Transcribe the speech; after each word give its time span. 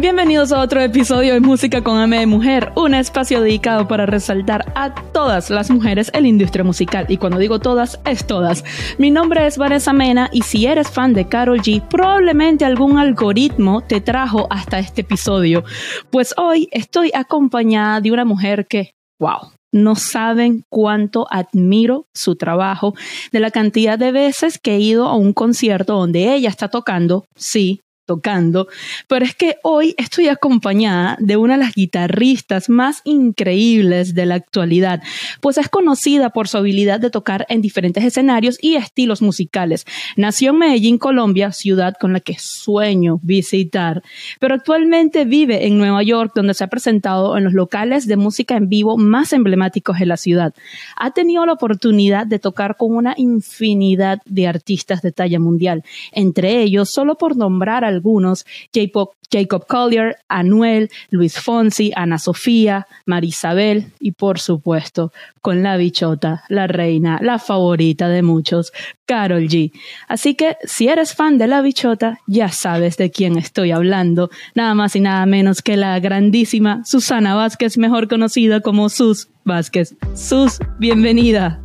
Bienvenidos 0.00 0.52
a 0.52 0.60
otro 0.60 0.80
episodio 0.80 1.34
de 1.34 1.40
Música 1.40 1.82
con 1.82 1.98
AM 1.98 2.10
de 2.10 2.26
Mujer, 2.26 2.70
un 2.76 2.94
espacio 2.94 3.40
dedicado 3.40 3.88
para 3.88 4.06
resaltar 4.06 4.72
a 4.76 4.94
todas 4.94 5.50
las 5.50 5.72
mujeres 5.72 6.08
en 6.14 6.22
la 6.22 6.28
industria 6.28 6.62
musical. 6.62 7.06
Y 7.08 7.16
cuando 7.16 7.36
digo 7.36 7.58
todas, 7.58 7.98
es 8.04 8.24
todas. 8.24 8.62
Mi 8.98 9.10
nombre 9.10 9.44
es 9.44 9.58
Vanessa 9.58 9.92
Mena 9.92 10.30
y 10.32 10.42
si 10.42 10.66
eres 10.66 10.88
fan 10.88 11.14
de 11.14 11.26
Carol 11.26 11.60
G, 11.60 11.82
probablemente 11.82 12.64
algún 12.64 12.96
algoritmo 12.96 13.80
te 13.80 14.00
trajo 14.00 14.46
hasta 14.50 14.78
este 14.78 15.00
episodio. 15.00 15.64
Pues 16.12 16.32
hoy 16.36 16.68
estoy 16.70 17.10
acompañada 17.12 18.00
de 18.00 18.12
una 18.12 18.24
mujer 18.24 18.68
que, 18.68 18.92
wow, 19.18 19.50
no 19.72 19.96
saben 19.96 20.62
cuánto 20.70 21.26
admiro 21.28 22.06
su 22.14 22.36
trabajo, 22.36 22.94
de 23.32 23.40
la 23.40 23.50
cantidad 23.50 23.98
de 23.98 24.12
veces 24.12 24.60
que 24.60 24.76
he 24.76 24.78
ido 24.78 25.08
a 25.08 25.16
un 25.16 25.32
concierto 25.32 25.94
donde 25.94 26.34
ella 26.34 26.50
está 26.50 26.68
tocando, 26.68 27.24
sí, 27.34 27.80
tocando, 28.08 28.68
pero 29.06 29.26
es 29.26 29.34
que 29.34 29.56
hoy 29.62 29.94
estoy 29.98 30.28
acompañada 30.28 31.18
de 31.20 31.36
una 31.36 31.58
de 31.58 31.64
las 31.64 31.74
guitarristas 31.74 32.70
más 32.70 33.02
increíbles 33.04 34.14
de 34.14 34.24
la 34.24 34.36
actualidad, 34.36 35.02
pues 35.42 35.58
es 35.58 35.68
conocida 35.68 36.30
por 36.30 36.48
su 36.48 36.56
habilidad 36.56 37.00
de 37.00 37.10
tocar 37.10 37.44
en 37.50 37.60
diferentes 37.60 38.02
escenarios 38.02 38.58
y 38.62 38.76
estilos 38.76 39.20
musicales. 39.20 39.84
Nació 40.16 40.52
en 40.52 40.58
Medellín, 40.58 40.96
Colombia, 40.96 41.52
ciudad 41.52 41.94
con 42.00 42.14
la 42.14 42.20
que 42.20 42.36
sueño 42.38 43.20
visitar, 43.22 44.02
pero 44.40 44.54
actualmente 44.54 45.26
vive 45.26 45.66
en 45.66 45.76
Nueva 45.76 46.02
York, 46.02 46.32
donde 46.34 46.54
se 46.54 46.64
ha 46.64 46.68
presentado 46.68 47.36
en 47.36 47.44
los 47.44 47.52
locales 47.52 48.06
de 48.06 48.16
música 48.16 48.56
en 48.56 48.70
vivo 48.70 48.96
más 48.96 49.34
emblemáticos 49.34 49.98
de 49.98 50.06
la 50.06 50.16
ciudad. 50.16 50.54
Ha 50.96 51.10
tenido 51.10 51.44
la 51.44 51.52
oportunidad 51.52 52.26
de 52.26 52.38
tocar 52.38 52.78
con 52.78 52.96
una 52.96 53.12
infinidad 53.18 54.22
de 54.24 54.46
artistas 54.46 55.02
de 55.02 55.12
talla 55.12 55.38
mundial, 55.38 55.84
entre 56.12 56.62
ellos, 56.62 56.88
solo 56.90 57.18
por 57.18 57.36
nombrar 57.36 57.84
al 57.84 57.97
algunos, 57.98 58.46
Jacob, 58.72 59.10
Jacob 59.30 59.66
Collier, 59.66 60.16
Anuel, 60.28 60.90
Luis 61.10 61.38
Fonsi, 61.38 61.92
Ana 61.94 62.18
Sofía, 62.18 62.86
Marisabel 63.04 63.92
y 64.00 64.12
por 64.12 64.38
supuesto 64.38 65.12
con 65.48 65.62
la 65.62 65.78
bichota, 65.78 66.44
la 66.50 66.66
reina, 66.66 67.18
la 67.22 67.38
favorita 67.38 68.10
de 68.10 68.20
muchos, 68.20 68.70
Carol 69.06 69.44
G. 69.44 69.72
Así 70.06 70.34
que 70.34 70.58
si 70.64 70.88
eres 70.88 71.14
fan 71.14 71.38
de 71.38 71.46
la 71.46 71.62
bichota, 71.62 72.18
ya 72.26 72.50
sabes 72.50 72.98
de 72.98 73.10
quién 73.10 73.38
estoy 73.38 73.70
hablando, 73.70 74.28
nada 74.54 74.74
más 74.74 74.94
y 74.94 75.00
nada 75.00 75.24
menos 75.24 75.62
que 75.62 75.78
la 75.78 75.98
grandísima 76.00 76.84
Susana 76.84 77.34
Vázquez, 77.34 77.78
mejor 77.78 78.08
conocida 78.08 78.60
como 78.60 78.90
Sus 78.90 79.30
Vázquez. 79.42 79.96
Sus, 80.14 80.58
bienvenida. 80.78 81.60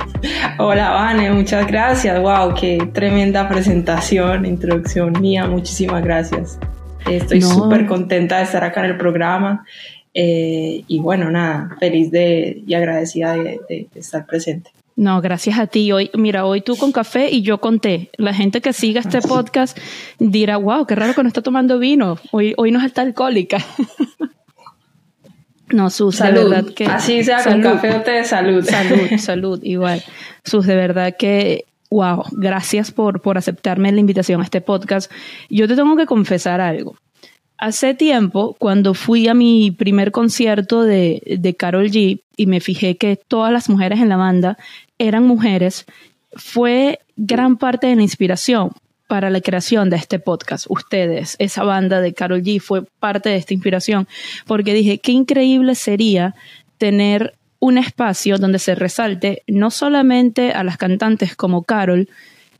Hola, 0.56 0.88
Vane, 0.88 1.30
muchas 1.32 1.66
gracias. 1.66 2.18
Wow, 2.18 2.54
qué 2.58 2.88
tremenda 2.94 3.46
presentación, 3.50 4.46
introducción 4.46 5.12
mía. 5.20 5.46
Muchísimas 5.46 6.02
gracias. 6.02 6.58
Estoy 7.06 7.42
súper 7.42 7.84
contenta 7.84 8.38
de 8.38 8.44
estar 8.44 8.64
acá 8.64 8.82
en 8.82 8.92
el 8.92 8.96
programa. 8.96 9.66
Eh, 10.14 10.84
y 10.86 11.00
bueno, 11.00 11.30
nada, 11.30 11.76
feliz 11.80 12.10
de, 12.12 12.62
y 12.64 12.74
agradecida 12.74 13.34
de, 13.34 13.88
estar 13.96 14.24
presente. 14.26 14.70
No, 14.96 15.20
gracias 15.20 15.58
a 15.58 15.66
ti. 15.66 15.90
Hoy, 15.90 16.10
mira, 16.14 16.46
hoy 16.46 16.60
tú 16.60 16.76
con 16.76 16.92
café 16.92 17.28
y 17.28 17.42
yo 17.42 17.58
con 17.58 17.80
té. 17.80 18.10
La 18.16 18.32
gente 18.32 18.60
que 18.60 18.72
siga 18.72 19.00
este 19.00 19.18
ah, 19.18 19.22
podcast 19.26 19.76
dirá, 20.20 20.56
wow, 20.56 20.86
qué 20.86 20.94
raro 20.94 21.14
que 21.14 21.22
no 21.22 21.28
está 21.28 21.42
tomando 21.42 21.80
vino. 21.80 22.16
Hoy, 22.30 22.54
hoy 22.56 22.70
no 22.70 22.78
es 22.78 22.84
alta 22.84 23.02
alcohólica. 23.02 23.58
No, 25.72 25.90
Sus, 25.90 26.18
de 26.18 26.30
verdad 26.30 26.66
que. 26.66 26.86
Así 26.86 27.24
sea 27.24 27.42
con 27.42 27.60
café 27.62 27.94
o 27.94 28.02
té, 28.02 28.22
salud. 28.24 28.64
Salud, 28.64 29.08
salud, 29.18 29.60
igual. 29.62 30.02
Sus, 30.44 30.66
de 30.66 30.76
verdad 30.76 31.16
que. 31.18 31.64
Wow, 31.90 32.24
gracias 32.32 32.90
por, 32.90 33.22
por 33.22 33.38
aceptarme 33.38 33.90
la 33.92 34.00
invitación 34.00 34.40
a 34.40 34.44
este 34.44 34.60
podcast. 34.60 35.10
Yo 35.48 35.66
te 35.66 35.74
tengo 35.76 35.96
que 35.96 36.06
confesar 36.06 36.60
algo. 36.60 36.96
Hace 37.58 37.94
tiempo, 37.94 38.56
cuando 38.58 38.94
fui 38.94 39.28
a 39.28 39.34
mi 39.34 39.70
primer 39.70 40.10
concierto 40.10 40.82
de, 40.82 41.22
de 41.38 41.54
Carol 41.54 41.90
G 41.90 42.20
y 42.36 42.46
me 42.46 42.60
fijé 42.60 42.96
que 42.96 43.16
todas 43.16 43.52
las 43.52 43.68
mujeres 43.68 44.00
en 44.00 44.08
la 44.08 44.16
banda 44.16 44.58
eran 44.98 45.24
mujeres, 45.24 45.86
fue 46.32 47.00
gran 47.16 47.56
parte 47.56 47.86
de 47.86 47.96
la 47.96 48.02
inspiración, 48.02 48.72
para 49.06 49.30
la 49.30 49.40
creación 49.40 49.90
de 49.90 49.96
este 49.96 50.18
podcast. 50.18 50.66
Ustedes, 50.68 51.36
esa 51.38 51.62
banda 51.62 52.00
de 52.00 52.14
Carol 52.14 52.42
G 52.42 52.60
fue 52.60 52.82
parte 52.98 53.28
de 53.28 53.36
esta 53.36 53.54
inspiración, 53.54 54.08
porque 54.46 54.74
dije, 54.74 54.98
qué 54.98 55.12
increíble 55.12 55.74
sería 55.74 56.34
tener 56.78 57.34
un 57.60 57.78
espacio 57.78 58.38
donde 58.38 58.58
se 58.58 58.74
resalte 58.74 59.42
no 59.46 59.70
solamente 59.70 60.52
a 60.52 60.64
las 60.64 60.76
cantantes 60.76 61.36
como 61.36 61.62
Carol, 61.62 62.08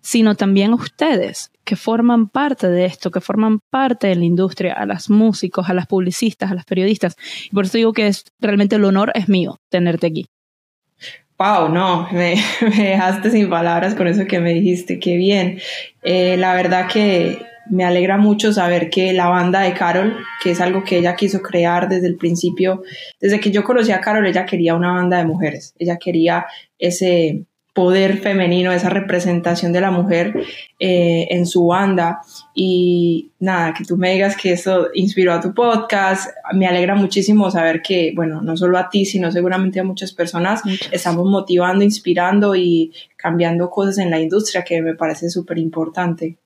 sino 0.05 0.35
también 0.35 0.73
a 0.73 0.75
ustedes, 0.75 1.51
que 1.65 1.77
forman 1.77 2.29
parte 2.29 2.69
de 2.69 2.85
esto, 2.85 3.11
que 3.11 3.23
forman 3.23 3.61
parte 3.71 4.07
de 4.07 4.17
la 4.17 4.27
industria, 4.27 4.75
a 4.75 4.85
los 4.85 5.09
músicos, 5.09 5.71
a 5.71 5.75
las 5.75 5.87
publicistas, 5.87 6.51
a 6.51 6.55
las 6.55 6.67
periodistas. 6.67 7.17
Y 7.51 7.55
por 7.55 7.65
eso 7.65 7.79
digo 7.79 7.95
que 7.95 8.07
es, 8.07 8.27
realmente 8.39 8.77
el 8.77 8.85
honor 8.85 9.13
es 9.15 9.31
mío 9.31 9.61
tenerte 9.71 10.07
aquí. 10.07 10.27
Wow, 11.39 11.71
no, 11.71 12.07
me, 12.13 12.37
dejaste 12.61 13.31
sin 13.31 13.49
palabras 13.49 13.95
con 13.95 14.07
eso 14.07 14.27
que 14.27 14.41
me 14.41 14.53
dijiste, 14.53 15.01
qué 15.01 15.17
bien. 15.17 15.59
Eh, 16.03 16.37
la 16.37 16.55
verdad 16.55 16.87
que 16.87 17.39
me 17.71 17.85
alegra 17.85 18.19
mucho 18.19 18.53
saber 18.53 18.91
que 18.91 19.15
la 19.15 19.29
banda 19.29 19.61
de 19.61 19.73
Carol, 19.73 20.19
que 20.43 20.51
es 20.51 20.61
algo 20.61 20.85
que 20.85 20.99
ella 20.99 21.17
quiso 21.17 21.41
crear 21.41 21.89
desde 21.89 22.09
el 22.09 22.17
principio, 22.17 22.83
desde 23.19 23.41
que 23.41 23.51
yo 23.51 23.65
conocí 23.65 23.91
a 23.91 24.03
Carol, 24.03 24.27
ella 24.27 24.45
quería 24.45 24.75
una 24.75 24.93
banda 24.93 25.17
de 25.17 25.25
mujeres, 25.25 25.75
ella 25.79 25.97
quería 25.97 26.45
ese, 26.79 27.47
poder 27.75 28.19
femenino, 28.19 28.73
esa 28.73 28.89
representación 28.89 29.73
de 29.73 29.81
la 29.81 29.91
mujer 29.91 30.33
eh, 30.79 31.27
en 31.31 31.45
su 31.45 31.67
banda. 31.67 32.21
Y 32.55 33.31
nada, 33.41 33.75
que 33.75 33.85
tú 33.85 33.97
me 33.97 34.13
digas 34.13 34.37
que 34.37 34.53
eso 34.53 34.87
inspiró 34.95 35.35
a 35.35 35.41
tu 35.41 35.53
podcast, 35.53 36.31
me 36.55 36.69
alegra 36.69 36.95
muchísimo 36.95 37.51
saber 37.51 37.83
que, 37.83 38.13
bueno, 38.15 38.41
no 38.41 38.57
solo 38.57 38.79
a 38.79 38.89
ti, 38.89 39.05
sino 39.05 39.31
seguramente 39.33 39.81
a 39.81 39.85
muchas 39.85 40.13
personas 40.13 40.63
estamos 40.93 41.27
motivando, 41.29 41.85
inspirando 41.85 42.55
y 42.55 42.93
cambiando 43.17 43.69
cosas 43.69 43.99
en 43.99 44.11
la 44.11 44.21
industria, 44.21 44.63
que 44.63 44.81
me 44.81 44.95
parece 44.95 45.29
súper 45.29 45.59
importante. 45.59 46.37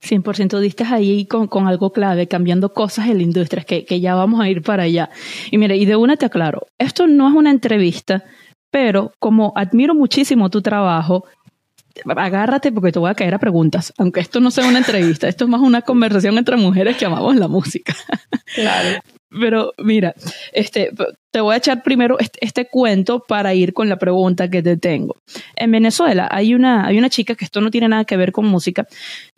100% 0.00 0.60
diste 0.60 0.84
ahí 0.84 1.26
con, 1.26 1.46
con, 1.46 1.66
algo 1.66 1.92
clave, 1.92 2.26
cambiando 2.26 2.72
cosas 2.72 3.08
en 3.08 3.18
la 3.18 3.22
industria, 3.22 3.64
que, 3.64 3.84
que 3.84 4.00
ya 4.00 4.14
vamos 4.14 4.40
a 4.40 4.48
ir 4.48 4.62
para 4.62 4.84
allá. 4.84 5.10
Y 5.50 5.58
mire, 5.58 5.76
y 5.76 5.86
de 5.86 5.96
una 5.96 6.16
te 6.16 6.26
aclaro, 6.26 6.66
esto 6.78 7.06
no 7.06 7.28
es 7.28 7.34
una 7.34 7.50
entrevista, 7.50 8.24
pero 8.72 9.12
como 9.18 9.52
admiro 9.54 9.94
muchísimo 9.94 10.48
tu 10.48 10.62
trabajo, 10.62 11.26
agárrate 12.16 12.72
porque 12.72 12.90
te 12.90 12.98
voy 12.98 13.10
a 13.10 13.14
caer 13.14 13.34
a 13.34 13.38
preguntas, 13.38 13.92
aunque 13.98 14.20
esto 14.20 14.40
no 14.40 14.50
sea 14.50 14.66
una 14.66 14.78
entrevista, 14.78 15.28
esto 15.28 15.44
es 15.44 15.50
más 15.50 15.60
una 15.60 15.82
conversación 15.82 16.38
entre 16.38 16.56
mujeres 16.56 16.96
que 16.96 17.04
amamos 17.04 17.36
la 17.36 17.48
música. 17.48 17.94
Claro. 18.54 19.00
Pero 19.40 19.72
mira, 19.78 20.14
este, 20.52 20.90
te 21.30 21.40
voy 21.40 21.54
a 21.54 21.58
echar 21.58 21.82
primero 21.82 22.18
este, 22.40 22.66
cuento 22.66 23.20
para 23.20 23.54
ir 23.54 23.72
con 23.72 23.88
la 23.88 23.96
pregunta 23.96 24.48
que 24.48 24.62
te 24.62 24.76
tengo. 24.76 25.16
En 25.56 25.70
Venezuela 25.70 26.28
hay 26.30 26.54
una, 26.54 26.86
hay 26.86 26.98
una 26.98 27.08
chica 27.08 27.34
que 27.34 27.44
esto 27.44 27.60
no 27.60 27.70
tiene 27.70 27.88
nada 27.88 28.04
que 28.04 28.16
ver 28.16 28.32
con 28.32 28.46
música, 28.46 28.86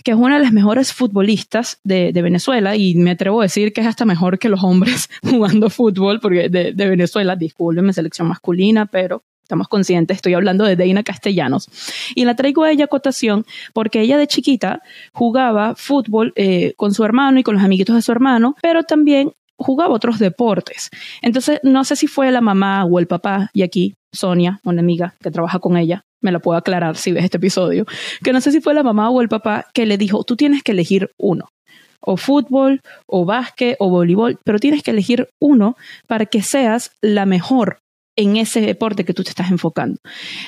que 0.02 0.10
es 0.10 0.16
una 0.16 0.38
de 0.38 0.42
las 0.42 0.52
mejores 0.52 0.92
futbolistas 0.92 1.80
de, 1.84 2.12
de 2.12 2.22
Venezuela 2.22 2.76
y 2.76 2.96
me 2.96 3.12
atrevo 3.12 3.40
a 3.40 3.44
decir 3.44 3.72
que 3.72 3.80
es 3.80 3.86
hasta 3.86 4.04
mejor 4.04 4.38
que 4.38 4.48
los 4.48 4.64
hombres 4.64 5.08
jugando 5.22 5.70
fútbol, 5.70 6.18
porque 6.20 6.48
de, 6.48 6.72
de 6.72 6.88
Venezuela, 6.88 7.36
discúlpenme, 7.36 7.92
selección 7.92 8.26
masculina, 8.26 8.86
pero 8.86 9.22
estamos 9.44 9.68
conscientes, 9.68 10.16
estoy 10.16 10.34
hablando 10.34 10.64
de 10.64 10.74
Deina 10.74 11.02
Castellanos. 11.02 11.68
Y 12.14 12.24
la 12.24 12.34
traigo 12.34 12.64
a 12.64 12.72
ella 12.72 12.86
a 12.86 12.88
cotación 12.88 13.44
porque 13.72 14.00
ella 14.00 14.18
de 14.18 14.26
chiquita 14.26 14.80
jugaba 15.12 15.74
fútbol 15.76 16.32
eh, 16.34 16.72
con 16.76 16.92
su 16.94 17.04
hermano 17.04 17.38
y 17.38 17.42
con 17.42 17.54
los 17.54 17.62
amiguitos 17.62 17.94
de 17.94 18.02
su 18.02 18.10
hermano, 18.10 18.56
pero 18.62 18.82
también 18.82 19.32
jugaba 19.64 19.94
otros 19.94 20.18
deportes. 20.18 20.90
Entonces, 21.22 21.58
no 21.62 21.84
sé 21.84 21.96
si 21.96 22.06
fue 22.06 22.30
la 22.30 22.40
mamá 22.40 22.84
o 22.84 22.98
el 22.98 23.06
papá, 23.06 23.50
y 23.54 23.62
aquí 23.62 23.94
Sonia, 24.12 24.60
una 24.62 24.80
amiga 24.80 25.14
que 25.20 25.30
trabaja 25.30 25.58
con 25.58 25.76
ella, 25.76 26.02
me 26.20 26.30
la 26.32 26.38
puedo 26.38 26.58
aclarar 26.58 26.96
si 26.96 27.12
ves 27.12 27.24
este 27.24 27.38
episodio, 27.38 27.86
que 28.22 28.32
no 28.32 28.40
sé 28.40 28.52
si 28.52 28.60
fue 28.60 28.74
la 28.74 28.82
mamá 28.82 29.10
o 29.10 29.20
el 29.20 29.28
papá 29.28 29.66
que 29.72 29.86
le 29.86 29.96
dijo, 29.96 30.22
tú 30.24 30.36
tienes 30.36 30.62
que 30.62 30.72
elegir 30.72 31.10
uno, 31.18 31.48
o 32.00 32.16
fútbol, 32.16 32.80
o 33.06 33.24
básquet, 33.24 33.76
o 33.78 33.88
voleibol, 33.88 34.38
pero 34.44 34.58
tienes 34.58 34.82
que 34.82 34.90
elegir 34.90 35.28
uno 35.40 35.76
para 36.06 36.26
que 36.26 36.42
seas 36.42 36.92
la 37.00 37.24
mejor 37.24 37.78
en 38.16 38.36
ese 38.36 38.60
deporte 38.60 39.04
que 39.04 39.14
tú 39.14 39.24
te 39.24 39.30
estás 39.30 39.50
enfocando. 39.50 40.00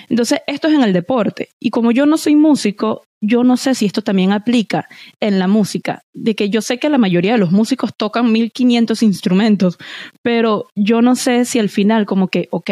Entonces, 0.09 0.41
esto 0.47 0.69
es 0.69 0.75
en 0.75 0.83
el 0.83 0.93
deporte. 0.93 1.51
Y 1.61 1.71
como 1.71 1.91
yo 1.91 2.07
no 2.07 2.17
soy 2.17 2.37
músico, 2.37 3.03
yo 3.21 3.45
no 3.45 3.57
sé 3.57 3.75
si 3.75 3.87
esto 3.87 4.03
también 4.03 4.33
aplica 4.33 4.89
en 5.21 5.39
la 5.39 5.49
música, 5.49 6.03
de 6.15 6.35
que 6.35 6.51
yo 6.51 6.63
sé 6.63 6.79
que 6.79 6.89
la 6.89 6.99
mayoría 6.99 7.33
de 7.33 7.39
los 7.39 7.53
músicos 7.53 7.93
tocan 7.97 8.31
1500 8.31 9.03
instrumentos, 9.03 9.79
pero 10.23 10.69
yo 10.75 11.03
no 11.03 11.17
sé 11.17 11.45
si 11.45 11.59
al 11.59 11.69
final 11.69 12.07
como 12.07 12.29
que, 12.29 12.49
ok, 12.51 12.71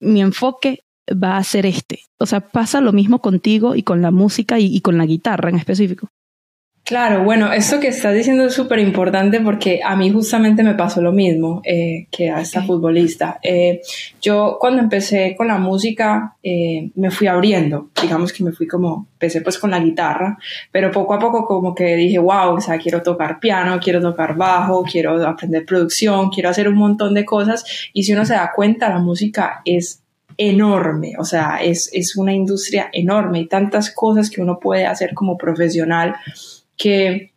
mi 0.00 0.20
enfoque 0.20 0.80
va 1.10 1.36
a 1.36 1.44
ser 1.44 1.66
este. 1.66 2.00
O 2.18 2.26
sea, 2.26 2.40
pasa 2.40 2.80
lo 2.80 2.92
mismo 2.92 3.20
contigo 3.20 3.74
y 3.74 3.82
con 3.82 4.02
la 4.02 4.10
música 4.10 4.58
y, 4.58 4.80
con 4.80 4.98
la 4.98 5.06
guitarra 5.06 5.50
en 5.50 5.56
específico. 5.56 6.08
Claro, 6.84 7.22
bueno, 7.22 7.52
esto 7.52 7.78
que 7.78 7.88
estás 7.88 8.12
diciendo 8.12 8.44
es 8.44 8.54
súper 8.54 8.80
importante 8.80 9.40
porque 9.40 9.80
a 9.84 9.94
mí 9.94 10.10
justamente 10.10 10.64
me 10.64 10.74
pasó 10.74 11.00
lo 11.00 11.12
mismo 11.12 11.62
eh, 11.64 12.08
que 12.10 12.28
a 12.28 12.40
esta 12.40 12.60
futbolista. 12.64 13.38
Eh, 13.40 13.80
yo 14.20 14.56
cuando 14.60 14.82
empecé 14.82 15.36
con 15.36 15.46
la 15.46 15.58
música 15.58 16.36
eh, 16.42 16.90
me 16.96 17.12
fui 17.12 17.28
abriendo, 17.28 17.90
digamos 18.02 18.32
que 18.32 18.42
me 18.42 18.50
fui 18.50 18.66
como, 18.66 19.06
empecé 19.12 19.42
pues 19.42 19.60
con 19.60 19.70
la 19.70 19.78
guitarra, 19.78 20.36
pero 20.72 20.90
poco 20.90 21.14
a 21.14 21.20
poco 21.20 21.46
como 21.46 21.72
que 21.72 21.94
dije, 21.94 22.18
wow, 22.18 22.56
o 22.56 22.60
sea, 22.60 22.78
quiero 22.78 23.00
tocar 23.00 23.38
piano, 23.38 23.78
quiero 23.80 24.00
tocar 24.00 24.36
bajo, 24.36 24.82
quiero 24.82 25.24
aprender 25.24 25.64
producción, 25.64 26.30
quiero 26.30 26.48
hacer 26.48 26.68
un 26.68 26.76
montón 26.76 27.14
de 27.14 27.24
cosas 27.24 27.64
y 27.92 28.02
si 28.02 28.12
uno 28.12 28.24
se 28.24 28.34
da 28.34 28.50
cuenta, 28.52 28.88
la 28.88 28.98
música 28.98 29.62
es 29.64 30.02
enorme, 30.36 31.12
o 31.18 31.24
sea, 31.24 31.58
es, 31.62 31.90
es 31.92 32.16
una 32.16 32.32
industria 32.32 32.88
enorme 32.92 33.40
y 33.40 33.46
tantas 33.46 33.90
cosas 33.92 34.30
que 34.30 34.40
uno 34.40 34.58
puede 34.58 34.86
hacer 34.86 35.14
como 35.14 35.36
profesional 35.36 36.16
que 36.82 37.32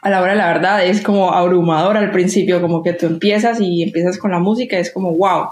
a 0.00 0.10
la 0.10 0.20
hora 0.20 0.32
de 0.32 0.38
la 0.38 0.46
verdad 0.46 0.84
es 0.84 1.00
como 1.00 1.32
abrumador 1.32 1.96
al 1.96 2.12
principio, 2.12 2.60
como 2.60 2.82
que 2.82 2.92
tú 2.92 3.06
empiezas 3.06 3.60
y 3.60 3.82
empiezas 3.82 4.18
con 4.18 4.30
la 4.30 4.38
música, 4.38 4.78
es 4.78 4.92
como, 4.92 5.12
wow, 5.16 5.46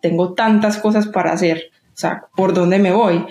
tengo 0.00 0.32
tantas 0.32 0.78
cosas 0.78 1.06
para 1.06 1.32
hacer, 1.32 1.70
o 1.94 1.96
sea, 1.96 2.24
¿por 2.34 2.52
dónde 2.52 2.80
me 2.80 2.90
voy? 2.90 3.24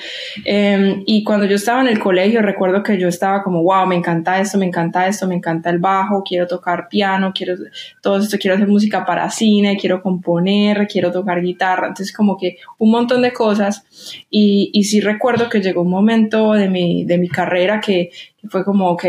Em, 0.46 1.04
y 1.06 1.24
cuando 1.24 1.46
yo 1.46 1.56
estaba 1.56 1.82
en 1.82 1.88
el 1.88 2.00
colegio, 2.00 2.42
recuerdo 2.42 2.82
que 2.82 2.98
yo 2.98 3.10
estaba 3.10 3.44
como, 3.44 3.62
wow, 3.62 3.86
me 3.86 3.96
encanta 3.96 4.40
esto, 4.40 4.58
me 4.58 4.66
encanta 4.66 5.06
esto, 5.06 5.28
me 5.28 5.36
encanta 5.36 5.70
el 5.70 5.80
bajo, 5.80 6.24
quiero 6.24 6.48
tocar 6.48 6.88
piano, 6.88 7.34
quiero 7.36 7.56
todo 8.02 8.20
esto, 8.20 8.38
quiero 8.40 8.56
hacer 8.56 8.68
música 8.70 9.06
para 9.06 9.30
cine, 9.30 9.76
quiero 9.76 10.02
componer, 10.02 10.88
quiero 10.88 11.12
tocar 11.12 11.42
guitarra, 11.42 11.88
entonces 11.88 12.16
como 12.16 12.38
que 12.38 12.58
un 12.78 12.92
montón 12.92 13.22
de 13.22 13.34
cosas. 13.34 13.86
Y, 14.30 14.70
y 14.72 14.86
sí 14.86 15.02
recuerdo 15.02 15.50
que 15.50 15.62
llegó 15.62 15.82
un 15.82 15.90
momento 15.90 16.54
de 16.54 16.70
mi, 16.70 17.04
de 17.04 17.18
mi 17.18 17.28
carrera 17.28 17.82
que 17.82 18.12
fue 18.50 18.64
como, 18.64 18.90
ok, 18.90 19.06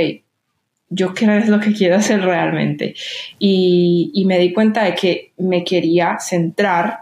yo 0.90 1.14
qué 1.14 1.24
es 1.36 1.48
lo 1.48 1.60
que 1.60 1.72
quiero 1.72 1.96
hacer 1.96 2.20
realmente. 2.20 2.94
Y, 3.38 4.10
y, 4.14 4.24
me 4.26 4.38
di 4.38 4.52
cuenta 4.52 4.84
de 4.84 4.94
que 4.94 5.32
me 5.38 5.64
quería 5.64 6.18
centrar 6.20 7.00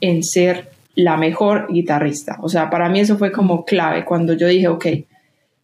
en 0.00 0.22
ser 0.22 0.70
la 0.94 1.16
mejor 1.16 1.72
guitarrista. 1.72 2.38
O 2.42 2.48
sea, 2.48 2.70
para 2.70 2.88
mí 2.88 3.00
eso 3.00 3.16
fue 3.16 3.32
como 3.32 3.64
clave 3.64 4.04
cuando 4.04 4.34
yo 4.34 4.46
dije, 4.46 4.68
ok, 4.68 4.86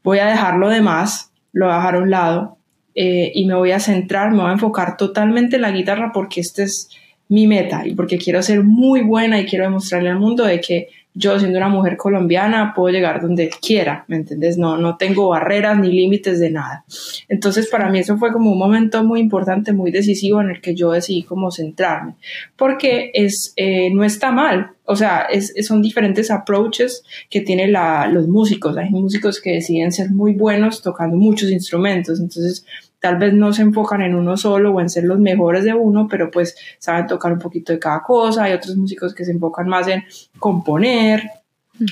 voy 0.02 0.18
a 0.18 0.26
dejar 0.26 0.56
lo 0.56 0.68
demás, 0.68 1.32
lo 1.52 1.66
voy 1.66 1.74
a 1.74 1.78
dejar 1.78 1.94
a 1.96 1.98
un 1.98 2.10
lado 2.10 2.58
eh, 2.94 3.30
y 3.34 3.46
me 3.46 3.54
voy 3.54 3.72
a 3.72 3.80
centrar, 3.80 4.30
me 4.30 4.38
voy 4.38 4.50
a 4.50 4.54
enfocar 4.54 4.96
totalmente 4.96 5.56
en 5.56 5.62
la 5.62 5.70
guitarra 5.70 6.10
porque 6.12 6.40
este 6.40 6.64
es 6.64 6.88
mi 7.28 7.46
meta 7.46 7.86
y 7.86 7.94
porque 7.94 8.16
quiero 8.16 8.42
ser 8.42 8.64
muy 8.64 9.02
buena 9.02 9.38
y 9.38 9.46
quiero 9.46 9.64
demostrarle 9.64 10.08
al 10.08 10.18
mundo 10.18 10.44
de 10.44 10.60
que 10.60 10.88
yo 11.18 11.38
siendo 11.38 11.58
una 11.58 11.68
mujer 11.68 11.96
colombiana 11.96 12.72
puedo 12.74 12.92
llegar 12.92 13.20
donde 13.20 13.50
quiera, 13.60 14.04
¿me 14.06 14.16
entiendes? 14.16 14.56
No, 14.56 14.78
no 14.78 14.96
tengo 14.96 15.28
barreras 15.28 15.78
ni 15.78 15.92
límites 15.92 16.38
de 16.38 16.50
nada. 16.50 16.84
Entonces 17.28 17.68
para 17.68 17.90
mí 17.90 17.98
eso 17.98 18.16
fue 18.16 18.32
como 18.32 18.52
un 18.52 18.58
momento 18.58 19.02
muy 19.02 19.18
importante, 19.18 19.72
muy 19.72 19.90
decisivo 19.90 20.40
en 20.40 20.50
el 20.50 20.60
que 20.60 20.74
yo 20.74 20.92
decidí 20.92 21.24
como 21.24 21.50
centrarme, 21.50 22.14
porque 22.56 23.10
es, 23.14 23.52
eh, 23.56 23.90
no 23.92 24.04
está 24.04 24.30
mal, 24.30 24.70
o 24.84 24.96
sea, 24.96 25.26
es, 25.30 25.52
son 25.66 25.82
diferentes 25.82 26.30
approaches 26.30 27.02
que 27.28 27.42
tienen 27.42 27.74
los 28.10 28.26
músicos. 28.26 28.76
Hay 28.78 28.88
músicos 28.88 29.38
que 29.38 29.52
deciden 29.52 29.92
ser 29.92 30.10
muy 30.10 30.32
buenos 30.32 30.80
tocando 30.80 31.16
muchos 31.16 31.50
instrumentos, 31.50 32.20
entonces 32.20 32.64
tal 33.00 33.16
vez 33.16 33.32
no 33.32 33.52
se 33.52 33.62
enfocan 33.62 34.02
en 34.02 34.14
uno 34.14 34.36
solo 34.36 34.72
o 34.72 34.80
en 34.80 34.90
ser 34.90 35.04
los 35.04 35.18
mejores 35.20 35.64
de 35.64 35.74
uno, 35.74 36.08
pero 36.08 36.30
pues 36.30 36.56
saben 36.78 37.06
tocar 37.06 37.32
un 37.32 37.38
poquito 37.38 37.72
de 37.72 37.78
cada 37.78 38.02
cosa. 38.02 38.44
Hay 38.44 38.52
otros 38.52 38.76
músicos 38.76 39.14
que 39.14 39.24
se 39.24 39.32
enfocan 39.32 39.68
más 39.68 39.88
en 39.88 40.04
componer, 40.38 41.22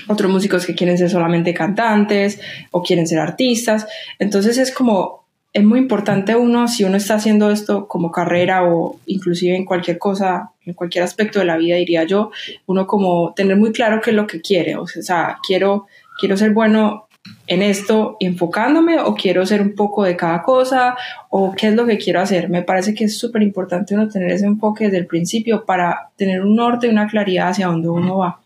otros 0.09 0.31
músicos 0.31 0.67
que 0.67 0.75
quieren 0.75 0.99
ser 0.99 1.11
solamente 1.11 1.55
cantantes 1.55 2.41
o 2.71 2.83
quieren 2.83 3.07
ser 3.07 3.21
artistas. 3.21 3.87
Entonces 4.19 4.59
es 4.59 4.73
como, 4.73 5.27
es 5.53 5.65
muy 5.65 5.79
importante 5.79 6.35
uno, 6.35 6.69
si 6.69 6.85
uno 6.85 6.97
está 6.97 7.15
haciendo 7.15 7.51
esto 7.51 7.87
como 7.87 8.11
carrera 8.11 8.65
o 8.65 8.99
inclusive 9.07 9.57
en 9.57 9.65
cualquier 9.65 9.99
cosa, 9.99 10.51
en 10.65 10.75
cualquier 10.75 11.05
aspecto 11.05 11.39
de 11.39 11.45
la 11.45 11.57
vida, 11.57 11.77
diría 11.77 12.05
yo, 12.05 12.31
uno 12.67 12.87
como 12.87 13.33
tener 13.35 13.57
muy 13.57 13.73
claro 13.73 14.01
qué 14.03 14.11
es 14.11 14.17
lo 14.17 14.27
que 14.27 14.41
quiere. 14.41 14.77
O 14.77 14.87
sea, 14.87 15.39
quiero, 15.47 15.87
quiero 16.19 16.37
ser 16.37 16.53
bueno 16.53 17.06
en 17.47 17.63
esto 17.63 18.17
enfocándome 18.21 19.01
o 19.01 19.15
quiero 19.15 19.47
ser 19.47 19.63
un 19.63 19.75
poco 19.75 20.05
de 20.05 20.17
cada 20.17 20.43
cosa 20.43 20.97
o 21.31 21.55
qué 21.55 21.69
es 21.69 21.75
lo 21.75 21.87
que 21.87 21.99
quiero 21.99 22.21
hacer. 22.21 22.49
Me 22.49 22.63
parece 22.63 22.95
que 22.95 23.05
es 23.05 23.19
súper 23.19 23.43
importante 23.43 23.95
uno 23.95 24.09
tener 24.09 24.31
ese 24.31 24.47
enfoque 24.47 24.85
desde 24.85 24.99
el 24.99 25.07
principio 25.07 25.65
para 25.65 26.11
tener 26.17 26.43
un 26.43 26.57
norte 26.57 26.87
y 26.87 26.91
una 26.91 27.07
claridad 27.07 27.49
hacia 27.49 27.69
dónde 27.69 27.89
uno 27.89 28.19
va. 28.19 28.41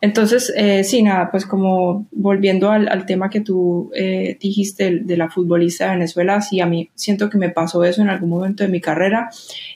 Entonces, 0.00 0.52
eh, 0.56 0.82
sí, 0.82 1.02
nada, 1.02 1.30
pues 1.30 1.44
como 1.44 2.06
volviendo 2.10 2.70
al, 2.70 3.04
tema 3.04 3.28
que 3.28 3.40
tú 3.40 3.90
eh, 3.94 4.38
dijiste 4.40 5.00
de, 5.00 5.16
la 5.16 5.28
futbolista 5.28 5.84
de 5.84 5.96
Venezuela, 5.96 6.40
sí, 6.40 6.60
a 6.60 6.66
mí 6.66 6.88
siento 6.94 7.28
que 7.28 7.36
me 7.36 7.50
pasó 7.50 7.84
eso 7.84 8.00
en 8.00 8.08
algún 8.08 8.30
momento 8.30 8.64
de 8.64 8.70
mi 8.70 8.80
carrera 8.80 9.28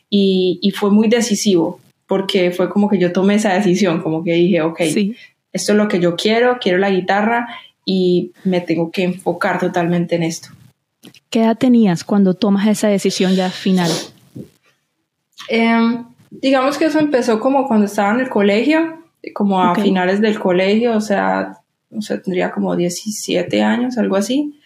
y, 0.08 0.58
y 0.62 0.70
fue 0.70 0.90
muy 0.90 1.08
decisivo 1.08 1.78
porque 2.06 2.50
fue 2.50 2.68
como 2.68 2.90
que 2.90 2.98
yo 2.98 3.12
tomé 3.12 3.36
esa 3.36 3.54
decisión, 3.54 4.02
como 4.02 4.22
que 4.22 4.34
dije, 4.34 4.60
ok, 4.60 4.80
esto 5.52 5.72
es 5.72 5.78
lo 5.78 5.88
que 5.88 5.98
yo 5.98 6.14
quiero, 6.14 6.58
quiero 6.60 6.76
la 6.76 6.90
guitarra 6.90 7.48
y 7.84 8.32
me 8.44 8.60
tengo 8.60 8.90
que 8.90 9.02
enfocar 9.02 9.58
totalmente 9.58 10.16
en 10.16 10.22
esto. 10.22 10.48
¿Qué 11.30 11.40
edad 11.40 11.58
tenías 11.58 12.04
cuando 12.04 12.34
tomas 12.34 12.68
esa 12.68 12.88
decisión 12.88 13.34
ya 13.34 13.50
final? 13.50 13.90
Em, 15.48 16.04
digamos 16.30 16.78
que 16.78 16.86
eso 16.86 16.98
empezó 16.98 17.40
como 17.40 17.66
cuando 17.66 17.86
estaba 17.86 18.12
en 18.12 18.20
el 18.20 18.28
colegio, 18.28 18.98
como 19.34 19.60
a 19.60 19.74
finales 19.74 20.20
del 20.20 20.38
colegio, 20.38 20.96
o 20.96 21.00
sea, 21.00 21.58
o 21.90 22.00
sea, 22.00 22.20
tendría 22.20 22.50
como 22.50 22.74
17 22.74 23.62
años, 23.62 23.98
algo 23.98 24.16
así. 24.16 24.58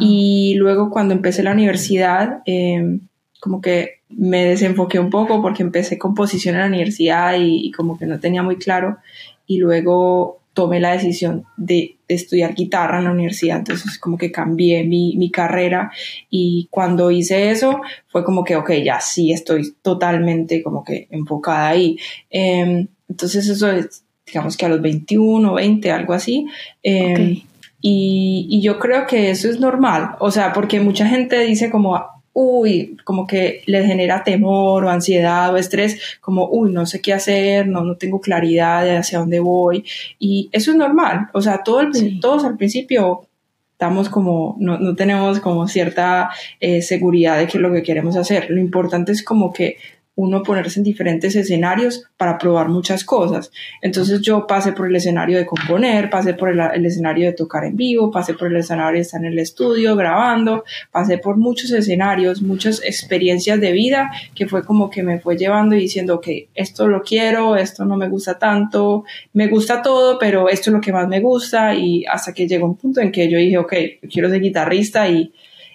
Y 0.00 0.54
luego 0.56 0.90
cuando 0.90 1.14
empecé 1.14 1.42
la 1.42 1.52
universidad, 1.52 2.42
em, 2.44 3.00
como 3.40 3.60
que 3.60 4.00
me 4.08 4.44
desenfoqué 4.44 4.98
un 4.98 5.10
poco 5.10 5.40
porque 5.42 5.62
empecé 5.62 5.98
composición 5.98 6.54
en 6.54 6.60
la 6.62 6.66
universidad 6.66 7.34
y, 7.36 7.66
y, 7.66 7.72
como 7.72 7.98
que 7.98 8.06
no 8.06 8.20
tenía 8.20 8.42
muy 8.42 8.56
claro. 8.56 8.98
Y 9.46 9.58
luego 9.58 10.41
tomé 10.54 10.80
la 10.80 10.92
decisión 10.92 11.44
de, 11.56 11.96
estudiar 12.08 12.54
guitarra 12.54 12.98
en 12.98 13.04
la 13.04 13.12
universidad, 13.12 13.56
entonces 13.56 13.98
como 13.98 14.18
que 14.18 14.30
cambié 14.30 14.84
mi, 14.84 15.16
mi, 15.16 15.30
carrera 15.30 15.90
y 16.28 16.68
cuando 16.70 17.10
hice 17.10 17.50
eso 17.50 17.80
fue 18.08 18.22
como 18.22 18.44
que, 18.44 18.56
ok, 18.56 18.70
ya 18.84 19.00
sí 19.00 19.32
estoy 19.32 19.74
totalmente 19.80 20.62
como 20.62 20.84
que 20.84 21.08
enfocada 21.10 21.68
ahí. 21.68 21.96
Em, 22.28 22.86
entonces 23.08 23.48
eso 23.48 23.72
es, 23.72 24.04
digamos 24.26 24.58
que 24.58 24.66
a 24.66 24.68
los 24.68 24.82
21, 24.82 25.54
20, 25.54 25.90
algo 25.90 26.12
así. 26.12 26.46
Em, 26.82 27.40
y, 27.80 28.46
y 28.50 28.60
yo 28.60 28.78
creo 28.78 29.06
que 29.06 29.30
eso 29.30 29.48
es 29.48 29.58
normal, 29.58 30.16
o 30.20 30.30
sea, 30.30 30.52
porque 30.52 30.80
mucha 30.80 31.06
gente 31.06 31.40
dice 31.40 31.70
como, 31.70 31.98
uy, 32.34 32.96
como 33.04 33.26
que 33.26 33.62
les 33.66 33.86
genera 33.86 34.24
temor 34.24 34.84
o 34.84 34.90
ansiedad 34.90 35.52
o 35.52 35.56
estrés, 35.56 36.18
como, 36.20 36.48
uy, 36.48 36.72
no 36.72 36.86
sé 36.86 37.00
qué 37.00 37.12
hacer, 37.12 37.66
no, 37.68 37.84
no 37.84 37.96
tengo 37.96 38.20
claridad 38.20 38.84
de 38.84 38.96
hacia 38.96 39.18
dónde 39.18 39.40
voy. 39.40 39.84
Y 40.18 40.48
eso 40.52 40.70
es 40.70 40.76
normal, 40.76 41.28
o 41.32 41.42
sea, 41.42 41.62
todo 41.62 41.82
todos 42.20 42.44
al 42.44 42.56
principio 42.56 43.26
estamos 43.72 44.08
como, 44.08 44.56
no, 44.60 44.78
no 44.78 44.94
tenemos 44.94 45.40
como 45.40 45.66
cierta 45.66 46.30
eh, 46.60 46.82
seguridad 46.82 47.38
de 47.38 47.48
qué 47.48 47.58
es 47.58 47.62
lo 47.62 47.72
que 47.72 47.82
queremos 47.82 48.16
hacer. 48.16 48.48
Lo 48.48 48.60
importante 48.60 49.10
es 49.10 49.24
como 49.24 49.52
que 49.52 49.76
uno 50.14 50.42
ponerse 50.42 50.78
en 50.78 50.84
diferentes 50.84 51.34
escenarios 51.36 52.04
para 52.18 52.36
probar 52.36 52.68
muchas 52.68 53.02
cosas. 53.02 53.50
Entonces 53.80 54.20
yo 54.20 54.46
pasé 54.46 54.72
por 54.72 54.86
el 54.86 54.96
escenario 54.96 55.38
de 55.38 55.46
componer, 55.46 56.10
pasé 56.10 56.34
por 56.34 56.50
el, 56.50 56.84
escenario 56.84 57.26
de 57.26 57.32
tocar 57.32 57.64
en 57.64 57.76
vivo, 57.76 58.10
pasé 58.10 58.34
por 58.34 58.48
el 58.48 58.56
escenario 58.56 58.96
de 58.96 59.02
estar 59.02 59.20
en 59.20 59.32
el 59.32 59.38
estudio 59.38 59.96
grabando, 59.96 60.64
pasé 60.90 61.16
por 61.16 61.38
muchos 61.38 61.70
escenarios, 61.70 62.42
muchas 62.42 62.82
experiencias 62.84 63.58
de 63.60 63.72
vida 63.72 64.10
que 64.34 64.46
fue 64.46 64.64
como 64.64 64.90
que 64.90 65.02
me 65.02 65.18
fue 65.18 65.36
llevando 65.36 65.74
y 65.74 65.80
diciendo 65.80 66.20
que 66.20 66.48
esto 66.54 66.88
lo 66.88 67.02
quiero, 67.02 67.56
esto 67.56 67.86
no 67.86 67.96
me 67.96 68.08
gusta 68.08 68.38
tanto, 68.38 69.04
me 69.32 69.48
gusta 69.48 69.80
todo, 69.80 70.18
pero 70.18 70.50
esto 70.50 70.68
es 70.68 70.74
lo 70.74 70.80
que 70.82 70.92
más 70.92 71.08
me 71.08 71.20
gusta 71.20 71.74
y 71.74 72.04
hasta 72.04 72.34
que 72.34 72.46
llegó 72.46 72.66
un 72.66 72.76
punto 72.76 73.00
en 73.00 73.10
que 73.10 73.30
yo 73.30 73.38
dije, 73.38 73.56
ok, 73.56 73.72
quiero 74.12 74.28
ser 74.28 74.42
guitarrista 74.42 75.08
y, 75.08 75.32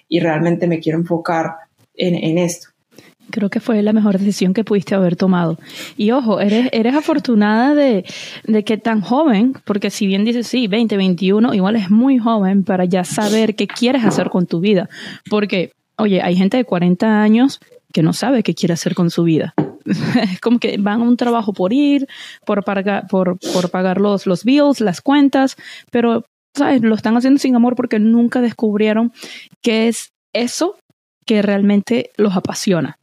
y 0.08 0.20
realmente 0.20 0.68
me 0.68 0.78
quiero 0.78 0.98
enfocar 0.98 1.56
en, 1.94 2.14
en 2.14 2.38
esto. 2.38 2.68
Creo 3.30 3.50
que 3.50 3.60
fue 3.60 3.82
la 3.82 3.92
mejor 3.92 4.18
decisión 4.18 4.54
que 4.54 4.64
pudiste 4.64 4.94
haber 4.94 5.16
tomado. 5.16 5.58
Y 5.96 6.10
ojo, 6.12 6.40
eres, 6.40 6.68
eres 6.72 6.94
afortunada 6.94 7.74
de, 7.74 8.04
de 8.44 8.64
que 8.64 8.78
tan 8.78 9.00
joven, 9.00 9.54
porque 9.64 9.90
si 9.90 10.06
bien 10.06 10.24
dices, 10.24 10.46
sí, 10.46 10.66
20, 10.68 10.96
21, 10.96 11.54
igual 11.54 11.76
es 11.76 11.90
muy 11.90 12.18
joven 12.18 12.64
para 12.64 12.84
ya 12.84 13.04
saber 13.04 13.54
qué 13.54 13.66
quieres 13.66 14.04
hacer 14.04 14.30
con 14.30 14.46
tu 14.46 14.60
vida. 14.60 14.88
Porque, 15.28 15.72
oye, 15.96 16.22
hay 16.22 16.36
gente 16.36 16.56
de 16.56 16.64
40 16.64 17.22
años 17.22 17.60
que 17.92 18.02
no 18.02 18.12
sabe 18.12 18.42
qué 18.42 18.54
quiere 18.54 18.74
hacer 18.74 18.94
con 18.94 19.10
su 19.10 19.24
vida. 19.24 19.54
es 20.22 20.40
como 20.40 20.58
que 20.58 20.76
van 20.78 21.00
a 21.00 21.04
un 21.04 21.16
trabajo 21.16 21.52
por 21.52 21.72
ir, 21.72 22.06
por 22.44 22.64
pagar, 22.64 23.06
por, 23.08 23.38
por 23.52 23.70
pagar 23.70 24.00
los, 24.00 24.26
los 24.26 24.44
bills, 24.44 24.80
las 24.80 25.00
cuentas, 25.00 25.56
pero, 25.90 26.24
¿sabes? 26.54 26.82
Lo 26.82 26.94
están 26.94 27.16
haciendo 27.16 27.38
sin 27.38 27.56
amor 27.56 27.74
porque 27.74 27.98
nunca 27.98 28.40
descubrieron 28.40 29.12
qué 29.62 29.88
es 29.88 30.12
eso 30.32 30.76
que 31.26 31.42
realmente 31.42 32.10
los 32.16 32.36
apasiona. 32.36 32.97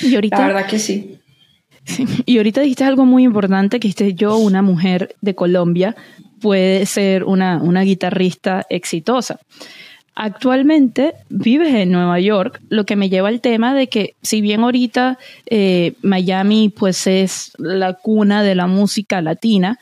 Y 0.00 0.14
ahorita, 0.14 0.38
la 0.38 0.46
verdad 0.46 0.66
que 0.66 0.78
sí. 0.78 1.18
Y 2.26 2.36
ahorita 2.36 2.60
dijiste 2.60 2.84
algo 2.84 3.04
muy 3.04 3.24
importante, 3.24 3.80
que 3.80 3.88
dijiste 3.88 4.14
yo, 4.14 4.36
una 4.36 4.62
mujer 4.62 5.16
de 5.20 5.34
Colombia, 5.34 5.96
puede 6.40 6.86
ser 6.86 7.24
una, 7.24 7.60
una 7.62 7.82
guitarrista 7.82 8.66
exitosa. 8.68 9.40
Actualmente 10.14 11.14
vives 11.28 11.72
en 11.74 11.92
Nueva 11.92 12.20
York, 12.20 12.60
lo 12.68 12.84
que 12.84 12.96
me 12.96 13.08
lleva 13.08 13.28
al 13.28 13.40
tema 13.40 13.74
de 13.74 13.88
que 13.88 14.16
si 14.22 14.40
bien 14.40 14.60
ahorita 14.60 15.18
eh, 15.46 15.94
Miami 16.02 16.68
pues 16.68 17.06
es 17.06 17.52
la 17.58 17.94
cuna 17.94 18.42
de 18.42 18.54
la 18.54 18.66
música 18.66 19.22
latina, 19.22 19.78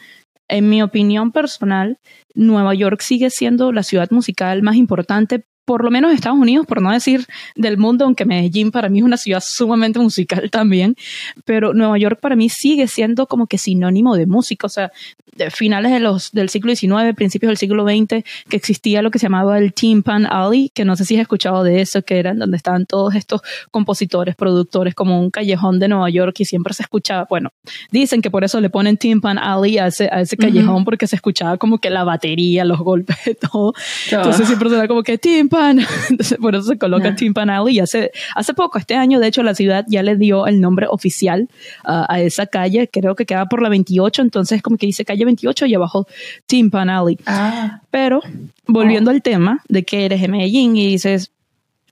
en 0.46 0.68
mi 0.68 0.82
opinión 0.82 1.32
personal, 1.32 1.98
Nueva 2.34 2.74
York 2.74 3.00
sigue 3.00 3.30
siendo 3.30 3.72
la 3.72 3.82
ciudad 3.82 4.10
musical 4.10 4.62
más 4.62 4.76
importante 4.76 5.44
por 5.68 5.84
lo 5.84 5.90
menos 5.90 6.14
Estados 6.14 6.38
Unidos, 6.38 6.64
por 6.66 6.80
no 6.80 6.90
decir 6.90 7.26
del 7.54 7.76
mundo, 7.76 8.06
aunque 8.06 8.24
Medellín 8.24 8.70
para 8.70 8.88
mí 8.88 9.00
es 9.00 9.04
una 9.04 9.18
ciudad 9.18 9.42
sumamente 9.44 9.98
musical 9.98 10.48
también, 10.50 10.96
pero 11.44 11.74
Nueva 11.74 11.98
York 11.98 12.20
para 12.22 12.36
mí 12.36 12.48
sigue 12.48 12.88
siendo 12.88 13.26
como 13.26 13.46
que 13.46 13.58
sinónimo 13.58 14.16
de 14.16 14.24
música, 14.24 14.66
o 14.66 14.70
sea, 14.70 14.90
de 15.38 15.50
finales 15.50 15.92
de 15.92 16.00
los, 16.00 16.32
del 16.32 16.48
siglo 16.48 16.74
XIX, 16.74 17.14
principios 17.14 17.50
del 17.50 17.56
siglo 17.56 17.84
XX, 17.84 18.24
que 18.48 18.56
existía 18.56 19.02
lo 19.02 19.10
que 19.10 19.18
se 19.18 19.26
llamaba 19.26 19.58
el 19.58 19.72
Timpan 19.72 20.26
Alley, 20.26 20.70
que 20.74 20.84
no 20.84 20.96
sé 20.96 21.04
si 21.04 21.16
has 21.16 21.22
escuchado 21.22 21.62
de 21.62 21.80
eso, 21.80 22.02
que 22.02 22.18
eran 22.18 22.38
donde 22.38 22.56
estaban 22.56 22.86
todos 22.86 23.14
estos 23.14 23.42
compositores, 23.70 24.34
productores, 24.34 24.94
como 24.94 25.20
un 25.20 25.30
callejón 25.30 25.78
de 25.78 25.88
Nueva 25.88 26.10
York 26.10 26.34
y 26.40 26.44
siempre 26.44 26.74
se 26.74 26.82
escuchaba, 26.82 27.26
bueno, 27.30 27.50
dicen 27.90 28.20
que 28.20 28.30
por 28.30 28.42
eso 28.42 28.60
le 28.60 28.68
ponen 28.68 28.96
Timpan 28.96 29.38
Alley 29.38 29.78
a 29.78 29.86
ese, 29.86 30.08
a 30.10 30.22
ese 30.22 30.36
callejón, 30.36 30.84
porque 30.84 31.06
se 31.06 31.16
escuchaba 31.16 31.56
como 31.56 31.78
que 31.78 31.90
la 31.90 32.04
batería, 32.04 32.64
los 32.64 32.80
golpes, 32.80 33.16
todo. 33.52 33.74
Entonces 34.10 34.46
siempre 34.46 34.68
era 34.68 34.88
como 34.88 35.02
que 35.02 35.18
Timpan 35.18 35.57
Entonces, 36.10 36.38
por 36.38 36.54
eso 36.54 36.64
se 36.64 36.78
coloca 36.78 37.14
Timpan 37.14 37.50
Alley. 37.50 37.80
Hace, 37.80 38.10
hace 38.34 38.54
poco, 38.54 38.78
este 38.78 38.94
año, 38.94 39.20
de 39.20 39.28
hecho, 39.28 39.42
la 39.42 39.54
ciudad 39.54 39.84
ya 39.88 40.02
le 40.02 40.16
dio 40.16 40.46
el 40.46 40.60
nombre 40.60 40.86
oficial 40.88 41.48
uh, 41.84 42.04
a 42.08 42.20
esa 42.20 42.46
calle. 42.46 42.88
Creo 42.88 43.14
que 43.14 43.26
queda 43.26 43.46
por 43.46 43.62
la 43.62 43.68
28, 43.68 44.22
entonces 44.22 44.62
como 44.62 44.76
que 44.76 44.86
dice 44.86 45.04
calle 45.04 45.24
28 45.24 45.66
y 45.66 45.74
abajo 45.74 46.06
Timpan 46.46 46.90
Alley. 46.90 47.18
Ah. 47.26 47.80
Pero, 47.90 48.20
volviendo 48.66 49.10
al 49.10 49.22
tema 49.22 49.62
de 49.68 49.84
que 49.84 50.04
eres 50.04 50.20
de 50.20 50.28
Medellín 50.28 50.76
y 50.76 50.86
dices, 50.86 51.30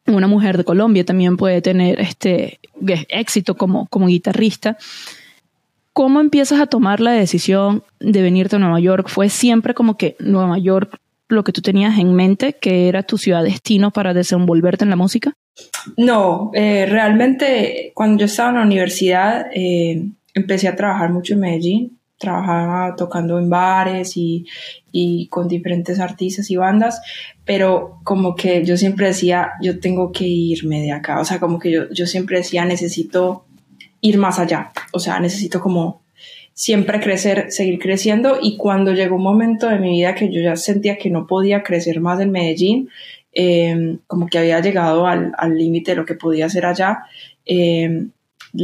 una 0.06 0.26
mujer 0.26 0.56
de 0.56 0.64
Colombia 0.64 1.04
también 1.04 1.37
puede 1.37 1.61
tener 1.61 2.00
este 2.00 2.61
éxito 3.08 3.56
como, 3.56 3.87
como 3.87 4.06
guitarrista. 4.06 4.76
¿Cómo 5.92 6.20
empiezas 6.20 6.61
a 6.61 6.66
tomar 6.66 7.00
la 7.00 7.12
decisión 7.12 7.82
de 8.00 8.20
venirte 8.23 8.56
a 8.56 8.58
Nueva 8.58 8.80
York? 8.80 9.08
¿Fue 9.08 9.30
siempre 9.30 9.73
como 9.73 9.96
que 9.96 10.14
Nueva 10.18 10.58
York 10.58 11.00
lo 11.28 11.45
que 11.45 11.52
tú 11.52 11.61
tenías 11.61 11.99
en 11.99 12.14
mente, 12.14 12.54
que 12.54 12.88
era 12.88 13.02
tu 13.02 13.18
ciudad 13.18 13.42
destino 13.42 13.90
para 13.90 14.14
desenvolverte 14.14 14.85
en 14.85 14.90
la 14.90 14.97
música? 14.97 15.33
No, 15.97 16.50
eh, 16.54 16.87
realmente 16.87 17.92
cuando 17.95 18.21
yo 18.21 18.26
estaba 18.26 18.50
en 18.50 18.56
la 18.56 18.62
universidad 18.62 19.47
eh, 19.54 20.11
empecé 20.35 20.68
a 20.68 20.76
trabajar 20.76 21.11
mucho 21.11 21.35
en 21.35 21.40
Medellín, 21.40 21.99
trabajaba 22.18 22.97
tocando 22.97 23.38
en 23.38 23.50
bares 23.50 24.16
y, 24.16 24.47
y, 24.90 25.28
con 25.28 25.49
diferentes 25.49 26.00
artistas 26.00 26.50
y 26.50 26.56
bandas, 26.56 27.00
pero 27.45 28.00
como 28.04 28.35
que 28.35 28.64
yo 28.64 28.76
siempre 28.76 29.09
decía, 29.09 29.52
yo 29.61 29.80
tengo 29.80 30.12
que 30.12 30.26
irme 30.26 30.80
de 30.80 30.92
acá, 30.92 31.21
o 31.21 31.25
sea, 31.25 31.38
como 31.38 31.59
que 31.59 31.71
yo, 31.71 31.90
yo 31.90 32.06
siempre 32.06 32.38
decía, 32.38 32.64
necesito 32.64 33.45
ir 34.00 34.18
más 34.18 34.38
allá, 34.38 34.73
o 34.92 34.99
sea, 34.99 35.21
necesito 35.21 35.61
como 35.61 36.05
siempre 36.56 37.00
crecer, 37.00 37.52
seguir 37.52 37.78
creciendo. 37.78 38.38
Y 38.40 38.56
cuando 38.56 38.92
llegó 38.92 39.16
un 39.16 39.22
momento 39.22 39.68
de 39.68 39.78
mi 39.78 39.90
vida 39.90 40.14
que 40.14 40.32
yo 40.32 40.40
ya 40.40 40.56
sentía 40.56 40.96
que 40.96 41.10
no 41.10 41.26
podía 41.26 41.62
crecer 41.62 42.00
más 42.00 42.18
en 42.20 42.30
Medellín, 42.30 42.88
em, 43.32 43.98
como 44.06 44.26
que 44.26 44.38
había 44.38 44.60
llegado 44.60 45.06
al 45.06 45.58
límite 45.58 45.90
de 45.92 45.96
lo 45.98 46.06
que 46.06 46.14
podía 46.14 46.46
hacer 46.46 46.64
allá, 46.64 47.04
eh, 47.44 48.06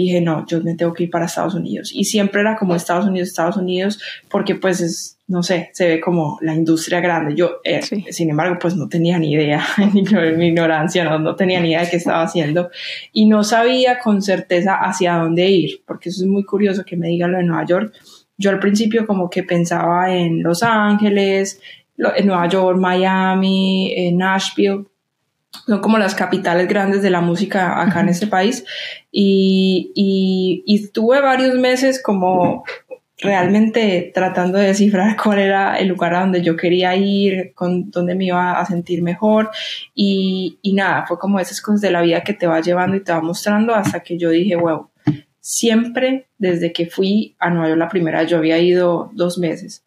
dije, 0.00 0.20
no, 0.20 0.46
yo 0.46 0.60
me 0.62 0.74
tengo 0.74 0.92
que 0.92 1.04
ir 1.04 1.10
para 1.10 1.26
Estados 1.26 1.54
Unidos. 1.54 1.90
Y 1.92 2.04
siempre 2.04 2.40
era 2.40 2.56
como 2.56 2.74
Estados 2.74 3.06
Unidos, 3.06 3.28
Estados 3.28 3.56
Unidos, 3.56 4.00
porque 4.30 4.54
pues 4.54 4.80
es, 4.80 5.18
no 5.26 5.42
sé, 5.42 5.70
se 5.72 5.86
ve 5.86 6.00
como 6.00 6.38
la 6.40 6.54
industria 6.54 7.00
grande. 7.00 7.34
Yo, 7.34 7.60
eh, 7.64 7.80
sin 8.10 8.30
embargo, 8.30 8.58
pues 8.60 8.76
no 8.76 8.88
tenía 8.88 9.18
ni 9.18 9.32
idea, 9.32 9.64
ni 9.92 10.02
mi 10.36 10.48
ignorancia, 10.48 11.04
no, 11.04 11.18
no 11.18 11.36
tenía 11.36 11.60
ni 11.60 11.68
idea 11.68 11.82
de 11.82 11.90
qué 11.90 11.96
estaba 11.96 12.22
haciendo. 12.22 12.70
Y 13.12 13.26
no 13.26 13.44
sabía 13.44 13.98
con 13.98 14.22
certeza 14.22 14.76
hacia 14.76 15.14
dónde 15.14 15.48
ir, 15.48 15.82
porque 15.86 16.08
eso 16.08 16.22
es 16.22 16.28
muy 16.28 16.44
curioso 16.44 16.84
que 16.84 16.96
me 16.96 17.08
digan 17.08 17.32
lo 17.32 17.38
de 17.38 17.44
Nueva 17.44 17.66
York. 17.66 17.94
Yo 18.36 18.50
al 18.50 18.58
principio 18.58 19.06
como 19.06 19.30
que 19.30 19.42
pensaba 19.42 20.14
en 20.14 20.42
Los 20.42 20.62
Ángeles, 20.62 21.60
en 22.16 22.26
Nueva 22.26 22.48
York, 22.48 22.78
Miami, 22.78 23.92
en 23.94 24.18
Nashville, 24.18 24.84
son 25.66 25.80
como 25.80 25.98
las 25.98 26.14
capitales 26.14 26.68
grandes 26.68 27.02
de 27.02 27.10
la 27.10 27.20
música 27.20 27.80
acá 27.80 28.00
en 28.00 28.08
este 28.08 28.26
país. 28.26 28.64
Y, 29.10 29.92
y, 29.94 30.62
y, 30.66 30.84
estuve 30.84 31.20
varios 31.20 31.54
meses 31.54 32.02
como 32.02 32.64
realmente 33.18 34.10
tratando 34.14 34.58
de 34.58 34.68
descifrar 34.68 35.16
cuál 35.22 35.38
era 35.38 35.78
el 35.78 35.88
lugar 35.88 36.14
a 36.14 36.20
donde 36.20 36.42
yo 36.42 36.56
quería 36.56 36.96
ir, 36.96 37.52
con 37.54 37.90
dónde 37.90 38.14
me 38.14 38.26
iba 38.26 38.58
a 38.58 38.66
sentir 38.66 39.02
mejor. 39.02 39.50
Y, 39.94 40.58
y 40.62 40.72
nada, 40.72 41.06
fue 41.06 41.18
como 41.18 41.38
esas 41.38 41.60
cosas 41.60 41.80
de 41.80 41.90
la 41.90 42.02
vida 42.02 42.22
que 42.22 42.34
te 42.34 42.46
va 42.46 42.60
llevando 42.60 42.96
y 42.96 43.04
te 43.04 43.12
va 43.12 43.20
mostrando 43.20 43.74
hasta 43.74 44.00
que 44.00 44.18
yo 44.18 44.30
dije, 44.30 44.56
wow, 44.56 44.88
siempre 45.40 46.28
desde 46.38 46.72
que 46.72 46.86
fui 46.86 47.36
a 47.38 47.50
Nueva 47.50 47.68
York 47.68 47.78
la 47.78 47.88
primera, 47.88 48.22
yo 48.24 48.38
había 48.38 48.58
ido 48.58 49.10
dos 49.14 49.38
meses 49.38 49.84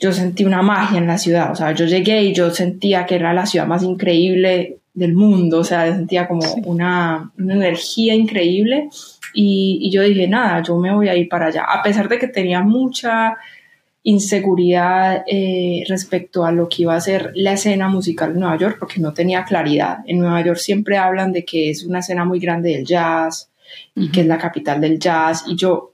yo 0.00 0.12
sentí 0.12 0.44
una 0.44 0.62
magia 0.62 0.98
en 0.98 1.06
la 1.06 1.18
ciudad, 1.18 1.52
o 1.52 1.54
sea, 1.54 1.72
yo 1.72 1.86
llegué 1.86 2.22
y 2.22 2.34
yo 2.34 2.50
sentía 2.50 3.06
que 3.06 3.16
era 3.16 3.32
la 3.32 3.46
ciudad 3.46 3.66
más 3.66 3.82
increíble 3.82 4.78
del 4.94 5.14
mundo, 5.14 5.60
o 5.60 5.64
sea, 5.64 5.92
sentía 5.92 6.26
como 6.26 6.42
una, 6.64 7.30
una, 7.38 7.54
energía 7.54 8.14
increíble 8.14 8.88
y, 9.32 9.78
y, 9.82 9.90
yo 9.90 10.02
dije, 10.02 10.26
nada, 10.26 10.62
yo 10.62 10.76
me 10.76 10.92
voy 10.92 11.08
a 11.08 11.16
ir 11.16 11.28
para 11.28 11.46
allá, 11.46 11.64
a 11.64 11.82
pesar 11.82 12.08
de 12.08 12.18
que 12.18 12.28
tenía 12.28 12.62
mucha 12.62 13.36
inseguridad 14.08 15.24
eh, 15.26 15.84
respecto 15.86 16.44
a 16.44 16.50
lo 16.50 16.68
que 16.68 16.82
iba 16.82 16.94
a 16.94 17.00
ser 17.00 17.32
la 17.34 17.52
escena 17.52 17.88
musical 17.88 18.32
de 18.32 18.40
Nueva 18.40 18.56
York, 18.56 18.76
porque 18.78 19.00
no 19.00 19.12
tenía 19.12 19.44
claridad. 19.44 19.98
En 20.06 20.20
Nueva 20.20 20.42
York 20.42 20.58
siempre 20.58 20.96
hablan 20.96 21.30
de 21.30 21.44
que 21.44 21.68
es 21.68 21.84
una 21.84 21.98
escena 21.98 22.24
muy 22.24 22.38
grande 22.38 22.70
del 22.70 22.86
jazz 22.86 23.50
y 23.94 24.10
que 24.10 24.22
es 24.22 24.26
la 24.26 24.38
capital 24.38 24.80
del 24.80 24.98
jazz, 24.98 25.44
y 25.46 25.56
yo 25.56 25.92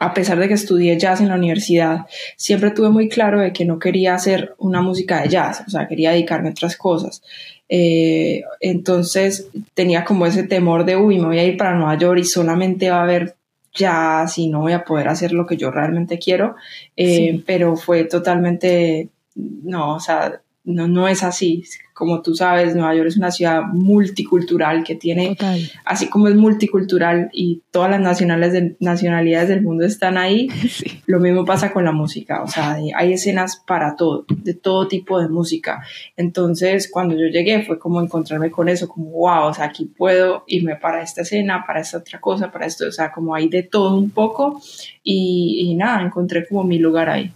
a 0.00 0.14
pesar 0.14 0.38
de 0.38 0.48
que 0.48 0.54
estudié 0.54 0.98
jazz 0.98 1.20
en 1.20 1.28
la 1.28 1.34
universidad, 1.34 2.06
siempre 2.36 2.70
tuve 2.70 2.88
muy 2.88 3.08
claro 3.10 3.38
de 3.40 3.52
que 3.52 3.66
no 3.66 3.78
quería 3.78 4.14
hacer 4.14 4.54
una 4.56 4.80
música 4.80 5.20
de 5.20 5.28
jazz, 5.28 5.62
o 5.66 5.70
sea, 5.70 5.86
quería 5.86 6.12
dedicarme 6.12 6.48
a 6.48 6.52
otras 6.52 6.76
cosas. 6.76 7.22
Eh, 7.68 8.42
entonces 8.60 9.48
tenía 9.74 10.02
como 10.04 10.24
ese 10.24 10.42
temor 10.42 10.86
de, 10.86 10.96
uy, 10.96 11.18
me 11.18 11.26
voy 11.26 11.38
a 11.38 11.44
ir 11.44 11.58
para 11.58 11.74
Nueva 11.74 11.98
York 11.98 12.18
y 12.18 12.24
solamente 12.24 12.88
va 12.88 13.00
a 13.00 13.02
haber 13.02 13.36
jazz 13.74 14.38
y 14.38 14.48
no 14.48 14.60
voy 14.60 14.72
a 14.72 14.84
poder 14.84 15.06
hacer 15.08 15.32
lo 15.32 15.46
que 15.46 15.58
yo 15.58 15.70
realmente 15.70 16.18
quiero, 16.18 16.56
eh, 16.96 17.42
pero 17.44 17.76
fue 17.76 18.04
totalmente, 18.04 19.10
no, 19.34 19.96
o 19.96 20.00
sea, 20.00 20.40
no, 20.64 20.88
no 20.88 21.08
es 21.08 21.22
así. 21.22 21.64
Como 22.00 22.22
tú 22.22 22.34
sabes, 22.34 22.74
Nueva 22.74 22.94
York 22.94 23.08
es 23.08 23.18
una 23.18 23.30
ciudad 23.30 23.62
multicultural 23.62 24.84
que 24.84 24.94
tiene, 24.94 25.36
así 25.84 26.08
como 26.08 26.28
es 26.28 26.34
multicultural 26.34 27.28
y 27.30 27.60
todas 27.70 27.90
las 27.90 28.00
nacionales 28.00 28.54
de, 28.54 28.74
nacionalidades 28.80 29.50
del 29.50 29.60
mundo 29.60 29.84
están 29.84 30.16
ahí, 30.16 30.48
lo 31.06 31.20
mismo 31.20 31.44
pasa 31.44 31.74
con 31.74 31.84
la 31.84 31.92
música. 31.92 32.42
O 32.42 32.48
sea, 32.48 32.78
hay 32.96 33.12
escenas 33.12 33.62
para 33.66 33.96
todo, 33.96 34.24
de 34.28 34.54
todo 34.54 34.88
tipo 34.88 35.20
de 35.20 35.28
música. 35.28 35.84
Entonces, 36.16 36.88
cuando 36.90 37.14
yo 37.14 37.26
llegué 37.26 37.64
fue 37.64 37.78
como 37.78 38.00
encontrarme 38.00 38.50
con 38.50 38.70
eso, 38.70 38.88
como, 38.88 39.10
wow, 39.10 39.48
o 39.48 39.52
sea, 39.52 39.66
aquí 39.66 39.84
puedo 39.84 40.44
irme 40.46 40.76
para 40.76 41.02
esta 41.02 41.20
escena, 41.20 41.64
para 41.66 41.80
esta 41.80 41.98
otra 41.98 42.18
cosa, 42.18 42.50
para 42.50 42.64
esto, 42.64 42.88
o 42.88 42.92
sea, 42.92 43.12
como 43.12 43.34
hay 43.34 43.50
de 43.50 43.62
todo 43.62 43.98
un 43.98 44.08
poco 44.08 44.62
y, 45.04 45.66
y 45.66 45.74
nada, 45.74 46.00
encontré 46.00 46.48
como 46.48 46.64
mi 46.64 46.78
lugar 46.78 47.10
ahí. 47.10 47.30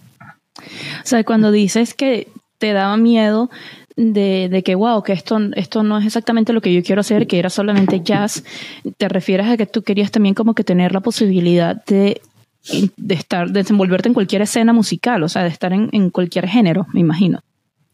O 0.58 1.06
sea, 1.06 1.22
cuando 1.22 1.50
dices 1.50 1.92
que 1.92 2.28
te 2.58 2.72
daba 2.72 2.96
miedo 2.96 3.50
de, 3.96 4.48
de, 4.48 4.62
que, 4.62 4.74
wow, 4.74 5.02
que 5.02 5.12
esto, 5.12 5.38
esto 5.54 5.82
no 5.82 5.98
es 5.98 6.06
exactamente 6.06 6.52
lo 6.52 6.60
que 6.60 6.72
yo 6.72 6.82
quiero 6.82 7.00
hacer, 7.00 7.26
que 7.26 7.38
era 7.38 7.50
solamente 7.50 8.00
jazz, 8.00 8.44
te 8.96 9.08
refieres 9.08 9.46
a 9.46 9.56
que 9.56 9.66
tú 9.66 9.82
querías 9.82 10.10
también 10.10 10.34
como 10.34 10.54
que 10.54 10.64
tener 10.64 10.92
la 10.92 11.00
posibilidad 11.00 11.84
de, 11.84 12.20
de 12.96 13.14
estar, 13.14 13.48
de 13.48 13.60
desenvolverte 13.60 14.08
en 14.08 14.14
cualquier 14.14 14.42
escena 14.42 14.72
musical, 14.72 15.22
o 15.22 15.28
sea, 15.28 15.42
de 15.42 15.48
estar 15.48 15.72
en, 15.72 15.88
en 15.92 16.10
cualquier 16.10 16.48
género, 16.48 16.86
me 16.92 17.00
imagino. 17.00 17.40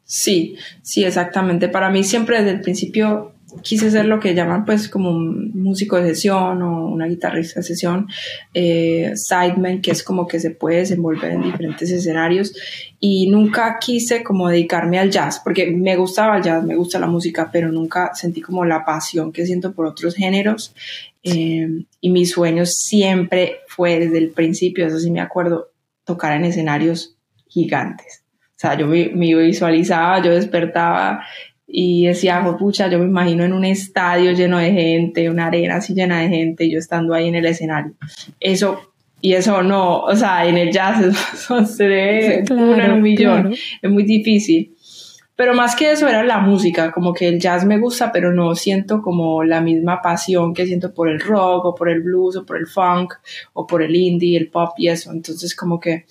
Sí, 0.05 0.57
sí, 0.83 1.05
exactamente. 1.05 1.69
Para 1.69 1.89
mí 1.89 2.03
siempre 2.03 2.39
desde 2.39 2.51
el 2.51 2.61
principio 2.63 3.33
quise 3.63 3.91
ser 3.91 4.07
lo 4.07 4.21
que 4.21 4.35
llaman 4.35 4.65
pues 4.65 4.89
como 4.89 5.11
un 5.11 5.53
músico 5.55 5.97
de 5.97 6.09
sesión 6.09 6.63
o 6.63 6.87
una 6.87 7.07
guitarrista 7.07 7.61
de 7.61 7.65
sesión, 7.65 8.09
eh, 8.55 9.13
sideman, 9.15 9.81
que 9.81 9.91
es 9.91 10.03
como 10.03 10.27
que 10.27 10.41
se 10.41 10.51
puede 10.51 10.79
desenvolver 10.79 11.33
en 11.33 11.43
diferentes 11.43 11.91
escenarios 11.91 12.55
y 12.99 13.29
nunca 13.29 13.79
quise 13.81 14.23
como 14.23 14.49
dedicarme 14.49 14.99
al 14.99 15.11
jazz, 15.11 15.41
porque 15.43 15.71
me 15.71 15.97
gustaba 15.97 16.39
el 16.39 16.43
jazz, 16.43 16.65
me 16.65 16.77
gusta 16.77 16.99
la 16.99 17.07
música, 17.07 17.51
pero 17.53 17.71
nunca 17.73 18.13
sentí 18.15 18.41
como 18.41 18.65
la 18.65 18.85
pasión 18.85 19.33
que 19.33 19.47
siento 19.47 19.73
por 19.73 19.87
otros 19.87 20.15
géneros 20.15 20.75
eh, 21.23 21.85
y 22.01 22.11
mis 22.11 22.31
sueños 22.31 22.75
siempre 22.75 23.59
fue 23.67 23.99
desde 23.99 24.19
el 24.19 24.31
principio, 24.31 24.87
eso 24.87 24.99
sí 24.99 25.11
me 25.11 25.21
acuerdo, 25.21 25.71
tocar 26.05 26.37
en 26.37 26.45
escenarios 26.45 27.17
gigantes. 27.49 28.25
O 28.57 28.61
sea, 28.61 28.77
yo 28.77 28.87
me 28.87 29.35
visualizaba, 29.35 30.23
yo 30.23 30.33
despertaba 30.33 31.25
y 31.73 32.07
decía, 32.07 32.45
pucha, 32.59 32.89
yo 32.89 32.99
me 32.99 33.05
imagino 33.05 33.45
en 33.45 33.53
un 33.53 33.65
estadio 33.65 34.33
lleno 34.33 34.59
de 34.59 34.73
gente, 34.73 35.31
una 35.31 35.47
arena 35.47 35.77
así 35.77 35.95
llena 35.95 36.21
de 36.21 36.29
gente, 36.29 36.69
yo 36.69 36.79
estando 36.79 37.15
ahí 37.15 37.29
en 37.29 37.37
el 37.37 37.47
escenario. 37.47 37.93
Eso, 38.41 38.93
y 39.21 39.35
eso 39.35 39.63
no, 39.63 40.01
o 40.01 40.17
sea, 40.17 40.47
en 40.47 40.59
el 40.59 40.73
jazz 40.73 41.01
eso 41.35 41.65
se 41.65 41.85
debe 41.85 42.45
en 42.49 42.93
un 42.93 43.03
millón, 43.03 43.55
es 43.83 43.91
muy 43.91 44.03
difícil. 44.03 44.75
pero 45.37 45.55
más 45.55 45.77
que 45.77 45.93
eso 45.93 46.09
era 46.09 46.25
la 46.25 46.39
música, 46.39 46.91
como 46.91 47.15
que 47.15 47.29
el 47.29 47.39
jazz 47.39 47.65
me 47.65 47.79
gusta, 47.79 48.11
pero 48.11 48.33
no 48.33 48.57
siento 48.57 49.01
como 49.01 49.45
la 49.45 49.61
misma 49.61 50.03
pasión 50.03 50.53
que 50.53 50.67
siento 50.67 50.93
por 50.93 51.09
el 51.09 51.21
rock 51.21 51.67
o 51.67 51.75
por 51.77 51.89
el 51.89 52.03
blues 52.03 52.37
o 52.37 52.45
por 52.45 52.57
el 52.57 52.67
funk 52.67 53.15
o 53.53 53.65
por 53.65 53.83
el 53.83 53.95
indie, 53.95 54.37
el 54.37 54.49
pop 54.49 54.73
y 54.77 54.89
eso. 54.89 55.13
Entonces 55.13 55.55
como 55.55 55.79
que 55.79 56.05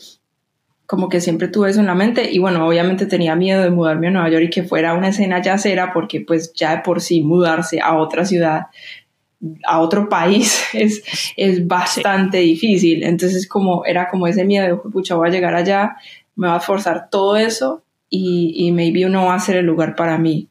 como 0.90 1.08
que 1.08 1.22
siempre 1.22 1.50
tuve 1.50 1.70
eso 1.70 1.82
en 1.82 1.86
la 1.86 1.94
mente 1.94 2.32
y 2.32 2.40
bueno, 2.40 2.68
obviamente 2.68 3.06
tenía 3.06 3.36
miedo 3.36 3.62
de 3.62 3.70
mudarme 3.70 4.08
a 4.08 4.10
Nueva 4.10 4.30
York 4.32 4.46
y 4.46 4.50
que 4.50 4.64
fuera 4.64 4.96
una 4.96 5.10
escena 5.10 5.40
jazzera 5.40 5.94
porque 5.94 6.22
pues 6.22 6.52
ya 6.56 6.78
de 6.78 6.82
por 6.82 7.00
sí 7.00 7.22
mudarse 7.22 7.80
a 7.80 7.96
otra 7.96 8.26
ciudad, 8.26 8.64
a 9.68 9.82
otro 9.82 10.10
país 10.10 10.64
es, 10.74 11.04
es 11.38 11.68
bastante 11.68 12.40
difícil. 12.40 13.04
Entonces 13.04 13.48
como 13.48 13.86
era 13.86 14.10
como 14.10 14.26
ese 14.26 14.46
miedo 14.46 14.66
de, 14.66 14.90
pucha, 14.90 15.14
voy 15.14 15.28
a 15.28 15.32
llegar 15.32 15.54
allá, 15.54 15.96
me 16.36 16.48
va 16.48 16.56
a 16.56 16.60
forzar 16.60 17.12
todo 17.12 17.38
eso 17.38 17.84
y, 18.10 18.56
y 18.56 18.72
maybe 18.72 19.06
no 19.06 19.28
va 19.28 19.36
a 19.36 19.40
ser 19.40 19.58
el 19.58 19.68
lugar 19.68 19.96
para 19.96 20.18
mí. 20.18 20.48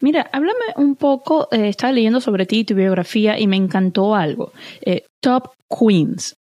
Mira, 0.00 0.30
háblame 0.32 0.74
un 0.76 0.94
poco, 0.94 1.48
eh, 1.50 1.68
estaba 1.68 1.92
leyendo 1.92 2.20
sobre 2.20 2.46
ti, 2.46 2.62
tu 2.62 2.76
biografía, 2.76 3.36
y 3.36 3.48
me 3.48 3.56
encantó 3.56 4.14
algo. 4.14 4.52
Eh, 4.80 5.06
Top 5.18 5.48
Queens. 5.68 6.36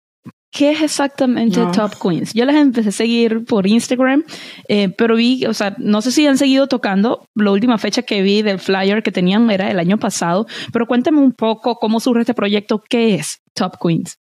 ¿Qué 0.52 0.70
es 0.72 0.82
exactamente 0.82 1.58
Top 1.72 1.92
Queens? 1.98 2.34
Yo 2.34 2.44
las 2.44 2.56
empecé 2.56 2.90
a 2.90 2.92
seguir 2.92 3.46
por 3.46 3.66
Instagram, 3.66 4.22
eh, 4.68 4.90
pero 4.90 5.16
vi, 5.16 5.46
o 5.46 5.54
sea, 5.54 5.74
no 5.78 6.02
sé 6.02 6.12
si 6.12 6.26
han 6.26 6.36
seguido 6.36 6.66
tocando. 6.66 7.26
La 7.34 7.50
última 7.50 7.78
fecha 7.78 8.02
que 8.02 8.20
vi 8.20 8.42
del 8.42 8.58
flyer 8.58 9.02
que 9.02 9.10
tenían 9.10 9.50
era 9.50 9.70
el 9.70 9.78
año 9.78 9.98
pasado, 9.98 10.46
pero 10.70 10.86
cuéntame 10.86 11.20
un 11.20 11.32
poco 11.32 11.76
cómo 11.76 12.00
surge 12.00 12.20
este 12.20 12.34
proyecto. 12.34 12.84
¿Qué 12.86 13.14
es 13.14 13.40
Top 13.54 13.78
Queens? 13.82 14.18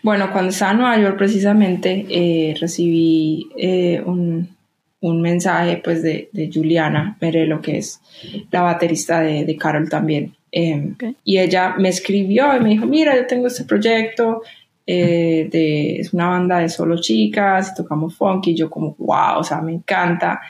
Bueno, 0.00 0.30
cuando 0.30 0.50
estaba 0.50 0.70
en 0.70 0.78
Nueva 0.78 1.00
York 1.00 1.18
precisamente 1.18 2.06
eh, 2.08 2.54
recibí 2.60 3.48
eh, 3.58 4.00
un, 4.06 4.48
un, 5.00 5.20
mensaje 5.20 5.80
pues 5.82 6.04
de, 6.04 6.28
de 6.32 6.50
Juliana 6.54 7.18
lo 7.20 7.60
que 7.60 7.78
es 7.78 8.00
la 8.52 8.62
baterista 8.62 9.20
de, 9.22 9.44
de 9.44 9.56
Carol 9.56 9.88
también. 9.88 10.36
Em, 10.52 10.94
y 11.24 11.38
ella 11.38 11.74
me 11.76 11.88
escribió 11.88 12.56
y 12.56 12.60
me 12.60 12.70
dijo, 12.70 12.86
mira, 12.86 13.16
yo 13.16 13.26
tengo 13.26 13.48
este 13.48 13.64
proyecto, 13.64 14.42
eh, 14.86 15.48
de, 15.50 15.96
es 15.96 16.12
una 16.12 16.28
banda 16.28 16.58
de 16.58 16.68
solo 16.68 17.00
chicas, 17.00 17.74
tocamos 17.74 18.14
funky, 18.16 18.54
yo 18.54 18.70
como, 18.70 18.94
wow, 18.98 19.38
o 19.38 19.44
sea, 19.44 19.60
me 19.60 19.72
encanta. 19.72 20.40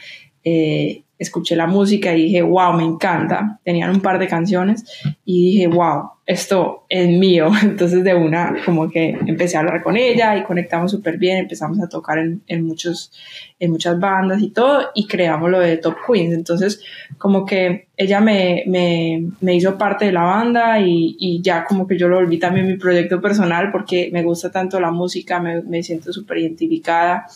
Eh, 0.44 1.02
escuché 1.18 1.56
la 1.56 1.66
música 1.66 2.14
y 2.14 2.24
dije, 2.24 2.42
wow, 2.42 2.72
me 2.74 2.84
encanta. 2.84 3.58
Tenían 3.64 3.90
un 3.90 4.00
par 4.00 4.18
de 4.18 4.28
canciones 4.28 4.84
y 5.24 5.52
dije, 5.52 5.66
wow, 5.68 6.10
esto 6.26 6.84
es 6.88 7.08
mío. 7.08 7.50
Entonces 7.62 8.04
de 8.04 8.14
una, 8.14 8.56
como 8.64 8.90
que 8.90 9.16
empecé 9.26 9.56
a 9.56 9.60
hablar 9.60 9.82
con 9.82 9.96
ella 9.96 10.36
y 10.36 10.42
conectamos 10.42 10.90
súper 10.90 11.18
bien, 11.18 11.38
empezamos 11.38 11.80
a 11.80 11.88
tocar 11.88 12.18
en, 12.18 12.42
en, 12.48 12.66
muchos, 12.66 13.12
en 13.58 13.70
muchas 13.70 13.98
bandas 13.98 14.42
y 14.42 14.50
todo 14.50 14.90
y 14.94 15.06
creamos 15.06 15.50
lo 15.50 15.60
de 15.60 15.78
Top 15.78 15.96
Queens. 16.06 16.34
Entonces 16.34 16.82
como 17.16 17.46
que 17.46 17.88
ella 17.96 18.20
me, 18.20 18.64
me, 18.66 19.26
me 19.40 19.54
hizo 19.54 19.78
parte 19.78 20.04
de 20.06 20.12
la 20.12 20.24
banda 20.24 20.80
y, 20.80 21.16
y, 21.18 21.40
ya 21.40 21.64
como 21.64 21.86
que 21.86 21.96
yo 21.96 22.08
lo 22.08 22.16
volví 22.16 22.38
también 22.38 22.66
mi 22.66 22.76
proyecto 22.76 23.20
personal 23.22 23.70
porque 23.72 24.10
me 24.12 24.22
gusta 24.22 24.50
tanto 24.50 24.78
la 24.80 24.90
música, 24.90 25.40
me, 25.40 25.62
me 25.62 25.82
siento 25.82 26.12
súper 26.12 26.38
identificada 26.38 27.26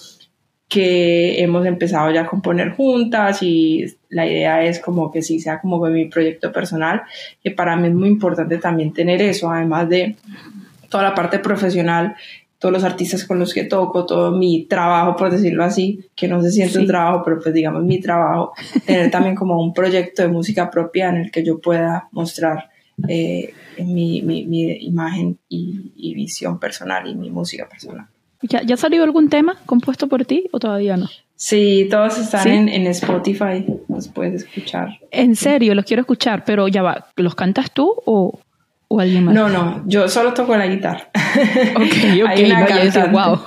que 0.71 1.43
hemos 1.43 1.67
empezado 1.67 2.13
ya 2.13 2.23
a 2.23 2.27
componer 2.27 2.71
juntas 2.71 3.43
y 3.43 3.85
la 4.09 4.25
idea 4.25 4.65
es 4.65 4.79
como 4.79 5.11
que 5.11 5.21
sí 5.21 5.41
sea 5.41 5.61
como 5.61 5.85
mi 5.87 6.05
proyecto 6.05 6.53
personal, 6.53 7.03
que 7.43 7.51
para 7.51 7.75
mí 7.75 7.89
es 7.89 7.95
muy 7.95 8.09
importante 8.09 8.57
también 8.59 8.93
tener 8.93 9.21
eso, 9.21 9.51
además 9.51 9.89
de 9.89 10.15
toda 10.89 11.03
la 11.03 11.15
parte 11.17 11.41
profesional, 11.41 12.15
todos 12.61 12.73
los 12.73 12.85
artistas 12.85 13.25
con 13.25 13.41
los 13.41 13.53
que 13.53 13.65
toco, 13.65 14.07
todo 14.07 14.31
mi 14.31 14.67
trabajo, 14.67 15.17
por 15.17 15.33
decirlo 15.33 15.65
así, 15.65 16.05
que 16.15 16.29
no 16.29 16.41
se 16.41 16.53
siente 16.53 16.79
un 16.79 16.87
trabajo, 16.87 17.23
pero 17.25 17.41
pues 17.41 17.53
digamos 17.53 17.83
mi 17.83 17.99
trabajo, 17.99 18.53
tener 18.87 19.11
también 19.11 19.35
como 19.35 19.61
un 19.61 19.75
proyecto 19.75 20.23
de 20.23 20.29
música 20.29 20.71
propia 20.71 21.09
en 21.09 21.17
el 21.17 21.31
que 21.33 21.43
yo 21.43 21.59
pueda 21.59 22.09
mostrar 22.13 22.71
eh, 23.09 23.53
mi, 23.79 24.23
mi, 24.23 24.47
mi, 24.47 24.71
imagen 24.85 25.37
y, 25.49 25.91
y 25.97 26.15
visión 26.15 26.61
personal 26.61 27.09
y 27.09 27.17
mi 27.17 27.29
música 27.29 27.69
personal. 27.69 28.07
¿Ya, 28.43 28.63
¿Ya 28.63 28.77
salió 28.77 29.03
algún 29.03 29.29
tema 29.29 29.57
compuesto 29.67 30.09
por 30.09 30.25
ti 30.25 30.49
o 30.51 30.59
todavía 30.59 30.97
no? 30.97 31.09
Sí, 31.37 31.89
todos 31.91 32.19
están 32.19 32.49
en, 32.49 32.69
en, 32.69 32.87
Spotify, 32.89 33.65
los 33.89 34.09
puedes 34.09 34.43
escuchar. 34.43 34.99
En 35.11 35.37
serio, 35.37 35.75
los 35.75 35.85
quiero 35.85 36.03
escuchar, 36.03 36.45
pero 36.45 36.69
ya 36.69 36.83
va, 36.83 37.07
¿los 37.17 37.35
cantas 37.35 37.71
tú 37.73 37.95
o, 38.05 38.39
o 38.89 39.01
alguien 39.01 39.25
más? 39.25 39.35
No, 39.35 39.49
no, 39.49 39.83
yo 39.87 40.09
solo 40.09 40.35
toco 40.35 40.55
la 40.57 40.67
guitarra. 40.67 41.09
Ok, 41.77 41.83
ok, 42.23 42.29
Hay 42.29 42.45
una 42.45 42.67
no, 42.67 43.09
wow. 43.09 43.41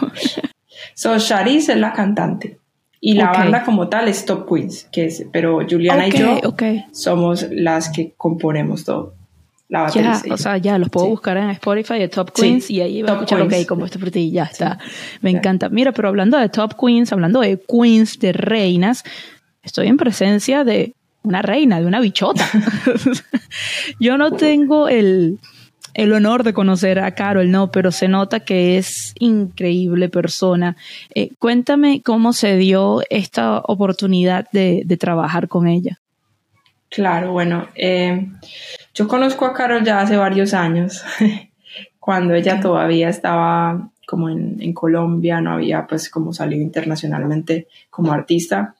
So, 0.95 1.17
Sharice 1.17 1.73
es 1.73 1.77
la 1.77 1.93
cantante. 1.93 2.57
Y 2.99 3.13
la 3.13 3.29
okay. 3.29 3.43
banda 3.43 3.63
como 3.63 3.89
tal 3.89 4.07
es 4.07 4.25
Top 4.25 4.47
Queens, 4.47 4.85
que 4.91 5.05
es, 5.05 5.25
pero 5.31 5.59
Juliana 5.69 6.07
okay, 6.07 6.19
y 6.19 6.23
yo 6.23 6.49
okay. 6.49 6.85
somos 6.93 7.45
las 7.51 7.89
que 7.89 8.13
componemos 8.15 8.85
todo 8.85 9.13
la 9.73 9.89
Ya, 9.89 10.21
o 10.29 10.37
sea, 10.37 10.57
ya 10.57 10.77
los 10.77 10.89
puedo 10.89 11.07
sí. 11.07 11.11
buscar 11.11 11.37
en 11.37 11.49
Spotify 11.49 11.99
de 11.99 12.07
Top 12.07 12.31
Queens 12.31 12.65
sí, 12.65 12.75
y 12.75 12.81
ahí 12.81 13.01
va 13.01 13.09
a 13.09 13.13
escuchar, 13.13 13.47
Queens. 13.47 13.63
ok, 13.63 13.67
como 13.67 13.85
este 13.85 14.19
y 14.19 14.31
ya 14.31 14.43
está. 14.43 14.77
Me 15.21 15.31
encanta. 15.31 15.69
Mira, 15.69 15.91
pero 15.91 16.09
hablando 16.09 16.37
de 16.37 16.47
Top 16.49 16.75
Queens, 16.79 17.11
hablando 17.11 17.41
de 17.41 17.59
Queens, 17.59 18.19
de 18.19 18.33
reinas, 18.33 19.03
estoy 19.63 19.87
en 19.87 19.97
presencia 19.97 20.63
de 20.63 20.93
una 21.23 21.41
reina, 21.41 21.79
de 21.79 21.87
una 21.87 21.99
bichota. 21.99 22.47
Yo 23.99 24.17
no 24.17 24.31
tengo 24.33 24.89
el, 24.89 25.39
el 25.95 26.13
honor 26.13 26.43
de 26.43 26.53
conocer 26.53 26.99
a 26.99 27.15
Carol, 27.15 27.49
no, 27.49 27.71
pero 27.71 27.91
se 27.91 28.07
nota 28.07 28.41
que 28.41 28.77
es 28.77 29.15
increíble 29.17 30.07
persona. 30.09 30.75
Eh, 31.15 31.31
cuéntame 31.39 32.01
cómo 32.03 32.33
se 32.33 32.57
dio 32.57 33.01
esta 33.09 33.59
oportunidad 33.59 34.47
de, 34.51 34.83
de 34.85 34.97
trabajar 34.97 35.47
con 35.47 35.67
ella. 35.67 35.99
Claro, 36.89 37.31
bueno, 37.31 37.69
eh, 37.73 38.27
yo 38.93 39.07
conozco 39.07 39.45
a 39.45 39.53
Carol 39.53 39.83
ya 39.83 39.99
hace 39.99 40.17
varios 40.17 40.53
años, 40.53 41.03
cuando 41.99 42.33
ella 42.33 42.59
todavía 42.59 43.09
estaba 43.09 43.89
como 44.05 44.29
en, 44.29 44.57
en, 44.61 44.73
Colombia, 44.73 45.41
no 45.41 45.53
había 45.53 45.87
pues 45.87 46.09
como 46.09 46.33
salido 46.33 46.61
internacionalmente 46.61 47.67
como 47.89 48.11
artista. 48.11 48.75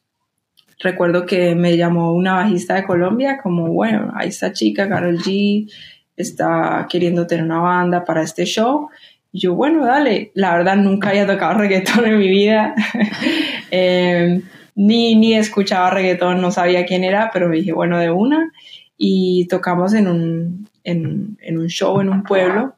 Recuerdo 0.80 1.26
que 1.26 1.56
me 1.56 1.78
llamó 1.78 2.12
una 2.12 2.34
bajista 2.34 2.76
de 2.76 2.84
Colombia 2.84 3.40
como, 3.42 3.68
bueno, 3.68 4.12
ahí 4.16 4.30
está 4.30 4.52
chica, 4.52 4.90
Carol 4.90 5.18
G, 5.18 5.72
está 6.18 6.86
queriendo 6.90 7.26
tener 7.26 7.46
una 7.46 7.60
banda 7.60 8.04
para 8.04 8.22
este 8.22 8.46
show. 8.46 8.90
Y 9.32 9.40
yo, 9.40 9.56
bueno, 9.56 9.86
dale, 9.86 10.32
la 10.36 10.56
verdad 10.56 10.76
nunca 10.76 11.10
había 11.10 11.26
tocado 11.26 11.54
reggaetón 11.60 12.06
en 12.06 12.20
mi 12.20 12.28
vida. 12.28 12.76
eh, 13.72 14.42
ni, 14.76 15.16
ni 15.16 15.36
escuchaba 15.36 15.90
reggaetón, 15.90 16.42
no 16.42 16.52
sabía 16.52 16.86
quién 16.86 17.04
era, 17.04 17.30
pero 17.32 17.48
me 17.48 17.58
dije, 17.58 17.74
bueno, 17.74 17.98
de 18.00 18.12
una. 18.12 18.52
Y 18.98 19.48
tocamos 19.48 19.94
en 19.94 20.08
un, 20.08 20.70
en, 20.84 21.38
en 21.42 21.58
un 21.58 21.68
show 21.68 22.00
en 22.00 22.10
un 22.10 22.24
pueblo. 22.24 22.76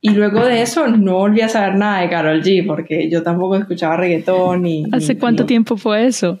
Y 0.00 0.10
luego 0.10 0.44
de 0.44 0.62
eso 0.62 0.86
no 0.86 1.14
volví 1.14 1.40
a 1.40 1.48
saber 1.48 1.76
nada 1.76 2.02
de 2.02 2.08
Carol 2.08 2.42
G, 2.42 2.66
porque 2.66 3.10
yo 3.10 3.22
tampoco 3.22 3.56
escuchaba 3.56 3.96
reggaetón. 3.96 4.62
Ni, 4.62 4.84
¿Hace 4.92 5.14
ni, 5.14 5.20
cuánto 5.20 5.42
ni, 5.42 5.48
tiempo 5.48 5.76
fue 5.76 6.06
eso? 6.06 6.38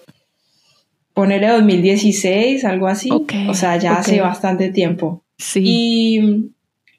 Ponerle 1.12 1.48
2016, 1.48 2.64
algo 2.64 2.86
así. 2.86 3.10
Okay, 3.10 3.48
o 3.48 3.54
sea, 3.54 3.76
ya 3.76 3.92
okay. 3.92 4.00
hace 4.00 4.20
bastante 4.20 4.70
tiempo. 4.70 5.24
Sí. 5.36 5.62
Y, 5.64 6.52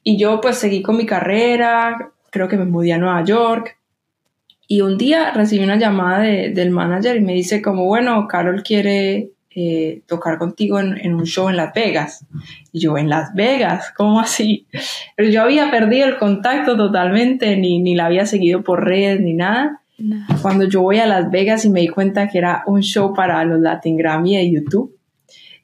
y 0.04 0.18
yo 0.18 0.40
pues 0.40 0.56
seguí 0.56 0.82
con 0.82 0.96
mi 0.96 1.06
carrera, 1.06 2.12
creo 2.30 2.48
que 2.48 2.56
me 2.56 2.66
mudé 2.66 2.92
a 2.92 2.98
Nueva 2.98 3.24
York 3.24 3.78
y 4.72 4.82
un 4.82 4.96
día 4.96 5.32
recibí 5.32 5.64
una 5.64 5.76
llamada 5.76 6.20
de, 6.20 6.50
del 6.50 6.70
manager 6.70 7.16
y 7.16 7.22
me 7.22 7.34
dice 7.34 7.60
como, 7.60 7.86
bueno, 7.86 8.28
Carol 8.28 8.62
quiere 8.62 9.30
eh, 9.52 10.02
tocar 10.06 10.38
contigo 10.38 10.78
en, 10.78 10.96
en, 10.98 11.14
un 11.14 11.26
show 11.26 11.48
en 11.48 11.56
Las 11.56 11.74
Vegas. 11.74 12.24
Y 12.72 12.78
yo, 12.78 12.96
en 12.96 13.08
Las 13.08 13.34
Vegas, 13.34 13.92
¿cómo 13.96 14.20
así? 14.20 14.66
Pero 15.16 15.28
yo 15.28 15.42
había 15.42 15.70
perdido 15.72 16.06
el 16.06 16.18
contacto 16.18 16.76
totalmente, 16.76 17.56
ni, 17.56 17.80
ni 17.80 17.96
la 17.96 18.06
había 18.06 18.26
seguido 18.26 18.62
por 18.62 18.84
redes 18.84 19.20
ni 19.20 19.34
nada. 19.34 19.82
No. 19.98 20.24
Cuando 20.40 20.66
yo 20.66 20.82
voy 20.82 20.98
a 20.98 21.06
Las 21.06 21.30
Vegas 21.30 21.64
y 21.64 21.70
me 21.70 21.80
di 21.80 21.88
cuenta 21.88 22.28
que 22.28 22.38
era 22.38 22.62
un 22.66 22.82
show 22.82 23.12
para 23.12 23.44
los 23.44 23.60
Latin 23.60 23.96
Grammy 23.96 24.36
de 24.36 24.50
YouTube. 24.50 24.96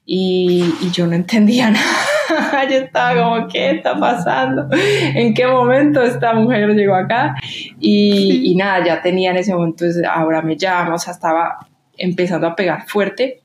Y, 0.05 0.63
y 0.81 0.91
yo 0.91 1.07
no 1.07 1.15
entendía 1.15 1.71
nada. 1.71 2.69
yo 2.69 2.77
estaba 2.77 3.23
como, 3.23 3.47
¿qué 3.47 3.71
está 3.71 3.97
pasando? 3.97 4.67
¿En 4.71 5.33
qué 5.33 5.47
momento 5.47 6.01
esta 6.01 6.33
mujer 6.33 6.69
llegó 6.75 6.95
acá? 6.95 7.35
Y, 7.79 8.11
sí. 8.11 8.51
y 8.51 8.55
nada, 8.55 8.85
ya 8.85 9.01
tenía 9.01 9.31
en 9.31 9.37
ese 9.37 9.53
momento, 9.53 9.85
ahora 10.09 10.41
me 10.41 10.57
llama, 10.57 10.95
o 10.95 10.97
sea, 10.97 11.13
estaba 11.13 11.57
empezando 11.97 12.47
a 12.47 12.55
pegar 12.55 12.85
fuerte. 12.87 13.43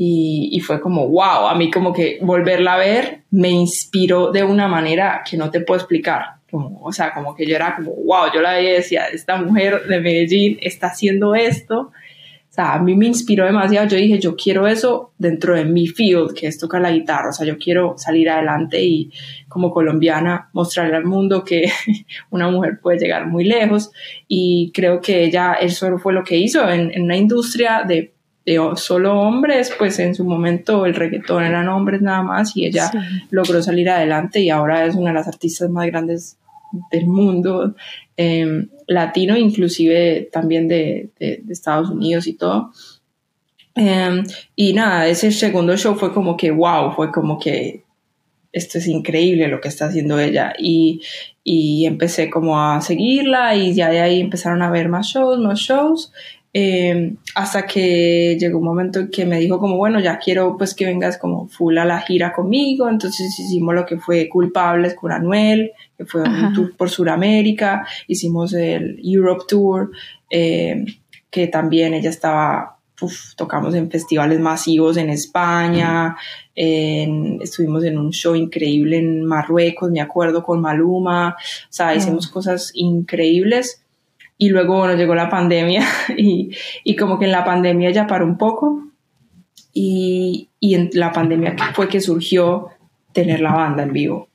Y, 0.00 0.50
y, 0.52 0.60
fue 0.60 0.80
como, 0.80 1.08
wow, 1.08 1.48
a 1.48 1.56
mí 1.56 1.72
como 1.72 1.92
que 1.92 2.20
volverla 2.22 2.74
a 2.74 2.78
ver 2.78 3.22
me 3.32 3.50
inspiró 3.50 4.30
de 4.30 4.44
una 4.44 4.68
manera 4.68 5.24
que 5.28 5.36
no 5.36 5.50
te 5.50 5.60
puedo 5.60 5.80
explicar. 5.80 6.36
Como, 6.48 6.80
o 6.82 6.92
sea, 6.92 7.12
como 7.12 7.34
que 7.34 7.44
yo 7.44 7.56
era 7.56 7.74
como, 7.74 7.90
wow, 7.90 8.32
yo 8.32 8.40
la 8.40 8.52
veía 8.52 8.70
y 8.70 8.74
decía, 8.74 9.08
esta 9.12 9.36
mujer 9.36 9.88
de 9.88 10.00
Medellín 10.00 10.58
está 10.62 10.86
haciendo 10.86 11.34
esto 11.34 11.90
sea, 12.58 12.74
a 12.74 12.82
mí 12.82 12.96
me 12.96 13.06
inspiró 13.06 13.46
demasiado. 13.46 13.86
Yo 13.86 13.96
dije, 13.96 14.18
yo 14.18 14.34
quiero 14.34 14.66
eso 14.66 15.12
dentro 15.16 15.54
de 15.54 15.64
mi 15.64 15.86
field, 15.86 16.34
que 16.34 16.48
es 16.48 16.58
tocar 16.58 16.80
la 16.80 16.90
guitarra. 16.90 17.30
O 17.30 17.32
sea, 17.32 17.46
yo 17.46 17.56
quiero 17.56 17.94
salir 17.96 18.28
adelante 18.28 18.82
y 18.82 19.12
como 19.48 19.70
colombiana 19.70 20.50
mostrarle 20.52 20.96
al 20.96 21.04
mundo 21.04 21.44
que 21.44 21.70
una 22.30 22.50
mujer 22.50 22.80
puede 22.82 22.98
llegar 22.98 23.26
muy 23.26 23.44
lejos. 23.44 23.92
Y 24.26 24.72
creo 24.74 25.00
que 25.00 25.24
ella, 25.24 25.54
eso 25.54 25.98
fue 25.98 26.12
lo 26.12 26.24
que 26.24 26.36
hizo 26.36 26.68
en, 26.68 26.90
en 26.92 27.02
una 27.02 27.16
industria 27.16 27.84
de 27.86 28.14
de 28.48 28.76
solo 28.76 29.20
hombres, 29.20 29.72
pues 29.78 29.98
en 29.98 30.14
su 30.14 30.24
momento 30.24 30.86
el 30.86 30.94
reggaetón 30.94 31.44
eran 31.44 31.68
hombres 31.68 32.00
nada 32.00 32.22
más 32.22 32.56
y 32.56 32.64
ella 32.64 32.90
logró 33.30 33.62
salir 33.62 33.90
adelante 33.90 34.40
y 34.40 34.48
ahora 34.48 34.86
es 34.86 34.94
una 34.94 35.10
de 35.10 35.14
las 35.14 35.28
artistas 35.28 35.68
más 35.68 35.86
grandes 35.86 36.38
del 36.90 37.06
mundo 37.06 37.74
em, 38.16 38.68
latino, 38.86 39.36
inclusive 39.36 40.28
también 40.32 40.66
de, 40.66 41.10
de, 41.18 41.42
Estados 41.50 41.90
Unidos 41.90 42.26
y 42.26 42.34
todo. 42.34 42.72
Em, 43.74 44.24
y 44.56 44.72
nada, 44.72 45.06
ese 45.06 45.30
segundo 45.30 45.76
show 45.76 45.94
fue 45.94 46.12
como 46.12 46.36
que, 46.36 46.50
wow, 46.50 46.92
fue 46.92 47.12
como 47.12 47.38
que 47.38 47.84
esto 48.50 48.78
es 48.78 48.88
increíble 48.88 49.48
lo 49.48 49.60
que 49.60 49.68
está 49.68 49.86
haciendo 49.86 50.18
ella. 50.18 50.54
Y, 50.58 51.02
y 51.44 51.84
empecé 51.86 52.30
como 52.30 52.60
a 52.60 52.80
seguirla 52.80 53.54
y 53.54 53.74
ya 53.74 53.90
de 53.90 54.00
ahí 54.00 54.20
empezaron 54.20 54.62
a 54.62 54.70
ver 54.70 54.88
más 54.88 55.06
shows, 55.08 55.38
más 55.38 55.58
shows. 55.58 56.12
Em, 56.50 57.16
hasta 57.34 57.66
que 57.66 58.38
llegó 58.40 58.58
un 58.58 58.64
momento 58.64 59.00
en 59.00 59.10
que 59.10 59.26
me 59.26 59.38
dijo 59.38 59.58
como, 59.58 59.76
bueno, 59.76 60.00
ya 60.00 60.18
quiero 60.18 60.56
pues 60.56 60.74
que 60.74 60.86
vengas 60.86 61.18
como 61.18 61.46
full 61.46 61.76
a 61.76 61.84
la 61.84 62.00
gira 62.00 62.32
conmigo, 62.32 62.88
entonces 62.88 63.38
hicimos 63.38 63.74
lo 63.74 63.84
que 63.84 63.98
fue 63.98 64.30
Culpables 64.30 64.94
con 64.94 65.12
Anuel, 65.12 65.72
que 65.96 66.06
fue 66.06 66.22
un 66.22 66.54
tour 66.54 66.74
por 66.74 66.88
Sudamérica, 66.88 67.86
hicimos 68.06 68.54
el 68.54 68.98
Europe 69.04 69.44
Tour, 69.46 69.90
em, 70.30 70.86
que 71.30 71.48
también 71.48 71.92
ella 71.92 72.08
estaba, 72.08 72.78
tocamos 73.36 73.74
en 73.74 73.90
festivales 73.90 74.40
masivos 74.40 74.96
en 74.96 75.10
España, 75.10 76.16
estuvimos 76.54 77.84
en 77.84 77.98
un 77.98 78.10
show 78.10 78.34
increíble 78.34 78.96
en 78.98 79.22
Marruecos, 79.22 79.90
me 79.90 80.00
acuerdo, 80.00 80.42
con 80.42 80.60
Maluma, 80.62 81.36
o 81.38 81.72
sea, 81.72 81.94
hicimos 81.94 82.26
cosas 82.26 82.70
increíbles 82.74 83.82
y 84.38 84.48
luego, 84.50 84.78
bueno, 84.78 84.94
llegó 84.94 85.14
la 85.16 85.28
pandemia 85.28 85.84
y, 86.16 86.50
y 86.84 86.96
como 86.96 87.18
que 87.18 87.26
en 87.26 87.32
la 87.32 87.44
pandemia 87.44 87.90
ya 87.90 88.06
paró 88.06 88.24
un 88.24 88.38
poco 88.38 88.84
y, 89.74 90.48
y 90.60 90.74
en 90.74 90.90
la 90.94 91.12
pandemia 91.12 91.56
fue 91.74 91.88
que 91.88 92.00
surgió 92.00 92.68
tener 93.12 93.40
la 93.40 93.52
banda 93.52 93.82
en 93.82 93.92
vivo. 93.92 94.28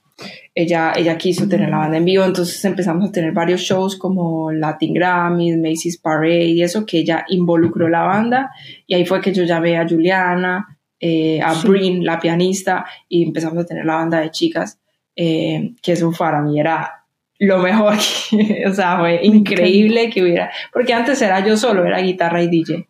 Ella, 0.54 0.94
ella 0.96 1.18
quiso 1.18 1.48
tener 1.48 1.70
la 1.70 1.78
banda 1.78 1.98
en 1.98 2.06
vivo, 2.06 2.24
entonces 2.24 2.64
empezamos 2.66 3.10
a 3.10 3.12
tener 3.12 3.32
varios 3.32 3.62
shows 3.62 3.98
como 3.98 4.52
Latin 4.52 4.94
Grammys, 4.94 5.58
Macy's 5.58 5.98
Parade 5.98 6.46
y 6.46 6.62
eso, 6.62 6.86
que 6.86 7.00
ella 7.00 7.26
involucró 7.30 7.90
la 7.90 8.04
banda 8.04 8.52
y 8.86 8.94
ahí 8.94 9.06
fue 9.06 9.22
que 9.22 9.34
yo 9.34 9.46
llamé 9.46 9.78
a 9.78 9.88
Juliana, 9.88 10.78
eh, 11.00 11.42
a 11.42 11.54
Brin, 11.64 12.06
la 12.06 12.20
pianista, 12.20 12.86
y 13.10 13.24
empezamos 13.24 13.64
a 13.64 13.66
tener 13.66 13.86
la 13.86 13.96
banda 13.96 14.20
de 14.20 14.32
chicas, 14.32 14.80
eh, 15.16 15.74
que 15.82 15.94
eso 15.94 16.12
para 16.18 16.42
mí 16.42 16.60
era 16.60 17.03
lo 17.40 17.60
mejor, 17.60 17.96
o 18.68 18.74
sea, 18.74 19.00
fue 19.00 19.20
increíble 19.24 20.10
que 20.10 20.24
hubiera, 20.24 20.52
porque 20.72 20.94
antes 20.94 21.22
era 21.22 21.46
yo 21.46 21.58
solo, 21.58 21.86
era 21.86 22.00
guitarra 22.00 22.42
y 22.42 22.48
DJ. 22.48 22.88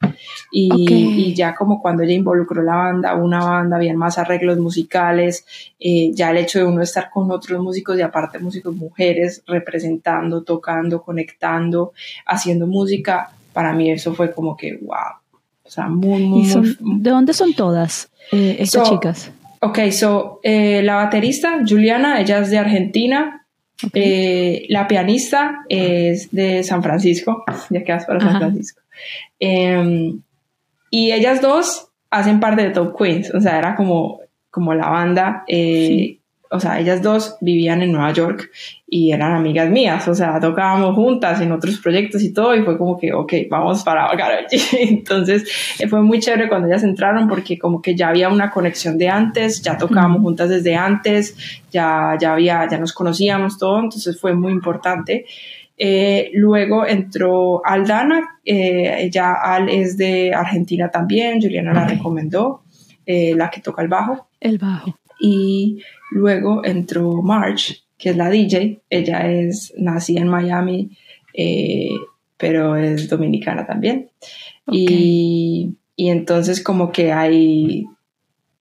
Y, 0.52 0.72
y, 0.94 1.34
ya 1.34 1.56
como 1.56 1.82
cuando 1.82 2.04
ella 2.04 2.14
involucró 2.14 2.62
la 2.62 2.76
banda, 2.76 3.16
una 3.16 3.44
banda, 3.44 3.78
había 3.78 3.96
más 3.96 4.18
arreglos 4.18 4.60
musicales, 4.60 5.46
eh, 5.80 6.12
ya 6.14 6.32
el 6.32 6.38
hecho 6.38 6.60
de 6.60 6.66
uno 6.66 6.82
estar 6.82 7.10
con 7.10 7.32
otros 7.32 7.60
músicos 7.62 7.98
y 7.98 8.02
aparte 8.02 8.40
músicos 8.40 8.76
mujeres 8.76 9.42
representando, 9.48 10.44
tocando, 10.44 11.02
conectando, 11.02 11.94
haciendo 12.26 12.68
música, 12.68 13.32
para 13.54 13.74
mí 13.74 13.92
eso 13.92 14.14
fue 14.14 14.32
como 14.32 14.56
que 14.56 14.78
wow. 14.82 15.18
O 15.66 15.70
sea, 15.70 15.88
muy, 15.88 16.24
muy, 16.24 16.46
¿De 16.80 17.10
dónde 17.10 17.34
son 17.34 17.54
todas 17.54 18.12
eh, 18.32 18.58
estas 18.60 18.90
chicas? 18.90 19.32
Ok, 19.62 19.80
so 19.92 20.42
eh, 20.44 20.82
la 20.84 20.96
baterista, 20.96 21.64
Juliana, 21.68 22.20
ella 22.20 22.40
es 22.40 22.52
de 22.52 22.58
Argentina, 22.58 23.43
eh, 23.94 24.66
la 24.70 24.88
pianista 24.88 25.64
es 25.70 26.32
de 26.32 26.64
San 26.64 26.82
Francisco, 26.84 27.44
ya 27.70 27.84
quedas 27.84 28.06
para 28.06 28.20
San 28.20 28.38
Francisco. 28.38 28.82
Em, 29.40 30.22
y 30.90 31.12
ellas 31.12 31.42
dos 31.42 31.90
hacen 32.10 32.40
parte 32.40 32.64
de 32.64 32.70
Top 32.70 32.98
Queens, 32.98 33.34
o 33.34 33.42
sea, 33.42 33.58
era 33.58 33.76
como, 33.76 34.20
como 34.50 34.74
la 34.74 34.90
banda 34.90 35.44
eh, 35.48 36.20
o 36.54 36.60
sea, 36.60 36.80
ellas 36.80 37.02
dos 37.02 37.36
vivían 37.42 37.82
en 37.82 37.92
Nueva 37.92 38.14
York 38.14 38.52
y 38.88 39.12
eran 39.12 39.34
amigas 39.34 39.72
mías, 39.72 40.08
o 40.08 40.14
sea, 40.14 40.40
tocábamos 40.40 40.94
juntas 40.94 41.42
en 41.42 41.52
otros 41.52 41.80
proyectos 41.80 42.22
y 42.22 42.32
todo, 42.32 42.56
y 42.56 42.62
fue 42.62 42.78
como 42.78 43.00
que, 43.00 43.12
ok, 43.12 43.34
vamos 43.50 43.84
para 43.84 44.08
Karol 44.18 44.46
Entonces, 44.80 45.50
eh, 45.80 45.88
fue 45.88 46.04
muy 46.04 46.20
chévere 46.20 46.48
cuando 46.48 46.68
ellas 46.68 46.84
entraron 46.84 47.28
porque 47.28 47.58
como 47.58 47.82
que 47.82 47.96
ya 47.96 48.10
había 48.10 48.30
una 48.30 48.52
conexión 48.52 49.00
de 49.00 49.10
antes, 49.10 49.64
ya 49.64 49.80
tocábamos 49.80 50.22
juntas 50.22 50.50
desde 50.50 50.76
antes, 50.76 51.36
ya, 51.72 52.16
ya 52.22 52.34
había, 52.34 52.68
ya 52.70 52.78
nos 52.78 52.94
conocíamos 52.94 53.58
todo, 53.58 53.80
entonces 53.80 54.22
fue 54.22 54.36
muy 54.36 54.52
importante. 54.52 55.26
Eh, 55.76 56.30
luego 56.36 56.86
entró 56.86 57.66
Aldana, 57.66 58.38
eh, 58.46 58.96
ella 59.00 59.34
Al 59.34 59.70
es 59.70 59.98
de 59.98 60.36
Argentina 60.36 60.92
también, 60.92 61.42
Juliana 61.42 61.74
la 61.74 61.88
recomendó, 61.88 62.62
la 63.08 63.50
que 63.50 63.60
toca 63.60 63.82
el 63.82 63.88
bajo. 63.88 64.28
El 64.40 64.60
bajo. 64.60 64.94
Y 65.26 65.80
Luego 66.14 66.64
entró 66.64 67.24
March, 67.24 67.84
que 67.98 68.12
es 68.12 68.18
la 68.18 68.30
DJ. 68.30 68.82
Ella 68.90 69.32
es 69.32 69.74
nacida 69.76 70.22
en 70.22 70.28
Miami, 70.28 70.92
eh, 71.34 71.90
pero 72.38 72.76
es 72.76 73.10
dominicana 73.10 73.66
también. 73.66 74.12
Y, 74.72 75.76
y, 75.96 76.10
entonces 76.10 76.64
como 76.64 76.92
que 76.92 77.12
hay... 77.12 77.86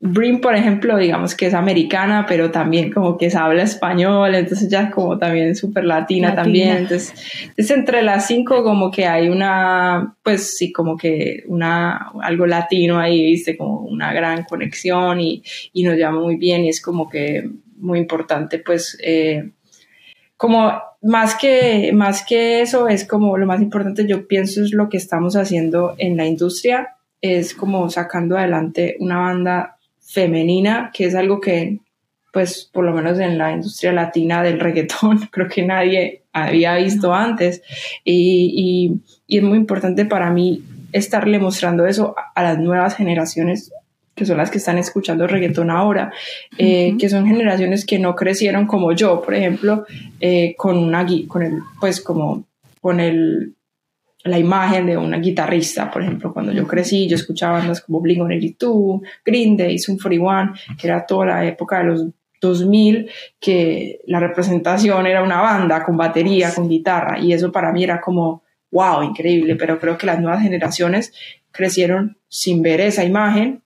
Brim, 0.04 0.40
por 0.40 0.56
ejemplo, 0.56 0.96
digamos 0.96 1.36
que 1.36 1.46
es 1.46 1.54
americana, 1.54 2.26
pero 2.28 2.50
también 2.50 2.90
como 2.90 3.16
que 3.16 3.30
se 3.30 3.38
habla 3.38 3.62
español, 3.62 4.34
entonces 4.34 4.68
ya 4.68 4.82
es 4.82 4.90
como 4.92 5.16
también 5.16 5.54
súper 5.54 5.84
latina, 5.84 6.34
también. 6.34 6.78
Entonces, 6.78 7.14
es 7.56 7.70
entre 7.70 8.02
las 8.02 8.26
cinco 8.26 8.64
como 8.64 8.90
que 8.90 9.06
hay 9.06 9.28
una, 9.28 10.16
pues 10.24 10.56
sí, 10.56 10.72
como 10.72 10.96
que 10.96 11.44
una, 11.46 12.10
algo 12.20 12.46
latino 12.46 12.98
ahí, 12.98 13.22
viste, 13.26 13.56
como 13.56 13.82
una 13.82 14.12
gran 14.12 14.42
conexión 14.42 15.20
y, 15.20 15.44
y 15.72 15.84
nos 15.84 15.96
llama 15.96 16.18
muy 16.20 16.34
bien 16.34 16.64
y 16.64 16.70
es 16.70 16.82
como 16.82 17.08
que 17.08 17.48
muy 17.76 18.00
importante, 18.00 18.58
pues, 18.58 18.98
eh, 19.04 19.52
como 20.36 20.82
más 21.00 21.36
que, 21.36 21.92
más 21.94 22.24
que 22.26 22.60
eso, 22.60 22.88
es 22.88 23.06
como 23.06 23.38
lo 23.38 23.46
más 23.46 23.62
importante, 23.62 24.04
yo 24.08 24.26
pienso, 24.26 24.64
es 24.64 24.72
lo 24.72 24.88
que 24.88 24.96
estamos 24.96 25.36
haciendo 25.36 25.94
en 25.98 26.16
la 26.16 26.26
industria, 26.26 26.96
es 27.20 27.54
como 27.54 27.88
sacando 27.88 28.36
adelante 28.36 28.96
una 28.98 29.18
banda 29.18 29.78
femenina, 30.02 30.90
que 30.92 31.06
es 31.06 31.14
algo 31.14 31.40
que, 31.40 31.78
pues, 32.32 32.68
por 32.72 32.84
lo 32.84 32.92
menos 32.92 33.18
en 33.18 33.38
la 33.38 33.52
industria 33.52 33.92
latina 33.92 34.42
del 34.42 34.60
reggaetón, 34.60 35.18
creo 35.30 35.48
que 35.48 35.62
nadie 35.62 36.22
había 36.32 36.74
visto 36.76 37.14
antes. 37.14 37.62
Y, 38.04 39.00
y, 39.28 39.36
es 39.36 39.42
muy 39.42 39.58
importante 39.58 40.04
para 40.04 40.30
mí 40.30 40.62
estarle 40.92 41.38
mostrando 41.38 41.86
eso 41.86 42.14
a 42.34 42.42
las 42.42 42.58
nuevas 42.58 42.96
generaciones 42.96 43.72
que 44.14 44.26
son 44.26 44.36
las 44.36 44.50
que 44.50 44.58
están 44.58 44.76
escuchando 44.76 45.26
reggaetón 45.26 45.70
ahora, 45.70 46.12
eh, 46.58 46.96
que 46.98 47.08
son 47.08 47.26
generaciones 47.26 47.86
que 47.86 47.98
no 47.98 48.14
crecieron 48.14 48.66
como 48.66 48.92
yo, 48.92 49.22
por 49.22 49.34
ejemplo, 49.34 49.86
eh, 50.20 50.54
con 50.56 50.76
una 50.76 51.06
con 51.28 51.42
el, 51.42 51.60
pues 51.80 52.02
como 52.02 52.44
con 52.82 53.00
el 53.00 53.54
la 54.24 54.38
imagen 54.38 54.86
de 54.86 54.96
una 54.96 55.18
guitarrista, 55.18 55.90
por 55.90 56.02
ejemplo, 56.02 56.32
cuando 56.32 56.52
yo 56.52 56.66
crecí, 56.66 57.08
yo 57.08 57.16
escuchaba 57.16 57.58
bandas 57.58 57.80
como 57.80 58.00
Blink-182, 58.00 59.00
Green 59.24 59.56
Day, 59.56 59.78
Sum 59.78 59.98
41, 59.98 60.54
que 60.78 60.86
era 60.86 61.04
toda 61.04 61.26
la 61.26 61.46
época 61.46 61.78
de 61.78 61.84
los 61.84 62.06
2000, 62.40 63.10
que 63.40 64.00
la 64.06 64.20
representación 64.20 65.06
era 65.06 65.22
una 65.22 65.40
banda 65.40 65.84
con 65.84 65.96
batería, 65.96 66.54
con 66.54 66.68
guitarra, 66.68 67.18
y 67.18 67.32
eso 67.32 67.50
para 67.50 67.72
mí 67.72 67.84
era 67.84 68.00
como, 68.00 68.42
wow, 68.70 69.02
increíble, 69.02 69.56
pero 69.56 69.78
creo 69.78 69.98
que 69.98 70.06
las 70.06 70.20
nuevas 70.20 70.42
generaciones 70.42 71.12
crecieron 71.50 72.16
sin 72.28 72.62
ver 72.62 72.80
esa 72.80 73.04
imagen 73.04 73.62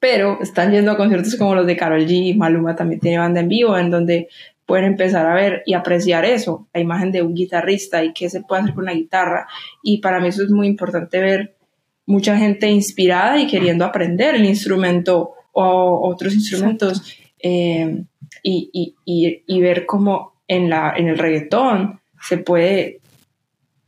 pero 0.00 0.38
están 0.40 0.72
yendo 0.72 0.92
a 0.92 0.96
conciertos 0.96 1.36
como 1.36 1.54
los 1.54 1.66
de 1.66 1.76
Carol 1.76 2.06
G, 2.06 2.36
Maluma 2.36 2.76
también 2.76 3.00
tiene 3.00 3.18
banda 3.18 3.40
en 3.40 3.48
vivo, 3.48 3.76
en 3.76 3.90
donde 3.90 4.28
pueden 4.66 4.84
empezar 4.84 5.26
a 5.26 5.34
ver 5.34 5.62
y 5.64 5.74
apreciar 5.74 6.24
eso, 6.24 6.68
la 6.74 6.80
imagen 6.80 7.12
de 7.12 7.22
un 7.22 7.34
guitarrista 7.34 8.04
y 8.04 8.12
qué 8.12 8.28
se 8.28 8.42
puede 8.42 8.62
hacer 8.62 8.74
con 8.74 8.84
la 8.84 8.94
guitarra. 8.94 9.46
Y 9.82 9.98
para 9.98 10.20
mí 10.20 10.28
eso 10.28 10.42
es 10.42 10.50
muy 10.50 10.66
importante 10.66 11.20
ver 11.20 11.56
mucha 12.04 12.36
gente 12.36 12.68
inspirada 12.68 13.40
y 13.40 13.46
queriendo 13.46 13.84
aprender 13.84 14.34
el 14.34 14.44
instrumento 14.44 15.32
o 15.52 16.08
otros 16.08 16.34
instrumentos 16.34 17.16
eh, 17.38 18.02
y, 18.42 18.94
y, 19.04 19.42
y, 19.46 19.60
ver 19.60 19.86
cómo 19.86 20.34
en, 20.46 20.68
la, 20.68 20.94
en 20.96 21.08
el 21.08 21.18
reggaetón 21.18 22.00
se 22.20 22.38
puede 22.38 23.00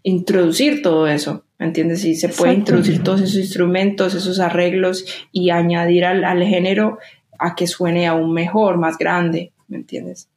introducir 0.03 0.81
todo 0.83 1.07
eso. 1.07 1.45
¿me 1.59 1.67
entiendes? 1.67 2.05
Y 2.05 2.15
se 2.15 2.29
puede 2.29 2.55
introducir 2.55 3.03
todos 3.03 3.21
esos 3.21 3.37
instrumentos, 3.37 4.15
esos 4.15 4.39
arreglos 4.39 5.05
y 5.33 5.51
añadir 5.51 6.05
al, 6.05 6.25
al, 6.25 6.45
género 6.45 6.99
a 7.39 7.57
que 7.57 7.67
suene 7.67 8.07
aún 8.07 8.33
mejor, 8.33 8.79
más 8.79 8.97
grande, 8.97 9.53
¿me 9.67 9.77
entiendes? 9.77 10.29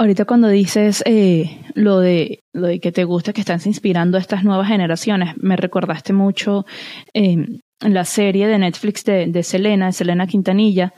Ahorita 0.00 0.24
cuando 0.24 0.48
dices 0.48 1.02
eh, 1.04 1.60
lo, 1.74 2.00
de, 2.00 2.42
lo 2.54 2.68
de 2.68 2.80
que 2.80 2.90
te 2.90 3.04
gusta 3.04 3.34
que 3.34 3.42
estás 3.42 3.66
inspirando 3.66 4.16
a 4.16 4.20
estas 4.20 4.44
nuevas 4.44 4.66
generaciones, 4.66 5.34
me 5.36 5.56
recordaste 5.56 6.14
mucho 6.14 6.64
eh, 7.12 7.60
la 7.80 8.04
serie 8.04 8.46
de 8.46 8.58
Netflix 8.58 9.04
de, 9.04 9.26
de 9.26 9.42
Selena, 9.42 9.90
Selena 9.92 10.26
Quintanilla, 10.26 10.92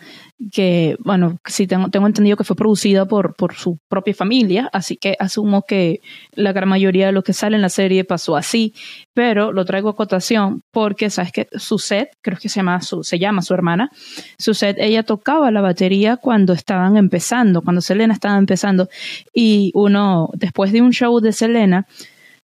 que, 0.51 0.97
bueno, 0.99 1.39
sí 1.45 1.69
tengo, 1.69 1.89
tengo 1.91 2.07
entendido 2.09 2.37
que 2.37 2.43
fue 2.45 2.57
producida 2.57 3.07
por, 3.07 3.37
por 3.37 3.55
su 3.55 3.79
propia 3.89 4.15
familia, 4.15 4.69
así 4.73 4.97
que 4.97 5.15
asumo 5.21 5.63
que 5.63 6.01
la 6.33 6.53
gran 6.53 6.69
mayoría 6.69 7.07
de 7.07 7.13
lo 7.13 7.23
que 7.23 7.33
sale 7.33 7.55
en 7.55 7.63
la 7.63 7.69
serie 7.69 8.05
pasó 8.05 8.37
así, 8.37 8.75
pero 9.15 9.53
lo 9.53 9.65
traigo 9.65 9.91
a 9.91 9.97
cotación 9.97 10.63
porque, 10.73 11.11
¿sabes 11.11 11.31
que 11.31 11.47
Suset, 11.53 12.09
creo 12.21 12.39
que 12.39 12.49
se 12.49 12.57
llama 12.57 12.81
su, 12.81 13.05
se 13.05 13.21
llama 13.21 13.43
su 13.43 13.55
hermana, 13.55 13.91
Suset, 14.39 14.77
ella 14.81 15.05
tocaba 15.05 15.53
la 15.53 15.61
batería 15.61 16.17
cuando 16.17 16.53
estaban 16.53 16.97
empezando, 16.97 17.63
cuando 17.63 17.81
Selena 17.81 18.15
estaba 18.15 18.39
empezando, 18.39 18.89
y 19.33 19.71
uno, 19.75 20.31
después 20.35 20.73
de 20.73 20.83
un 20.83 20.91
show 20.91 21.21
de 21.21 21.33
Selena, 21.33 21.87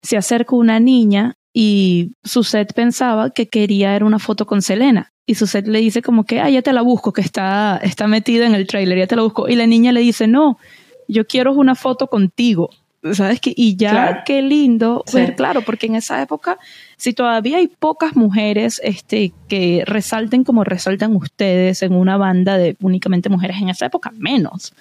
se 0.01 0.17
acerca 0.17 0.55
una 0.55 0.79
niña 0.79 1.35
y 1.57 2.11
Suset 2.25 2.73
pensaba 2.73 3.29
que 3.29 3.47
quería 3.47 3.95
era 3.95 4.05
una 4.05 4.19
foto 4.19 4.45
con 4.45 4.61
Selena 4.61 5.13
y 5.25 5.35
Suset 5.35 5.65
le 5.67 5.79
dice 5.79 6.01
como 6.01 6.25
que, 6.25 6.41
ah, 6.41 6.49
ya 6.49 6.61
te 6.61 6.73
la 6.73 6.81
busco, 6.81 7.13
que 7.13 7.21
está, 7.21 7.79
está 7.81 8.07
metida 8.07 8.45
en 8.45 8.55
el 8.55 8.67
trailer, 8.67 8.97
ya 8.97 9.07
te 9.07 9.15
la 9.15 9.21
busco. 9.21 9.47
Y 9.47 9.55
la 9.55 9.65
niña 9.65 9.93
le 9.93 10.01
dice, 10.01 10.27
no, 10.27 10.59
yo 11.07 11.25
quiero 11.25 11.53
una 11.53 11.75
foto 11.75 12.07
contigo. 12.07 12.71
¿Sabes 13.13 13.39
qué? 13.39 13.53
Y 13.55 13.75
ya 13.75 14.23
qué 14.25 14.41
lindo 14.41 15.03
ver, 15.13 15.35
claro, 15.35 15.61
porque 15.61 15.85
en 15.85 15.95
esa 15.95 16.21
época, 16.21 16.57
si 16.97 17.13
todavía 17.13 17.57
hay 17.57 17.67
pocas 17.67 18.15
mujeres 18.15 18.81
este, 18.83 19.31
que 19.47 19.83
resalten 19.85 20.43
como 20.43 20.63
resaltan 20.63 21.15
ustedes 21.15 21.83
en 21.83 21.93
una 21.93 22.17
banda 22.17 22.57
de 22.57 22.75
únicamente 22.81 23.29
mujeres 23.29 23.57
en 23.61 23.69
esa 23.69 23.85
época, 23.85 24.11
menos. 24.17 24.73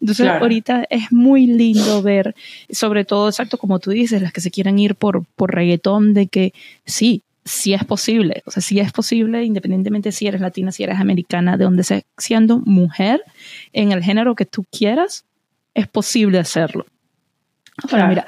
Entonces, 0.00 0.28
ahorita 0.28 0.84
es 0.90 1.12
muy 1.12 1.46
lindo 1.46 2.02
ver, 2.02 2.34
sobre 2.70 3.04
todo, 3.04 3.28
exacto, 3.28 3.56
como 3.56 3.78
tú 3.78 3.90
dices, 3.90 4.20
las 4.20 4.32
que 4.32 4.42
se 4.42 4.50
quieran 4.50 4.78
ir 4.78 4.94
por, 4.94 5.24
por 5.34 5.54
reggaetón, 5.54 6.12
de 6.12 6.26
que 6.26 6.52
sí, 6.84 7.22
si 7.44 7.72
es 7.72 7.84
posible, 7.84 8.42
o 8.44 8.50
sea, 8.50 8.62
si 8.62 8.80
es 8.80 8.92
posible, 8.92 9.44
independientemente 9.44 10.12
si 10.12 10.26
eres 10.26 10.40
latina, 10.40 10.72
si 10.72 10.82
eres 10.82 11.00
americana, 11.00 11.56
de 11.56 11.64
donde 11.64 11.84
sea, 11.84 12.02
siendo 12.18 12.58
mujer, 12.58 13.22
en 13.72 13.92
el 13.92 14.02
género 14.02 14.34
que 14.34 14.44
tú 14.44 14.64
quieras, 14.70 15.24
es 15.74 15.88
posible 15.88 16.38
hacerlo. 16.38 16.86
Ahora, 17.90 18.06
mira, 18.08 18.26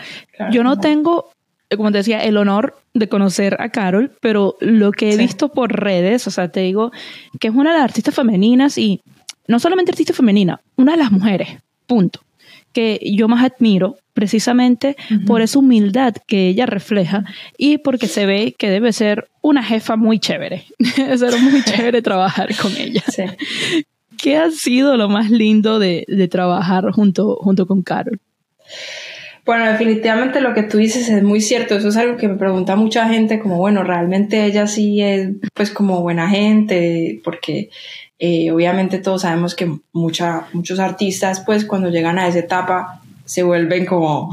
yo 0.50 0.62
no 0.62 0.78
tengo, 0.78 1.30
como 1.76 1.92
te 1.92 1.98
decía, 1.98 2.22
el 2.24 2.36
honor 2.36 2.76
de 2.94 3.08
conocer 3.08 3.56
a 3.60 3.68
Carol, 3.68 4.12
pero 4.20 4.56
lo 4.60 4.92
que 4.92 5.12
he 5.12 5.16
visto 5.16 5.50
por 5.50 5.72
redes, 5.72 6.26
o 6.26 6.30
sea, 6.30 6.48
te 6.48 6.60
digo 6.60 6.92
que 7.40 7.48
es 7.48 7.54
una 7.54 7.72
de 7.72 7.78
las 7.78 7.84
artistas 7.84 8.14
femeninas 8.14 8.78
y 8.78 9.00
no 9.46 9.58
solamente 9.58 9.92
artista 9.92 10.12
femenina, 10.12 10.60
una 10.76 10.92
de 10.92 10.98
las 10.98 11.12
mujeres, 11.12 11.58
punto, 11.86 12.20
que 12.72 13.00
yo 13.02 13.28
más 13.28 13.44
admiro 13.44 13.96
precisamente 14.14 14.96
por 15.26 15.42
esa 15.42 15.58
humildad 15.58 16.14
que 16.26 16.48
ella 16.48 16.66
refleja 16.66 17.24
y 17.58 17.78
porque 17.78 18.06
se 18.06 18.26
ve 18.26 18.54
que 18.56 18.70
debe 18.70 18.92
ser 18.92 19.28
una 19.42 19.62
jefa 19.62 19.96
muy 19.96 20.18
chévere. 20.18 20.64
debe 20.96 21.18
ser 21.18 21.40
muy 21.40 21.62
chévere 21.62 22.00
trabajar 22.02 22.54
con 22.56 22.74
ella. 22.76 23.02
¿Qué 24.16 24.36
ha 24.36 24.50
sido 24.50 24.96
lo 24.96 25.08
más 25.08 25.30
lindo 25.30 25.78
de, 25.78 26.28
trabajar 26.30 26.90
junto, 26.92 27.36
junto 27.36 27.66
con 27.66 27.82
Carol? 27.82 28.20
Bueno, 29.44 29.70
definitivamente 29.70 30.40
lo 30.40 30.54
que 30.54 30.62
tú 30.62 30.78
dices 30.78 31.08
es 31.10 31.22
muy 31.22 31.40
cierto. 31.40 31.76
Eso 31.76 31.88
es 31.88 31.96
algo 31.96 32.16
que 32.16 32.28
me 32.28 32.36
pregunta 32.36 32.76
mucha 32.76 33.08
gente, 33.08 33.40
como 33.40 33.58
bueno, 33.58 33.82
realmente 33.82 34.44
ella 34.44 34.66
sí 34.66 35.02
es 35.02 35.32
pues 35.52 35.70
como 35.70 36.00
buena 36.00 36.28
gente, 36.28 37.20
porque 37.22 37.68
eh, 38.18 38.50
obviamente 38.50 38.98
todos 38.98 39.22
sabemos 39.22 39.54
que 39.54 39.70
mucha, 39.92 40.46
muchos 40.54 40.78
artistas 40.78 41.42
pues 41.44 41.66
cuando 41.66 41.90
llegan 41.90 42.18
a 42.18 42.26
esa 42.26 42.38
etapa 42.38 43.02
se 43.26 43.42
vuelven 43.42 43.84
como, 43.84 44.30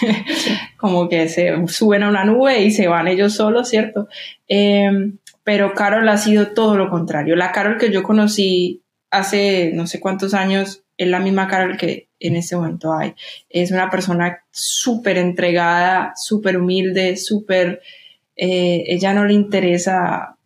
como 0.78 1.08
que 1.08 1.28
se 1.28 1.54
suben 1.68 2.02
a 2.04 2.08
una 2.08 2.24
nube 2.24 2.62
y 2.62 2.70
se 2.70 2.88
van 2.88 3.08
ellos 3.08 3.34
solos, 3.34 3.68
¿cierto? 3.68 4.08
Em, 4.48 5.18
pero 5.44 5.74
Carol 5.74 6.08
ha 6.08 6.16
sido 6.16 6.48
todo 6.48 6.76
lo 6.76 6.88
contrario. 6.88 7.36
La 7.36 7.52
Carol 7.52 7.76
que 7.78 7.92
yo 7.92 8.02
conocí 8.02 8.82
hace 9.10 9.72
no 9.74 9.86
sé 9.86 10.00
cuántos 10.00 10.32
años 10.32 10.82
es 10.96 11.08
la 11.08 11.20
misma 11.20 11.46
Carol 11.46 11.76
que 11.76 12.05
en 12.20 12.36
este 12.36 12.56
momento 12.56 12.92
hay. 12.92 13.14
Es 13.48 13.70
una 13.70 13.90
persona 13.90 14.44
súper 14.50 15.18
entregada, 15.18 16.12
súper 16.16 16.58
humilde, 16.58 17.16
súper... 17.16 17.80
Eh, 18.36 18.84
ella 18.88 19.14
no 19.14 19.24
le 19.24 19.32
interesa, 19.32 20.36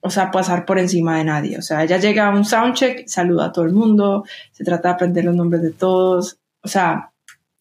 o 0.00 0.10
sea, 0.10 0.30
pasar 0.30 0.64
por 0.64 0.78
encima 0.78 1.18
de 1.18 1.24
nadie. 1.24 1.58
O 1.58 1.62
sea, 1.62 1.82
ella 1.82 1.98
llega 1.98 2.26
a 2.26 2.30
un 2.30 2.44
soundcheck, 2.44 3.06
saluda 3.06 3.46
a 3.46 3.52
todo 3.52 3.64
el 3.64 3.72
mundo, 3.72 4.24
se 4.52 4.64
trata 4.64 4.88
de 4.88 4.94
aprender 4.94 5.24
los 5.24 5.34
nombres 5.34 5.62
de 5.62 5.72
todos. 5.72 6.38
O 6.62 6.68
sea, 6.68 7.12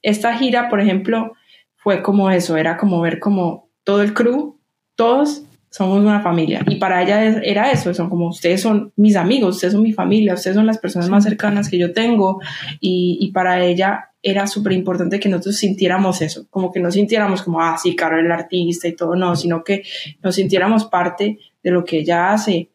esta 0.01 0.37
gira, 0.37 0.69
por 0.69 0.79
ejemplo, 0.79 1.33
fue 1.75 2.01
como 2.01 2.31
eso, 2.31 2.55
era 2.57 2.77
como 2.77 3.01
ver 3.01 3.19
como 3.19 3.69
todo 3.83 4.01
el 4.01 4.13
crew, 4.13 4.57
todos 4.95 5.43
somos 5.73 5.99
una 5.99 6.21
familia. 6.21 6.63
Y 6.67 6.75
para 6.75 7.01
ella 7.01 7.41
era 7.41 7.71
eso, 7.71 7.91
son 7.95 8.07
como 8.07 8.27
ustedes 8.27 8.61
son 8.61 8.93
mis 8.95 9.15
amigos, 9.15 9.55
ustedes 9.55 9.73
son 9.73 9.81
mi 9.81 9.91
familia, 9.91 10.35
ustedes 10.35 10.55
son 10.55 10.67
las 10.67 10.77
personas 10.77 11.09
más 11.09 11.23
cercanas 11.23 11.67
que 11.67 11.79
yo 11.79 11.91
tengo. 11.91 12.39
Y, 12.79 13.31
para 13.33 13.65
ella 13.65 14.11
era 14.21 14.45
súper 14.45 14.73
importante 14.73 15.19
que 15.19 15.29
nosotros 15.29 15.57
sintiéramos 15.57 16.21
eso, 16.21 16.45
como 16.51 16.71
que 16.71 16.79
no 16.79 16.91
sintiéramos 16.91 17.41
como, 17.41 17.59
ah, 17.59 17.75
sí, 17.81 17.95
Caro, 17.95 18.19
el 18.19 18.31
artista 18.31 18.87
y 18.87 18.95
todo, 18.95 19.15
no, 19.15 19.35
sino 19.35 19.63
que 19.63 19.81
nos 20.21 20.35
sintiéramos 20.35 20.85
parte 20.85 21.39
de 21.63 21.71
lo 21.71 21.83
que 21.83 21.97
ella 21.97 22.31
hace 22.31 22.69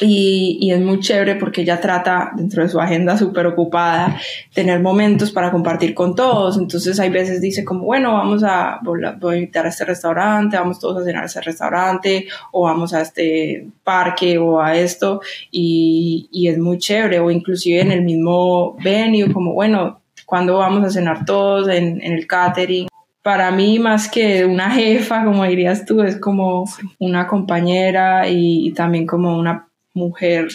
y, 0.00 0.58
y, 0.60 0.72
es 0.72 0.80
muy 0.80 1.00
chévere 1.00 1.36
porque 1.36 1.62
ella 1.62 1.80
trata, 1.80 2.32
dentro 2.36 2.62
de 2.62 2.68
su 2.68 2.78
agenda 2.80 3.16
súper 3.16 3.46
ocupada, 3.46 4.20
tener 4.52 4.80
momentos 4.80 5.30
para 5.30 5.50
compartir 5.50 5.94
con 5.94 6.14
todos. 6.14 6.58
Entonces 6.58 7.00
hay 7.00 7.08
veces 7.08 7.40
dice 7.40 7.64
como, 7.64 7.84
bueno, 7.84 8.12
vamos 8.12 8.42
a, 8.44 8.80
voy 8.82 9.04
a 9.04 9.36
invitar 9.36 9.64
a 9.64 9.70
este 9.70 9.84
restaurante, 9.84 10.58
vamos 10.58 10.80
todos 10.80 11.02
a 11.02 11.04
cenar 11.04 11.22
a 11.22 11.26
ese 11.26 11.40
restaurante, 11.40 12.26
o 12.52 12.64
vamos 12.64 12.92
a 12.92 13.00
este 13.00 13.68
parque 13.84 14.38
o 14.38 14.60
a 14.60 14.76
esto, 14.76 15.20
y, 15.50 16.28
y 16.30 16.48
es 16.48 16.58
muy 16.58 16.78
chévere. 16.78 17.20
O 17.20 17.30
inclusive 17.30 17.80
en 17.80 17.92
el 17.92 18.02
mismo 18.02 18.76
venue, 18.82 19.32
como, 19.32 19.54
bueno, 19.54 20.02
cuando 20.26 20.58
vamos 20.58 20.84
a 20.84 20.90
cenar 20.90 21.24
todos 21.24 21.68
en, 21.68 22.02
en 22.02 22.12
el 22.12 22.26
catering? 22.26 22.88
para 23.26 23.50
mí 23.50 23.80
más 23.80 24.08
que 24.08 24.44
una 24.44 24.70
jefa, 24.70 25.24
como 25.24 25.42
dirías 25.42 25.84
tú, 25.84 26.00
es 26.00 26.16
como 26.16 26.64
una 27.00 27.26
compañera 27.26 28.28
y, 28.28 28.70
también 28.70 29.04
como 29.04 29.36
una 29.36 29.65
mujer 29.96 30.48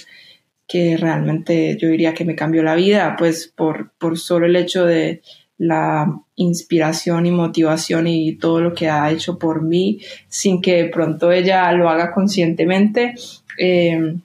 que 0.68 0.96
realmente 0.96 1.78
yo 1.78 1.90
diría 1.90 2.14
que 2.14 2.24
me 2.24 2.36
cambió 2.36 2.64
la 2.64 2.76
vida, 2.76 3.16
pues 3.18 3.52
por, 3.54 3.92
por 3.98 4.18
solo 4.18 4.46
el 4.46 4.56
hecho 4.56 4.86
de 4.86 5.22
la 5.58 6.22
inspiración 6.38 7.26
y 7.26 7.32
motivación 7.32 8.08
y 8.08 8.36
todo 8.36 8.62
lo 8.62 8.74
que 8.74 8.90
ha 8.90 9.12
hecho 9.12 9.38
por 9.38 9.62
mí, 9.62 10.00
sin 10.30 10.62
que 10.62 10.84
de 10.84 10.90
pronto 10.90 11.32
ella 11.32 11.72
lo 11.74 11.90
haga 11.90 12.14
conscientemente. 12.14 13.16
Eh, 13.58 14.16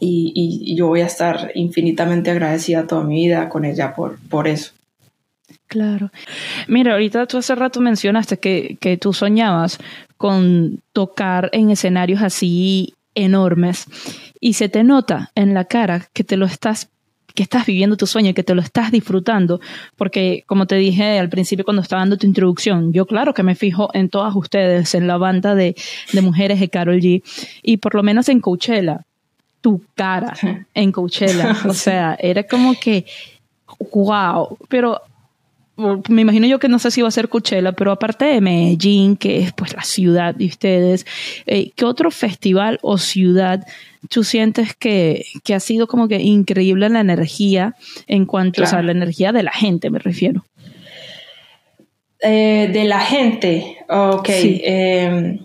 y, 0.00 0.74
yo 0.74 0.88
voy 0.88 1.02
a 1.02 1.06
estar 1.06 1.52
infinitamente 1.54 2.30
agradecida 2.30 2.86
toda 2.86 3.04
mi 3.04 3.16
vida 3.16 3.48
con 3.48 3.64
ella 3.64 3.94
por, 3.94 4.18
por 4.28 4.48
eso. 4.48 4.72
Claro. 5.66 6.10
Mira, 6.66 6.92
ahorita 6.92 7.26
tú 7.26 7.38
hace 7.38 7.54
rato 7.54 7.80
mencionaste 7.80 8.38
que, 8.38 8.78
que 8.80 8.96
tú 8.96 9.12
soñabas 9.12 9.78
con 10.16 10.80
tocar 10.92 11.50
en 11.52 11.70
escenarios 11.70 12.22
así 12.22 12.94
enormes. 13.24 13.86
Y 14.40 14.54
se 14.54 14.68
te 14.68 14.84
nota 14.84 15.30
en 15.34 15.54
la 15.54 15.64
cara 15.64 16.08
que 16.12 16.24
te 16.24 16.36
lo 16.36 16.46
estás 16.46 16.90
que 17.34 17.44
estás 17.44 17.66
viviendo 17.66 17.96
tu 17.96 18.08
sueño, 18.08 18.34
que 18.34 18.42
te 18.42 18.52
lo 18.52 18.60
estás 18.60 18.90
disfrutando, 18.90 19.60
porque 19.94 20.42
como 20.46 20.66
te 20.66 20.74
dije 20.74 21.20
al 21.20 21.28
principio 21.28 21.64
cuando 21.64 21.82
estaba 21.82 22.02
dando 22.02 22.16
tu 22.16 22.26
introducción, 22.26 22.92
yo 22.92 23.06
claro 23.06 23.32
que 23.32 23.44
me 23.44 23.54
fijo 23.54 23.90
en 23.94 24.08
todas 24.08 24.34
ustedes, 24.34 24.92
en 24.96 25.06
la 25.06 25.18
banda 25.18 25.54
de, 25.54 25.76
de 26.12 26.20
mujeres 26.20 26.58
de 26.58 26.68
Carol 26.68 26.98
G, 26.98 27.22
y 27.62 27.76
por 27.76 27.94
lo 27.94 28.02
menos 28.02 28.28
en 28.28 28.40
Coachella, 28.40 29.04
tu 29.60 29.82
cara 29.94 30.34
en 30.74 30.90
Coachella, 30.90 31.56
o 31.68 31.74
sea, 31.74 32.16
era 32.18 32.42
como 32.42 32.74
que, 32.74 33.06
wow, 33.92 34.58
pero 34.68 35.00
me 36.08 36.22
imagino 36.22 36.46
yo 36.46 36.58
que 36.58 36.68
no 36.68 36.80
sé 36.80 36.90
si 36.90 37.02
va 37.02 37.08
a 37.08 37.12
ser 37.12 37.28
Coachella, 37.28 37.72
pero 37.72 37.92
aparte 37.92 38.24
de 38.24 38.40
Medellín, 38.40 39.16
que 39.16 39.38
es 39.38 39.52
pues 39.52 39.74
la 39.74 39.82
ciudad 39.82 40.34
de 40.34 40.46
ustedes, 40.46 41.06
eh, 41.46 41.70
¿qué 41.76 41.84
otro 41.84 42.10
festival 42.10 42.80
o 42.82 42.98
ciudad 42.98 43.64
tú 44.10 44.24
sientes 44.24 44.74
que, 44.74 45.24
que, 45.44 45.54
ha 45.54 45.60
sido 45.60 45.86
como 45.86 46.08
que 46.08 46.16
increíble 46.16 46.88
la 46.88 47.00
energía 47.00 47.76
en 48.08 48.26
cuanto 48.26 48.64
a 48.64 48.82
la 48.82 48.90
energía 48.90 49.30
de 49.30 49.44
la 49.44 49.52
gente, 49.52 49.88
me 49.90 50.00
refiero? 50.00 50.44
Eh, 52.20 52.68
de 52.72 52.84
la 52.84 53.00
gente, 53.00 53.78
ok. 53.88 54.28
Em, 54.30 55.38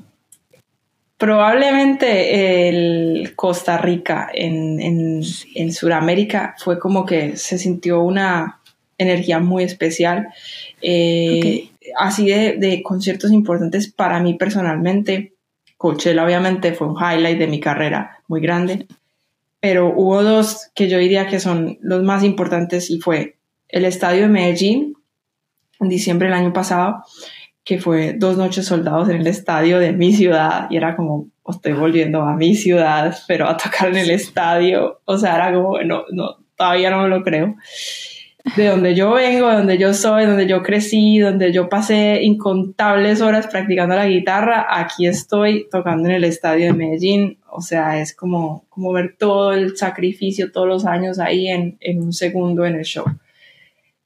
probablemente 1.17 2.69
el 2.69 3.35
Costa 3.35 3.77
Rica 3.77 4.31
en, 4.33 4.81
en, 4.81 5.21
en 5.53 5.71
Sudamérica 5.71 6.55
fue 6.57 6.79
como 6.79 7.05
que 7.05 7.37
se 7.37 7.59
sintió 7.59 8.01
una 8.01 8.62
energía 9.03 9.39
muy 9.39 9.63
especial. 9.63 10.29
Eh, 10.81 11.69
así 11.97 12.27
de, 12.27 12.57
de, 12.57 12.81
conciertos 12.83 13.31
importantes 13.31 13.91
para 13.91 14.19
mí 14.19 14.33
personalmente. 14.33 15.33
Coachella 15.77 16.25
obviamente 16.25 16.73
fue 16.73 16.87
un 16.87 16.95
highlight 16.95 17.37
de 17.37 17.47
mi 17.47 17.59
carrera 17.59 18.19
muy 18.27 18.41
grande, 18.41 18.87
pero 19.59 19.93
hubo 19.95 20.23
dos 20.23 20.69
que 20.73 20.87
yo 20.87 20.97
diría 20.97 21.27
que 21.27 21.39
son 21.39 21.77
los 21.81 22.03
más 22.03 22.23
importantes 22.23 22.89
y 22.89 22.99
fue 22.99 23.35
el 23.67 23.85
Estadio 23.85 24.21
de 24.21 24.29
Medellín 24.29 24.95
en 25.83 25.89
diciembre 25.89 26.27
del 26.27 26.37
año 26.37 26.53
pasado, 26.53 27.03
que 27.63 27.79
fue 27.79 28.13
dos 28.13 28.37
noches 28.37 28.65
soldados 28.65 29.09
en 29.09 29.17
el 29.17 29.27
estadio 29.27 29.79
de 29.79 29.93
mi 29.93 30.13
ciudad 30.13 30.67
y 30.69 30.77
era 30.77 30.95
como 30.95 31.27
estoy 31.47 31.73
volviendo 31.73 32.21
a 32.21 32.35
mi 32.35 32.55
ciudad, 32.55 33.17
pero 33.27 33.47
a 33.47 33.57
tocar 33.57 33.89
en 33.89 33.97
el 33.97 34.11
estadio. 34.11 35.01
O 35.05 35.17
sea, 35.17 35.35
era 35.35 35.53
como, 35.53 35.81
no, 35.81 36.03
no, 36.11 36.37
todavía 36.55 36.89
no 36.89 37.03
me 37.03 37.09
lo 37.09 37.23
creo. 37.23 37.55
De 38.55 38.67
donde 38.67 38.93
yo 38.93 39.13
vengo, 39.13 39.47
de 39.49 39.55
donde 39.55 39.77
yo 39.77 39.93
soy, 39.93 40.25
donde 40.25 40.47
yo 40.47 40.61
crecí, 40.61 41.19
donde 41.19 41.53
yo 41.53 41.69
pasé 41.69 42.19
incontables 42.23 43.21
horas 43.21 43.47
practicando 43.47 43.95
la 43.95 44.05
guitarra, 44.05 44.67
aquí 44.69 45.07
estoy 45.07 45.67
tocando 45.71 46.09
en 46.09 46.15
el 46.15 46.23
estadio 46.25 46.65
de 46.65 46.73
Medellín. 46.73 47.39
O 47.49 47.61
sea, 47.61 48.01
es 48.01 48.13
como, 48.13 48.65
como 48.69 48.91
ver 48.91 49.15
todo 49.17 49.53
el 49.53 49.77
sacrificio, 49.77 50.51
todos 50.51 50.67
los 50.67 50.85
años 50.85 51.19
ahí 51.19 51.47
en, 51.47 51.77
en 51.79 52.01
un 52.01 52.11
segundo 52.11 52.65
en 52.65 52.75
el 52.75 52.83
show. 52.83 53.05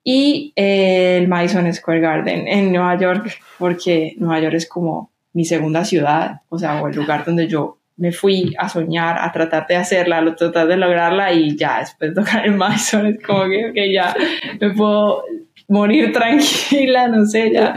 Y 0.09 0.53
eh, 0.55 1.17
el 1.17 1.27
Madison 1.27 1.73
Square 1.73 1.99
Garden 1.99 2.47
en 2.47 2.71
Nueva 2.71 2.97
York, 2.97 3.41
porque 3.59 4.15
Nueva 4.17 4.39
York 4.39 4.55
es 4.55 4.69
como 4.69 5.11
mi 5.33 5.43
segunda 5.43 5.83
ciudad, 5.83 6.43
o 6.47 6.57
sea, 6.57 6.81
o 6.81 6.87
el 6.87 6.95
lugar 6.95 7.25
donde 7.25 7.47
yo 7.47 7.76
me 7.97 8.11
fui 8.11 8.53
a 8.57 8.69
soñar, 8.69 9.17
a 9.19 9.31
tratar 9.31 9.65
de 9.67 9.75
hacerla, 9.75 10.19
a 10.19 10.35
tratar 10.35 10.67
de 10.67 10.77
lograrla 10.77 11.33
y 11.33 11.55
ya 11.57 11.79
después 11.79 12.13
de 12.13 12.15
tocar 12.21 12.45
el 12.45 12.53
Madison 12.53 13.05
es 13.07 13.23
como 13.23 13.45
que 13.45 13.69
okay, 13.69 13.93
ya 13.93 14.15
me 14.59 14.69
puedo 14.71 15.23
morir 15.67 16.13
tranquila, 16.13 17.07
no 17.07 17.25
sé, 17.25 17.51
ya. 17.51 17.75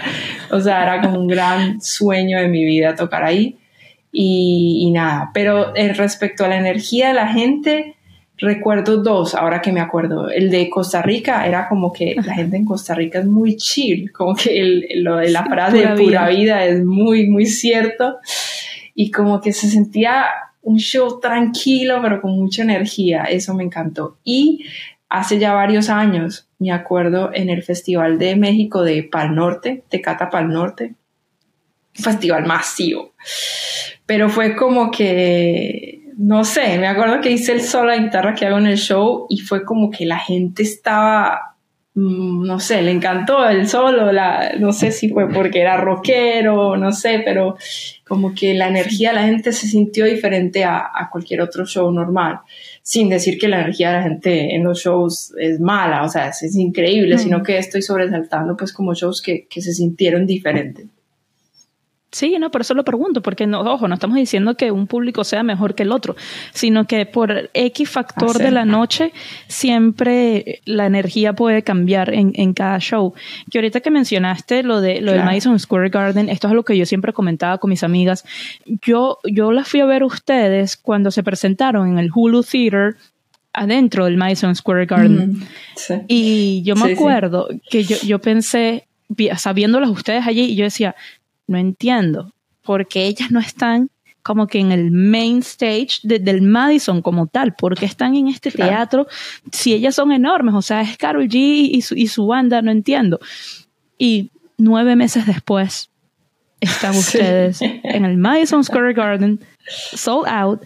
O 0.50 0.60
sea, 0.60 0.82
era 0.82 1.00
como 1.00 1.18
un 1.18 1.28
gran 1.28 1.80
sueño 1.80 2.38
de 2.40 2.48
mi 2.48 2.64
vida 2.64 2.94
tocar 2.94 3.24
ahí 3.24 3.56
y, 4.12 4.84
y 4.86 4.90
nada. 4.90 5.30
Pero 5.34 5.74
eh, 5.74 5.92
respecto 5.92 6.44
a 6.44 6.48
la 6.48 6.58
energía 6.58 7.08
de 7.08 7.14
la 7.14 7.28
gente, 7.28 7.96
recuerdo 8.40 8.98
dos, 9.02 9.34
ahora 9.34 9.60
que 9.60 9.72
me 9.72 9.80
acuerdo. 9.80 10.30
El 10.30 10.50
de 10.50 10.68
Costa 10.70 11.02
Rica 11.02 11.46
era 11.46 11.68
como 11.68 11.92
que 11.92 12.14
la 12.24 12.34
gente 12.34 12.56
en 12.56 12.64
Costa 12.64 12.94
Rica 12.94 13.20
es 13.20 13.26
muy 13.26 13.56
chill, 13.56 14.12
como 14.12 14.34
que 14.34 14.58
el, 14.58 14.86
lo 15.02 15.16
de 15.16 15.30
la 15.30 15.44
frase 15.44 15.86
de 15.86 16.02
pura 16.02 16.28
vida 16.28 16.64
es 16.64 16.84
muy, 16.84 17.28
muy 17.28 17.46
cierto. 17.46 18.18
Y 18.94 19.10
como 19.10 19.40
que 19.40 19.52
se 19.52 19.68
sentía 19.68 20.26
un 20.62 20.78
show 20.78 21.20
tranquilo, 21.20 22.00
pero 22.02 22.20
con 22.20 22.32
mucha 22.32 22.62
energía. 22.62 23.24
Eso 23.24 23.54
me 23.54 23.64
encantó. 23.64 24.18
Y 24.24 24.66
hace 25.08 25.38
ya 25.38 25.52
varios 25.52 25.88
años, 25.88 26.48
me 26.58 26.72
acuerdo 26.72 27.30
en 27.32 27.50
el 27.50 27.62
Festival 27.62 28.18
de 28.18 28.36
México 28.36 28.82
de 28.82 29.02
Pal 29.02 29.34
Norte, 29.34 29.84
de 29.90 30.00
Cata 30.00 30.28
Pal 30.28 30.48
Norte, 30.48 30.94
festival 31.94 32.46
masivo. 32.46 33.14
Pero 34.06 34.28
fue 34.28 34.56
como 34.56 34.90
que 34.90 36.00
no 36.22 36.44
sé, 36.44 36.76
me 36.78 36.86
acuerdo 36.86 37.22
que 37.22 37.30
hice 37.30 37.52
el 37.52 37.62
solo 37.62 37.92
de 37.92 38.00
guitarra 38.00 38.34
que 38.34 38.44
hago 38.44 38.58
en 38.58 38.66
el 38.66 38.76
show 38.76 39.24
y 39.30 39.38
fue 39.38 39.64
como 39.64 39.90
que 39.90 40.04
la 40.04 40.18
gente 40.18 40.62
estaba, 40.62 41.56
no 42.00 42.60
sé, 42.60 42.82
le 42.82 42.90
encantó 42.90 43.46
el 43.48 43.68
solo, 43.68 44.12
la, 44.12 44.54
no 44.58 44.72
sé 44.72 44.90
si 44.90 45.10
fue 45.10 45.28
porque 45.28 45.60
era 45.60 45.76
rockero, 45.76 46.76
no 46.76 46.92
sé, 46.92 47.20
pero 47.24 47.56
como 48.06 48.34
que 48.34 48.54
la 48.54 48.68
energía 48.68 49.10
de 49.10 49.16
la 49.16 49.26
gente 49.26 49.52
se 49.52 49.66
sintió 49.66 50.06
diferente 50.06 50.64
a, 50.64 50.90
cualquier 51.12 51.42
otro 51.42 51.66
show 51.66 51.90
normal, 51.92 52.40
sin 52.82 53.08
decir 53.08 53.38
que 53.38 53.48
la 53.48 53.60
energía 53.60 53.90
de 53.90 53.96
la 53.96 54.02
gente 54.02 54.54
en 54.54 54.64
los 54.64 54.80
shows 54.80 55.32
es 55.38 55.60
mala, 55.60 56.02
o 56.04 56.08
sea, 56.08 56.28
es, 56.28 56.56
increíble, 56.56 57.18
sino 57.18 57.42
que 57.42 57.58
estoy 57.58 57.82
sobresaltando 57.82 58.56
pues 58.56 58.72
como 58.72 58.94
shows 58.94 59.20
que, 59.20 59.46
que 59.48 59.60
se 59.60 59.72
sintieron 59.72 60.26
diferentes. 60.26 60.86
Sí, 62.12 62.36
no, 62.40 62.50
por 62.50 62.62
eso 62.62 62.74
lo 62.74 62.84
pregunto, 62.84 63.22
porque 63.22 63.46
no, 63.46 63.60
ojo, 63.60 63.86
no 63.86 63.94
estamos 63.94 64.16
diciendo 64.16 64.56
que 64.56 64.72
un 64.72 64.88
público 64.88 65.22
sea 65.22 65.44
mejor 65.44 65.76
que 65.76 65.84
el 65.84 65.92
otro, 65.92 66.16
sino 66.52 66.86
que 66.86 67.06
por 67.06 67.50
X 67.54 67.88
factor 67.88 68.36
de 68.38 68.50
la 68.50 68.64
noche 68.64 69.12
siempre 69.46 70.60
la 70.64 70.86
energía 70.86 71.34
puede 71.34 71.62
cambiar 71.62 72.12
en, 72.12 72.32
en, 72.34 72.52
cada 72.52 72.80
show. 72.80 73.14
Que 73.48 73.58
ahorita 73.58 73.80
que 73.80 73.92
mencionaste 73.92 74.64
lo 74.64 74.80
de 74.80 75.00
lo 75.00 75.12
del 75.12 75.24
Madison 75.24 75.58
Square 75.58 75.90
Garden, 75.90 76.28
esto 76.28 76.48
es 76.48 76.54
lo 76.54 76.64
que 76.64 76.76
yo 76.76 76.84
siempre 76.84 77.12
comentaba 77.12 77.58
con 77.58 77.70
mis 77.70 77.84
amigas. 77.84 78.24
Yo, 78.66 79.18
yo 79.24 79.52
las 79.52 79.68
fui 79.68 79.78
a 79.80 79.86
ver 79.86 80.02
ustedes 80.02 80.76
cuando 80.76 81.12
se 81.12 81.22
presentaron 81.22 81.90
en 81.90 81.98
el 81.98 82.10
Hulu 82.12 82.42
Theater 82.42 82.96
adentro 83.52 84.06
del 84.06 84.16
Madison 84.16 84.54
Square 84.56 84.86
Garden. 84.86 85.46
Y 86.08 86.62
yo 86.64 86.74
me 86.74 86.92
acuerdo 86.92 87.48
que 87.68 87.84
yo, 87.84 87.96
yo 88.04 88.18
pensé, 88.20 88.86
sabiéndolas 89.36 89.90
ustedes 89.90 90.26
allí, 90.26 90.42
y 90.42 90.56
yo 90.56 90.64
decía, 90.64 90.94
no 91.50 91.58
entiendo, 91.58 92.32
porque 92.62 93.06
ellas 93.06 93.30
no 93.30 93.40
están 93.40 93.90
como 94.22 94.46
que 94.46 94.58
en 94.58 94.70
el 94.70 94.90
main 94.90 95.38
stage 95.38 96.00
del 96.02 96.42
Madison 96.42 97.02
como 97.02 97.26
tal, 97.26 97.54
porque 97.54 97.86
están 97.86 98.14
en 98.14 98.28
este 98.28 98.50
teatro 98.50 99.06
si 99.50 99.72
ellas 99.72 99.94
son 99.94 100.12
enormes, 100.12 100.54
o 100.54 100.62
sea, 100.62 100.82
es 100.82 100.96
Carol 100.96 101.26
G 101.26 101.34
y 101.72 101.82
su, 101.82 101.96
y 101.96 102.06
su 102.06 102.26
banda, 102.26 102.62
no 102.62 102.70
entiendo. 102.70 103.18
Y 103.98 104.30
nueve 104.58 104.94
meses 104.94 105.26
después 105.26 105.90
están 106.60 106.94
ustedes 106.96 107.60
en 107.62 108.04
el 108.04 108.16
Madison 108.16 108.62
Square 108.62 108.92
Garden, 108.92 109.40
sold 109.66 110.28
out, 110.28 110.60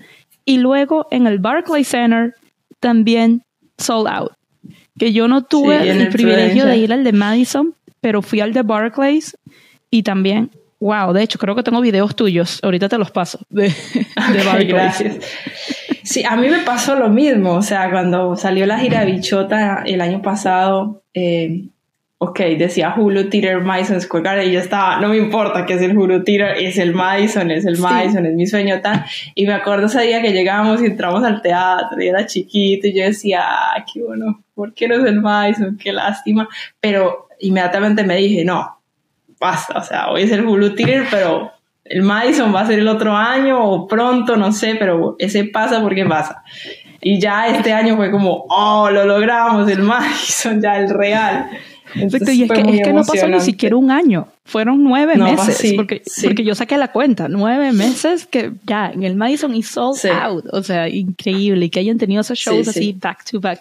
y 0.44 0.59
luego 0.59 1.07
en 1.11 1.27
el 1.27 1.38
Barclays 1.38 1.88
Center 1.88 2.35
también 2.81 3.42
sold 3.79 4.09
out. 4.09 4.33
Que 4.99 5.12
yo 5.12 5.27
no 5.29 5.42
tuve 5.42 5.90
el, 5.90 6.09
privilegio 6.11 6.66
de 6.66 6.77
ir 6.77 6.92
al 6.92 7.03
de 7.03 7.12
Madison, 7.12 7.75
pero 8.01 8.20
fui 8.20 8.40
al 8.40 8.53
de 8.53 8.62
Barclays 8.62 9.37
y 9.90 10.03
también 10.03 10.51
Wow, 10.81 11.13
de 11.13 11.23
hecho, 11.23 11.39
creo 11.39 11.55
que 11.55 11.63
tengo 11.63 11.81
videos 11.81 12.15
tuyos. 12.15 12.61
Ahorita 12.63 12.89
te 12.89 12.99
los 12.99 13.11
paso. 13.11 13.39
De, 13.49 13.69
de 13.69 14.65
Gracias. 14.65 15.19
Sí, 16.03 16.23
a 16.29 16.37
mí 16.37 16.49
me 16.49 16.59
pasó 16.59 16.97
lo 16.97 17.09
mismo. 17.09 17.55
O 17.55 17.63
sea, 17.63 17.91
cuando 17.91 18.37
salió 18.37 18.67
la 18.67 18.79
gira 18.79 19.05
Bichota 19.05 19.83
el 19.87 20.01
año 20.01 20.21
pasado, 20.21 21.03
eh, 21.15 21.65
ok, 22.19 22.41
decía 22.59 22.95
Hulu 22.97 23.29
Theater 23.29 23.61
Madison 23.63 24.01
Square 24.01 24.25
Garden 24.25 24.49
y 24.49 24.53
yo 24.53 24.61
estaba, 24.61 25.01
no 25.01 25.09
me 25.09 25.17
importa 25.17 25.67
que 25.67 25.75
es 25.75 25.83
el 25.83 25.97
Hulu 25.97 26.25
Theater, 26.25 26.57
es 26.59 26.79
el 26.79 26.95
Madison, 26.95 27.51
es 27.51 27.65
el 27.65 27.79
Madison, 27.79 28.27
es 28.27 28.35
mi 28.35 28.47
sueño. 28.47 28.81
Y 29.35 29.47
me 29.47 29.55
acuerdo 29.55 29.87
ese 29.87 30.03
día 30.03 30.21
que 30.23 30.33
llegamos 30.33 30.83
y 30.83 30.87
entramos 30.87 31.25
al 31.25 31.43
teatro 31.43 32.03
y 32.03 32.09
era 32.09 32.27
chiquito 32.27 32.87
y 32.87 32.99
yo 32.99 33.05
decía, 33.05 33.43
ah, 33.43 33.85
qué 33.93 34.03
bueno, 34.03 34.43
¿por 34.55 34.75
qué 34.75 34.89
no 34.89 34.97
es 34.97 35.05
el 35.05 35.21
Madison? 35.21 35.77
Qué 35.77 35.93
lástima. 35.93 36.49
Pero 36.81 37.29
inmediatamente 37.41 38.05
me 38.05 38.17
dije, 38.17 38.45
no, 38.45 38.79
basta, 39.38 39.79
o 39.79 39.83
sea, 39.83 40.11
hoy 40.11 40.23
es 40.23 40.33
el 40.33 40.47
Hulu 40.47 40.75
Theater, 40.75 41.07
pero 41.11 41.53
el 41.85 42.03
Madison 42.03 42.55
va 42.55 42.61
a 42.61 42.66
ser 42.66 42.79
el 42.79 42.88
otro 42.88 43.14
año 43.16 43.62
o 43.62 43.87
pronto, 43.87 44.37
no 44.37 44.53
sé, 44.53 44.77
pero 44.77 45.16
ese 45.18 45.44
pasa 45.44 45.83
porque 45.83 46.05
pasa. 46.07 46.42
Y 47.01 47.20
ya 47.20 47.49
este 47.49 47.73
año 47.73 47.97
fue 47.97 48.11
como, 48.11 48.47
oh, 48.49 48.88
lo 48.90 49.05
logramos, 49.05 49.68
el 49.68 49.83
Madison, 49.83 50.62
ya 50.62 50.79
el 50.79 50.88
real. 50.88 51.51
Y 51.94 52.05
es 52.05 52.12
que, 52.51 52.92
no 52.92 53.05
pasó 53.05 53.29
ni 53.29 53.40
siquiera 53.40 53.77
un 53.77 53.90
año, 53.90 54.27
fueron 54.44 54.83
nueve 54.83 55.16
meses, 55.16 55.75
porque, 55.77 56.03
porque 56.25 56.44
yo 56.44 56.55
saqué 56.55 56.77
la 56.77 56.88
cuenta, 56.88 57.29
nueve 57.29 57.73
meses 57.73 58.27
que 58.27 58.53
ya 58.64 58.90
en 58.90 59.05
el 59.05 59.14
Madison 59.14 59.55
y 59.55 59.62
sold 59.62 59.99
out, 60.07 60.47
o 60.51 60.62
sea, 60.62 60.88
increíble, 60.88 61.66
y 61.66 61.70
que 61.70 61.81
hayan 61.81 61.99
tenido 61.99 62.23
esos 62.23 62.38
shows 62.38 62.66
así 62.66 62.97
back 62.99 63.25
to 63.31 63.40
back. 63.40 63.61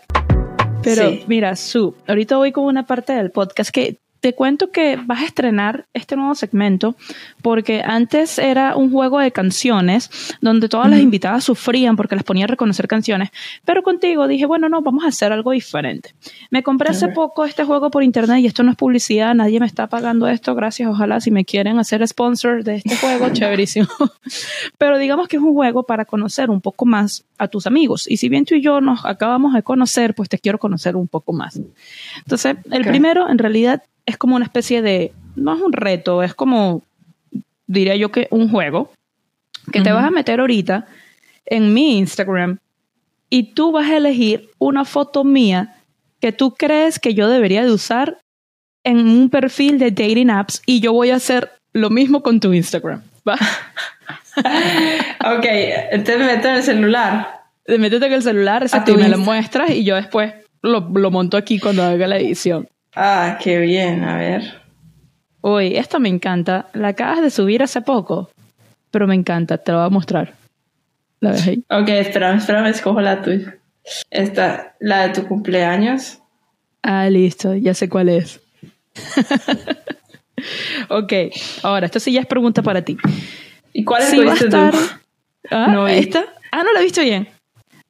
Pero 0.81 1.11
mira, 1.27 1.55
Su, 1.55 1.95
ahorita 2.07 2.37
voy 2.37 2.51
con 2.51 2.65
una 2.65 2.85
parte 2.85 3.13
del 3.13 3.31
podcast 3.31 3.69
que 3.69 3.97
te 4.23 4.33
cuento 4.33 4.71
que 4.71 4.95
vas 4.95 5.21
a 5.21 5.25
estrenar 5.25 5.85
este 5.93 6.15
nuevo 6.15 6.33
segmento 6.33 6.95
porque 7.41 7.81
antes 7.85 8.39
era 8.39 8.77
un 8.77 8.89
juego 8.89 9.19
de 9.19 9.33
canciones 9.33 10.09
donde 10.39 10.69
todas 10.69 10.89
las 10.89 11.01
invitadas 11.01 11.43
sufrían 11.43 11.97
porque 11.97 12.15
les 12.15 12.23
ponía 12.23 12.45
a 12.45 12.47
reconocer 12.47 12.87
canciones, 12.87 13.31
pero 13.65 13.83
contigo 13.83 14.25
dije, 14.29 14.45
bueno, 14.45 14.69
no, 14.69 14.81
vamos 14.81 15.03
a 15.03 15.09
hacer 15.09 15.33
algo 15.33 15.51
diferente. 15.51 16.15
Me 16.51 16.63
compré 16.63 16.91
hace 16.91 17.09
poco 17.09 17.43
este 17.43 17.65
juego 17.65 17.91
por 17.91 18.01
internet 18.01 18.39
y 18.39 18.45
esto 18.45 18.63
no 18.63 18.71
es 18.71 18.77
publicidad, 18.77 19.35
nadie 19.35 19.59
me 19.59 19.65
está 19.65 19.87
pagando 19.87 20.25
esto, 20.29 20.55
gracias, 20.55 20.87
ojalá 20.87 21.19
si 21.19 21.29
me 21.29 21.43
quieren 21.43 21.77
hacer 21.77 22.07
sponsor 22.07 22.63
de 22.63 22.75
este 22.77 22.95
juego, 22.95 23.27
chéverísimo. 23.33 23.89
pero 24.77 24.99
digamos 24.99 25.27
que 25.27 25.35
es 25.35 25.43
un 25.43 25.51
juego 25.51 25.83
para 25.83 26.05
conocer 26.05 26.49
un 26.49 26.61
poco 26.61 26.85
más 26.85 27.25
a 27.37 27.49
tus 27.49 27.67
amigos 27.67 28.09
y 28.09 28.15
si 28.15 28.29
bien 28.29 28.45
tú 28.45 28.55
y 28.55 28.61
yo 28.61 28.79
nos 28.79 29.03
acabamos 29.03 29.53
de 29.53 29.63
conocer, 29.63 30.15
pues 30.15 30.29
te 30.29 30.39
quiero 30.39 30.59
conocer 30.59 30.95
un 30.95 31.09
poco 31.09 31.33
más. 31.33 31.59
Entonces, 32.19 32.55
el 32.71 32.85
primero 32.85 33.29
en 33.29 33.37
realidad 33.37 33.83
es 34.05 34.17
como 34.17 34.35
una 34.35 34.45
especie 34.45 34.81
de, 34.81 35.13
no 35.35 35.55
es 35.55 35.61
un 35.61 35.73
reto, 35.73 36.23
es 36.23 36.33
como, 36.33 36.83
diría 37.67 37.95
yo 37.95 38.11
que 38.11 38.27
un 38.31 38.49
juego, 38.49 38.91
que 39.71 39.81
te 39.81 39.91
vas 39.91 40.05
a 40.05 40.11
meter 40.11 40.39
ahorita 40.39 40.87
en 41.45 41.73
mi 41.73 41.97
Instagram 41.97 42.59
y 43.29 43.53
tú 43.53 43.71
vas 43.71 43.89
a 43.89 43.97
elegir 43.97 44.49
una 44.59 44.85
foto 44.85 45.23
mía 45.23 45.75
que 46.19 46.31
tú 46.31 46.53
crees 46.53 46.99
que 46.99 47.13
yo 47.13 47.29
debería 47.29 47.63
de 47.63 47.71
usar 47.71 48.19
en 48.83 48.99
un 48.99 49.29
perfil 49.29 49.79
de 49.79 49.91
dating 49.91 50.29
apps 50.29 50.61
y 50.65 50.81
yo 50.81 50.93
voy 50.93 51.09
a 51.09 51.15
hacer 51.15 51.51
lo 51.71 51.89
mismo 51.89 52.21
con 52.21 52.39
tu 52.39 52.53
Instagram. 52.53 53.01
¿va? 53.27 53.33
ok, 55.37 55.45
entonces 55.91 56.19
me 56.19 56.25
meto 56.25 56.49
en 56.49 56.55
el 56.55 56.63
celular. 56.63 57.43
Métete 57.65 58.07
en 58.07 58.13
el 58.13 58.23
celular, 58.23 58.63
exacto, 58.63 58.91
y 58.91 58.97
me 58.97 59.07
lo 59.07 59.17
muestras 59.17 59.69
y 59.69 59.85
yo 59.85 59.95
después 59.95 60.33
lo, 60.61 60.81
lo 60.93 61.11
monto 61.11 61.37
aquí 61.37 61.59
cuando 61.59 61.83
haga 61.83 62.07
la 62.07 62.17
edición. 62.17 62.67
Ah, 62.95 63.37
qué 63.41 63.59
bien, 63.59 64.03
a 64.03 64.17
ver. 64.17 64.61
Uy, 65.41 65.75
esto 65.75 65.99
me 65.99 66.09
encanta. 66.09 66.67
La 66.73 66.89
acabas 66.89 67.21
de 67.21 67.29
subir 67.29 67.63
hace 67.63 67.81
poco, 67.81 68.29
pero 68.91 69.07
me 69.07 69.15
encanta, 69.15 69.57
te 69.57 69.71
lo 69.71 69.79
voy 69.79 69.87
a 69.87 69.89
mostrar. 69.89 70.33
¿La 71.19 71.31
ves 71.31 71.47
ahí? 71.47 71.63
Ok, 71.69 71.89
espérame, 71.89 72.37
espérame, 72.37 72.67
escojo 72.67 73.01
la 73.01 73.21
tuya. 73.21 73.57
Esta, 74.09 74.75
la 74.79 75.07
de 75.07 75.13
tu 75.13 75.27
cumpleaños. 75.27 76.19
Ah, 76.81 77.09
listo, 77.09 77.55
ya 77.55 77.73
sé 77.73 77.89
cuál 77.89 78.09
es. 78.09 78.39
ok, 80.89 81.13
ahora, 81.63 81.85
esto 81.87 81.99
sí 81.99 82.11
ya 82.13 82.21
es 82.21 82.27
pregunta 82.27 82.61
para 82.61 82.81
ti. 82.81 82.97
¿Y 83.73 83.83
cuál 83.83 84.03
es 84.03 84.19
va 84.19 84.31
a 84.31 84.35
estar, 84.35 84.73
Ah, 85.49 85.67
No. 85.71 85.87
¿Esta? 85.87 86.25
Ah, 86.51 86.63
no 86.63 86.71
la 86.73 86.79
he 86.79 86.83
visto 86.83 87.01
bien. 87.01 87.27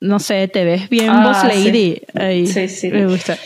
No 0.03 0.19
sé, 0.19 0.47
te 0.49 0.65
ves 0.65 0.89
bien 0.89 1.09
Ah, 1.09 1.23
Boss 1.27 1.37
sí. 1.41 1.47
Lady. 1.65 2.01
Ahí, 2.13 2.45
Sí, 2.45 2.67
sí. 2.67 2.89
Me 2.91 3.05
gusta. 3.07 3.37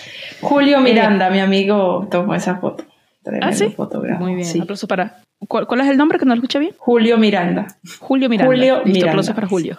Julio 0.42 0.80
Miranda, 0.80 1.30
mi 1.30 1.40
amigo, 1.40 2.08
tomó 2.10 2.34
esa 2.34 2.56
foto. 2.58 2.84
Tremendo 3.24 3.48
Ah, 3.48 3.54
sí. 3.54 3.70
fotógrafo. 3.70 4.24
Muy 4.24 4.34
bien. 4.34 4.48
Sí. 4.48 4.60
Aplauso 4.60 4.88
para. 4.88 5.22
¿Cuál, 5.48 5.68
cuál 5.68 5.82
es 5.82 5.88
el 5.88 5.98
nombre 5.98 6.18
que 6.18 6.26
no 6.26 6.30
lo 6.34 6.40
escuché 6.40 6.58
bien? 6.58 6.72
Julio 6.80 7.18
Miranda. 7.20 7.68
Julio 8.00 8.28
Miranda. 8.28 8.52
Julio 8.56 8.82
Miranda. 8.86 9.10
aplausos 9.12 9.36
para 9.36 9.48
Julio. 9.48 9.78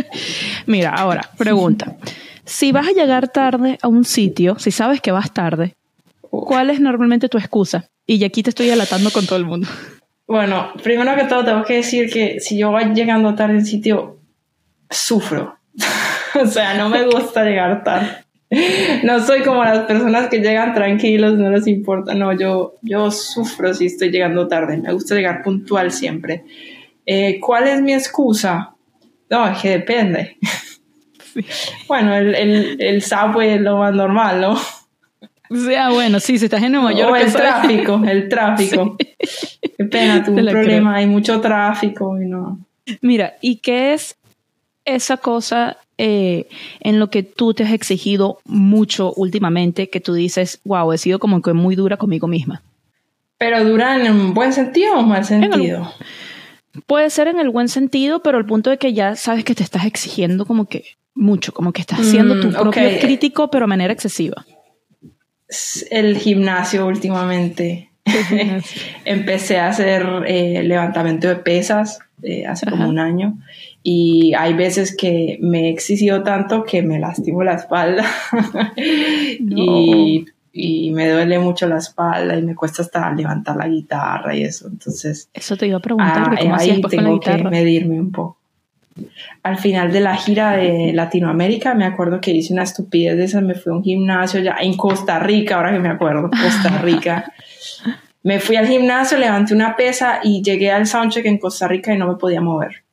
Mira, 0.66 0.90
ahora, 0.94 1.20
pregunta. 1.36 1.96
Si 2.46 2.72
vas 2.72 2.88
a 2.88 2.92
llegar 2.92 3.28
tarde 3.28 3.78
a 3.82 3.88
un 3.88 4.04
sitio, 4.04 4.58
si 4.58 4.70
sabes 4.70 5.00
que 5.02 5.12
vas 5.12 5.32
tarde, 5.34 5.74
¿cuál 6.22 6.70
es 6.70 6.80
normalmente 6.80 7.28
tu 7.28 7.36
excusa? 7.38 7.88
Y 8.06 8.24
aquí 8.24 8.42
te 8.42 8.50
estoy 8.50 8.70
alatando 8.70 9.10
con 9.10 9.26
todo 9.26 9.38
el 9.38 9.44
mundo. 9.44 9.68
Bueno, 10.26 10.72
primero 10.82 11.14
que 11.14 11.24
todo 11.24 11.44
tengo 11.44 11.64
que 11.64 11.74
decir 11.74 12.10
que 12.10 12.40
si 12.40 12.56
yo 12.58 12.70
voy 12.70 12.84
llegando 12.94 13.34
tarde 13.34 13.54
en 13.54 13.66
sitio, 13.66 14.18
sufro. 14.88 15.58
o 16.42 16.46
sea, 16.46 16.74
no 16.74 16.88
me 16.88 17.04
gusta 17.04 17.44
llegar 17.44 17.82
tarde. 17.84 18.08
No 19.02 19.20
soy 19.24 19.42
como 19.42 19.64
las 19.64 19.80
personas 19.86 20.28
que 20.28 20.38
llegan 20.38 20.72
tranquilos, 20.72 21.36
no 21.36 21.50
les 21.50 21.66
importa. 21.66 22.14
No, 22.14 22.32
yo, 22.32 22.74
yo 22.82 23.10
sufro 23.10 23.74
si 23.74 23.86
estoy 23.86 24.10
llegando 24.10 24.46
tarde. 24.46 24.76
Me 24.76 24.92
gusta 24.92 25.14
llegar 25.14 25.42
puntual 25.42 25.90
siempre. 25.90 26.44
Eh, 27.04 27.40
¿Cuál 27.40 27.68
es 27.68 27.82
mi 27.82 27.92
excusa? 27.92 28.74
No, 29.30 29.48
es 29.48 29.58
que 29.58 29.70
depende. 29.70 30.36
Bueno, 31.86 32.16
el, 32.16 32.34
el, 32.34 32.80
el 32.80 33.02
subway 33.02 33.50
es 33.50 33.60
lo 33.60 33.76
más 33.76 33.92
normal, 33.92 34.40
¿no? 34.40 34.52
O 34.52 35.54
sea, 35.54 35.90
bueno, 35.90 36.18
sí, 36.18 36.38
si 36.38 36.46
estás 36.46 36.62
en 36.62 36.72
Nueva 36.72 36.92
York, 36.92 37.12
o 37.12 37.16
el 37.16 37.32
tráfico, 37.32 38.02
el 38.06 38.28
tráfico. 38.30 38.96
Qué 39.76 39.84
pena, 39.84 40.24
tuve 40.24 40.42
un 40.42 40.48
problema, 40.48 40.96
hay 40.96 41.06
mucho 41.06 41.40
tráfico 41.40 42.18
y 42.20 42.24
no. 42.24 42.58
Mira, 43.02 43.36
¿y 43.40 43.56
qué 43.56 43.92
es 43.92 44.16
esa 44.84 45.18
cosa 45.18 45.76
eh, 45.98 46.48
en 46.80 46.98
lo 46.98 47.08
que 47.08 47.22
tú 47.22 47.54
te 47.54 47.64
has 47.64 47.72
exigido 47.72 48.38
mucho 48.44 49.12
últimamente 49.14 49.88
que 49.88 50.00
tú 50.00 50.14
dices, 50.14 50.60
wow, 50.64 50.92
he 50.92 50.98
sido 50.98 51.18
como 51.18 51.40
que 51.40 51.52
muy 51.52 51.74
dura 51.74 51.96
conmigo 51.96 52.26
misma? 52.26 52.62
Pero 53.38 53.64
dura 53.64 53.96
en 53.96 54.10
un 54.10 54.34
buen 54.34 54.52
sentido 54.52 54.98
o 54.98 55.02
mal 55.02 55.24
sentido. 55.24 55.92
Puede 56.86 57.10
ser 57.10 57.28
en 57.28 57.38
el 57.38 57.50
buen 57.50 57.68
sentido, 57.68 58.22
pero 58.22 58.38
el 58.38 58.46
punto 58.46 58.70
de 58.70 58.78
que 58.78 58.92
ya 58.92 59.16
sabes 59.16 59.44
que 59.44 59.54
te 59.54 59.62
estás 59.62 59.86
exigiendo 59.86 60.44
como 60.44 60.66
que 60.66 60.84
mucho, 61.14 61.52
como 61.52 61.72
que 61.72 61.80
estás 61.80 62.04
siendo 62.04 62.34
Mm, 62.34 62.40
tu 62.40 62.50
propio 62.52 62.98
crítico, 63.00 63.50
pero 63.50 63.64
de 63.64 63.68
manera 63.68 63.92
excesiva. 63.92 64.44
Es 65.48 65.86
El 65.90 66.18
gimnasio 66.18 66.86
últimamente. 66.86 67.90
Empecé 69.04 69.58
a 69.58 69.68
hacer 69.68 70.06
eh, 70.26 70.62
levantamiento 70.62 71.28
de 71.28 71.36
pesas 71.36 71.98
eh, 72.22 72.46
hace 72.46 72.66
como 72.66 72.88
un 72.88 72.98
año 72.98 73.38
y 73.88 74.34
hay 74.34 74.54
veces 74.54 74.96
que 74.96 75.38
me 75.40 75.68
he 75.68 75.70
exigido 75.70 76.24
tanto 76.24 76.64
que 76.64 76.82
me 76.82 76.98
lastimo 76.98 77.44
la 77.44 77.54
espalda 77.54 78.04
y, 78.76 80.24
y 80.52 80.90
me 80.90 81.08
duele 81.08 81.38
mucho 81.38 81.68
la 81.68 81.76
espalda 81.76 82.36
y 82.36 82.42
me 82.42 82.56
cuesta 82.56 82.82
hasta 82.82 83.14
levantar 83.14 83.54
la 83.54 83.68
guitarra 83.68 84.34
y 84.34 84.42
eso. 84.42 84.66
Entonces, 84.66 85.30
Eso 85.32 85.56
te 85.56 85.68
iba 85.68 85.76
a 85.76 85.80
preguntar, 85.80 86.30
Ah, 86.32 86.36
¿cómo 86.36 86.56
ahí 86.56 86.82
tengo 86.90 87.20
que 87.20 87.44
medirme 87.44 88.00
un 88.00 88.10
poco. 88.10 88.38
Al 89.44 89.56
final 89.56 89.92
de 89.92 90.00
la 90.00 90.16
gira 90.16 90.56
de 90.56 90.92
Latinoamérica, 90.92 91.76
me 91.76 91.84
acuerdo 91.84 92.20
que 92.20 92.32
hice 92.32 92.54
una 92.54 92.64
estupidez 92.64 93.16
de 93.16 93.22
esas, 93.22 93.44
me 93.44 93.54
fui 93.54 93.72
a 93.72 93.76
un 93.76 93.84
gimnasio 93.84 94.40
ya 94.40 94.56
en 94.60 94.76
Costa 94.76 95.20
Rica, 95.20 95.58
ahora 95.58 95.70
que 95.70 95.78
me 95.78 95.90
acuerdo, 95.90 96.28
Costa 96.28 96.78
Rica. 96.82 97.32
me 98.24 98.40
fui 98.40 98.56
al 98.56 98.66
gimnasio, 98.66 99.16
levanté 99.16 99.54
una 99.54 99.76
pesa 99.76 100.18
y 100.24 100.42
llegué 100.42 100.72
al 100.72 100.88
soundcheck 100.88 101.26
en 101.26 101.38
Costa 101.38 101.68
Rica 101.68 101.94
y 101.94 101.98
no 101.98 102.08
me 102.08 102.16
podía 102.16 102.40
mover. 102.40 102.85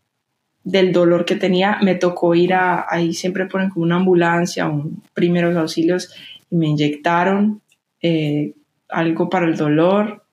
Del 0.64 0.93
dolor 0.93 1.26
que 1.26 1.36
tenía, 1.36 1.80
me 1.82 1.95
tocó 1.95 2.36
ir 2.36 2.53
a, 2.53 2.86
ahí 2.89 3.14
siempre 3.14 3.47
ponen 3.47 3.70
como 3.70 3.84
una 3.84 3.97
ambulancia, 3.97 4.68
un 4.68 5.03
primeros 5.14 5.55
auxilios, 5.57 6.14
y 6.49 6.55
me 6.55 6.68
inyectaron 6.68 7.61
eh, 8.01 8.53
algo 8.88 9.30
para 9.30 9.45
el 9.45 9.57
dolor, 9.57 10.24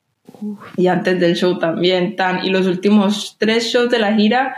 y 0.76 0.86
antes 0.86 1.20
del 1.20 1.34
show 1.34 1.58
también 1.58 2.16
tan 2.16 2.44
y 2.44 2.50
los 2.50 2.66
últimos 2.66 3.36
tres 3.38 3.64
shows 3.64 3.90
de 3.90 3.98
la 3.98 4.14
gira 4.14 4.54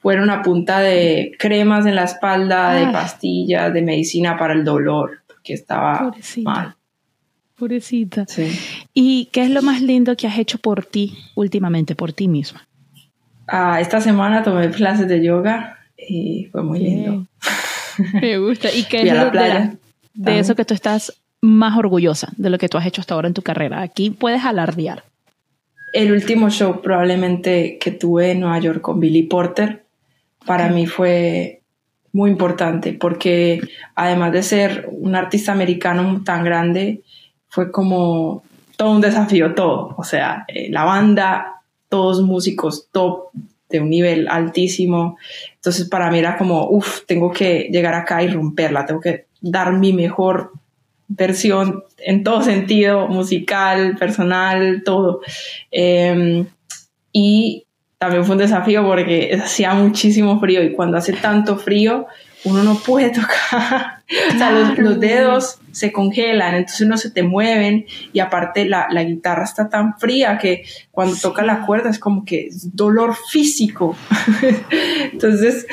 fueron 0.00 0.30
a 0.30 0.42
punta 0.42 0.80
de 0.80 1.32
cremas 1.38 1.86
en 1.86 1.94
la 1.94 2.04
espalda 2.04 2.74
de 2.74 2.92
pastillas 2.92 3.72
de 3.72 3.82
medicina 3.82 4.36
para 4.36 4.54
el 4.54 4.64
dolor 4.64 5.22
porque 5.26 5.54
estaba 5.54 5.98
Pobrecita. 5.98 6.50
mal 6.50 6.76
Pobrecita. 7.56 8.24
sí. 8.26 8.50
¿Y 8.92 9.26
qué 9.26 9.44
es 9.44 9.50
lo 9.50 9.62
más 9.62 9.80
lindo 9.80 10.16
que 10.16 10.26
has 10.26 10.38
hecho 10.38 10.58
por 10.58 10.84
ti 10.84 11.16
últimamente, 11.36 11.94
por 11.94 12.12
ti 12.12 12.26
misma? 12.26 12.66
Ah, 13.46 13.80
esta 13.80 14.00
semana 14.00 14.42
tomé 14.42 14.70
clases 14.70 15.08
de 15.08 15.24
yoga 15.24 15.78
y 15.96 16.48
fue 16.50 16.62
muy 16.62 16.78
lindo 16.78 17.26
Me 18.20 18.38
gusta. 18.38 18.72
¿Y 18.72 18.84
qué 18.84 19.02
es 19.02 19.14
lo 19.14 19.30
de, 19.30 20.38
eso 20.38 20.54
que 20.54 20.64
tú 20.64 20.74
estás 20.74 21.20
más 21.40 21.76
orgullosa 21.76 22.28
de 22.36 22.50
lo 22.50 22.58
que 22.58 22.68
tú 22.68 22.78
has 22.78 22.86
hecho 22.86 23.00
hasta 23.00 23.14
ahora 23.14 23.28
en 23.28 23.34
tu 23.34 23.42
carrera? 23.42 23.80
Aquí 23.82 24.10
puedes 24.10 24.44
alardear. 24.44 25.04
el 25.92 26.12
último 26.12 26.48
show 26.50 26.80
probablemente 26.80 27.78
que 27.78 27.90
tuve 27.90 28.32
en 28.32 28.40
Nueva 28.40 28.58
York 28.58 28.80
con 28.80 29.00
Billy 29.00 29.24
Porter 29.24 29.84
para 30.44 30.68
mí 30.68 30.86
fue 30.86 31.62
muy 32.12 32.30
importante 32.30 32.92
porque 32.92 33.60
además 33.94 34.32
de 34.32 34.42
ser 34.42 34.88
un 34.90 35.14
artista 35.14 35.52
americano 35.52 36.22
tan 36.24 36.44
grande, 36.44 37.02
fue 37.48 37.70
como 37.70 38.42
todo 38.76 38.92
un 38.92 39.00
desafío, 39.00 39.54
todo. 39.54 39.94
O 39.96 40.04
sea, 40.04 40.44
eh, 40.48 40.70
la 40.70 40.84
banda, 40.84 41.61
todos 41.92 42.22
músicos 42.22 42.88
top 42.90 43.32
de 43.68 43.80
un 43.80 43.90
nivel 43.90 44.26
altísimo. 44.28 45.18
Entonces 45.56 45.86
para 45.90 46.10
mí 46.10 46.20
era 46.20 46.38
como, 46.38 46.70
uff, 46.70 47.02
tengo 47.06 47.30
que 47.30 47.68
llegar 47.70 47.92
acá 47.92 48.22
y 48.22 48.28
romperla, 48.28 48.86
tengo 48.86 48.98
que 49.02 49.26
dar 49.42 49.74
mi 49.74 49.92
mejor 49.92 50.52
versión 51.06 51.84
en 51.98 52.24
todo 52.24 52.42
sentido, 52.42 53.08
musical, 53.08 53.98
personal, 53.98 54.80
todo. 54.86 55.20
Eh, 55.70 56.46
y 57.12 57.66
también 57.98 58.24
fue 58.24 58.36
un 58.36 58.40
desafío 58.40 58.86
porque 58.86 59.38
hacía 59.38 59.74
muchísimo 59.74 60.40
frío 60.40 60.64
y 60.64 60.72
cuando 60.72 60.96
hace 60.96 61.12
tanto 61.12 61.58
frío 61.58 62.06
uno 62.44 62.62
no 62.62 62.74
puede 62.76 63.10
tocar, 63.14 64.02
o 64.34 64.38
sea, 64.38 64.50
los, 64.50 64.78
los 64.78 65.00
dedos 65.00 65.58
se 65.70 65.92
congelan, 65.92 66.54
entonces 66.54 66.86
no 66.86 66.96
se 66.96 67.10
te 67.10 67.22
mueven 67.22 67.86
y 68.12 68.20
aparte 68.20 68.64
la, 68.64 68.88
la 68.90 69.04
guitarra 69.04 69.44
está 69.44 69.68
tan 69.68 69.98
fría 69.98 70.38
que 70.38 70.64
cuando 70.90 71.16
toca 71.16 71.42
la 71.42 71.64
cuerda 71.66 71.90
es 71.90 71.98
como 71.98 72.24
que 72.24 72.46
es 72.46 72.74
dolor 72.76 73.14
físico. 73.30 73.96
entonces, 75.12 75.66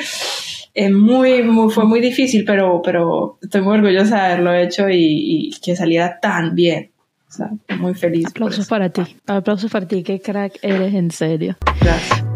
es 0.72 0.92
muy, 0.92 1.42
muy, 1.42 1.70
fue 1.72 1.84
muy 1.84 2.00
difícil, 2.00 2.44
pero, 2.46 2.80
pero 2.82 3.38
estoy 3.42 3.60
muy 3.60 3.78
orgullosa 3.78 4.16
de 4.16 4.26
haberlo 4.26 4.54
hecho 4.54 4.88
y, 4.88 5.50
y 5.50 5.60
que 5.60 5.76
saliera 5.76 6.18
tan 6.20 6.54
bien. 6.54 6.92
O 7.28 7.32
sea, 7.32 7.50
muy 7.78 7.94
feliz. 7.94 8.26
Aplausos 8.26 8.66
para 8.66 8.90
ti. 8.90 9.02
Aplausos 9.26 9.70
para 9.70 9.86
ti. 9.86 10.02
Qué 10.02 10.20
crack 10.20 10.58
eres, 10.62 10.94
en 10.94 11.12
serio. 11.12 11.56
Gracias. 11.80 12.29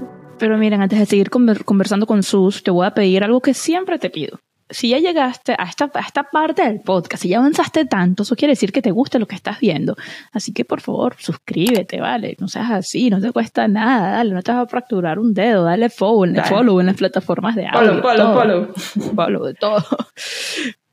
Pero 0.45 0.59
miren, 0.59 0.83
antes 0.83 0.99
de 0.99 1.07
seguir 1.07 1.31
conver- 1.31 1.65
conversando 1.65 2.05
con 2.07 2.23
Sus, 2.23 2.63
te 2.63 2.71
voy 2.71 2.85
a 2.87 2.91
pedir 2.93 3.25
algo 3.25 3.41
que 3.41 3.55
siempre 3.55 3.99
te 3.99 4.11
pido. 4.11 4.39
Si 4.69 4.91
ya 4.91 4.99
llegaste 4.99 5.55
a 5.57 5.65
esta, 5.65 5.91
a 5.95 6.01
esta 6.01 6.25
parte 6.25 6.63
del 6.67 6.81
podcast, 6.81 7.23
si 7.23 7.31
ya 7.31 7.39
avanzaste 7.39 7.87
tanto, 7.87 8.25
eso 8.25 8.37
quiere 8.37 8.53
decir 8.53 8.71
que 8.71 8.83
te 8.83 8.91
gusta 8.91 9.19
lo 9.19 9.27
que 9.27 9.37
estás 9.37 9.59
viendo. 9.61 9.97
Así 10.33 10.53
que 10.53 10.67
por 10.67 10.83
favor, 10.83 11.17
suscríbete, 11.19 11.99
¿vale? 11.99 12.37
No 12.41 12.49
seas 12.49 12.71
así, 12.73 13.09
no 13.09 13.23
te 13.23 13.33
cuesta 13.33 13.69
nada, 13.69 14.11
dale, 14.17 14.35
no 14.35 14.43
te 14.43 14.53
vas 14.53 14.65
a 14.65 14.67
fracturar 14.67 15.19
un 15.19 15.33
dedo, 15.33 15.65
dale 15.65 15.89
follow, 15.89 16.27
Dale. 16.35 16.49
follow 16.49 16.79
en 16.81 16.87
las 16.87 16.97
plataformas 16.97 17.57
de 17.57 17.67
audio. 17.67 18.03
Polo, 18.03 18.17
todo. 18.17 18.35
polo. 18.35 18.75
Follow 19.17 19.45
de 19.47 19.55
todo. 19.55 19.83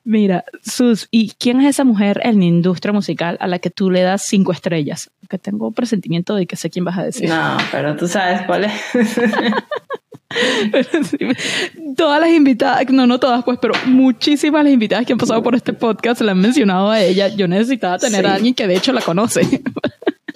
Mira, 0.03 0.45
Sus, 0.63 1.07
¿y 1.11 1.31
quién 1.39 1.61
es 1.61 1.67
esa 1.67 1.83
mujer 1.83 2.21
en 2.23 2.39
la 2.39 2.45
industria 2.45 2.91
musical 2.93 3.37
a 3.41 3.47
la 3.47 3.59
que 3.59 3.69
tú 3.69 3.89
le 3.91 4.01
das 4.01 4.23
cinco 4.23 4.51
estrellas? 4.53 5.11
Que 5.31 5.37
tengo 5.37 5.71
presentimiento 5.71 6.35
de 6.35 6.45
que 6.45 6.57
sé 6.57 6.69
quién 6.69 6.83
vas 6.83 6.97
a 6.97 7.03
decir. 7.05 7.29
No, 7.29 7.55
pero 7.71 7.95
tú 7.95 8.05
sabes 8.05 8.41
cuál 8.45 8.65
es. 8.65 8.73
Todas 11.97 12.21
las 12.21 12.29
invitadas, 12.29 12.89
no, 12.89 13.05
no 13.07 13.19
todas, 13.19 13.43
pues, 13.43 13.59
pero 13.61 13.73
muchísimas 13.85 14.63
las 14.63 14.73
invitadas 14.73 15.05
que 15.05 15.13
han 15.13 15.19
pasado 15.19 15.43
por 15.43 15.55
este 15.55 15.73
podcast 15.73 16.21
le 16.21 16.31
han 16.31 16.39
mencionado 16.39 16.89
a 16.89 17.01
ella. 17.01 17.27
Yo 17.29 17.47
necesitaba 17.47 17.97
tener 17.97 18.25
Sí. 18.25 18.31
a 18.31 18.33
alguien 18.35 18.53
que 18.53 18.67
de 18.67 18.75
hecho 18.75 18.93
la 18.93 19.01
conoce, 19.01 19.41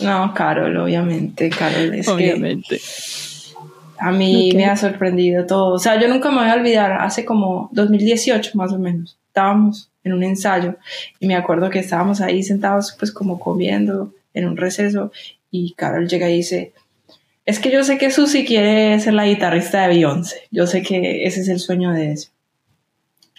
No, 0.01 0.33
Carol, 0.33 0.75
obviamente, 0.77 1.49
Carol. 1.49 1.93
Es 1.95 2.05
que 2.07 2.11
obviamente. 2.11 2.81
a 3.99 4.11
mí 4.11 4.51
me 4.55 4.65
ha 4.65 4.75
sorprendido 4.75 5.45
todo. 5.45 5.75
O 5.75 5.79
sea, 5.79 5.99
yo 5.99 6.07
nunca 6.09 6.29
me 6.29 6.39
voy 6.39 6.49
a 6.49 6.55
olvidar, 6.55 6.91
hace 7.01 7.23
como 7.23 7.69
2018 7.71 8.51
más 8.55 8.73
o 8.73 8.79
menos, 8.79 9.17
estábamos 9.27 9.89
en 10.03 10.13
un 10.13 10.23
ensayo 10.23 10.75
y 11.19 11.27
me 11.27 11.35
acuerdo 11.35 11.69
que 11.69 11.79
estábamos 11.79 12.19
ahí 12.21 12.43
sentados 12.43 12.95
pues 12.99 13.11
como 13.11 13.39
comiendo 13.39 14.11
en 14.35 14.47
un 14.47 14.57
receso 14.57 15.11
y 15.49 15.73
Carol 15.73 16.07
llega 16.07 16.29
y 16.29 16.37
dice, 16.37 16.73
es 17.45 17.59
que 17.59 17.71
yo 17.71 17.83
sé 17.83 17.97
que 17.97 18.11
Susi 18.11 18.45
quiere 18.45 18.99
ser 18.99 19.13
la 19.13 19.25
guitarrista 19.25 19.81
de 19.81 19.87
Beyoncé, 19.89 20.47
yo 20.51 20.67
sé 20.67 20.83
que 20.83 21.25
ese 21.25 21.41
es 21.41 21.47
el 21.47 21.59
sueño 21.59 21.91
de 21.91 22.11
eso. 22.11 22.29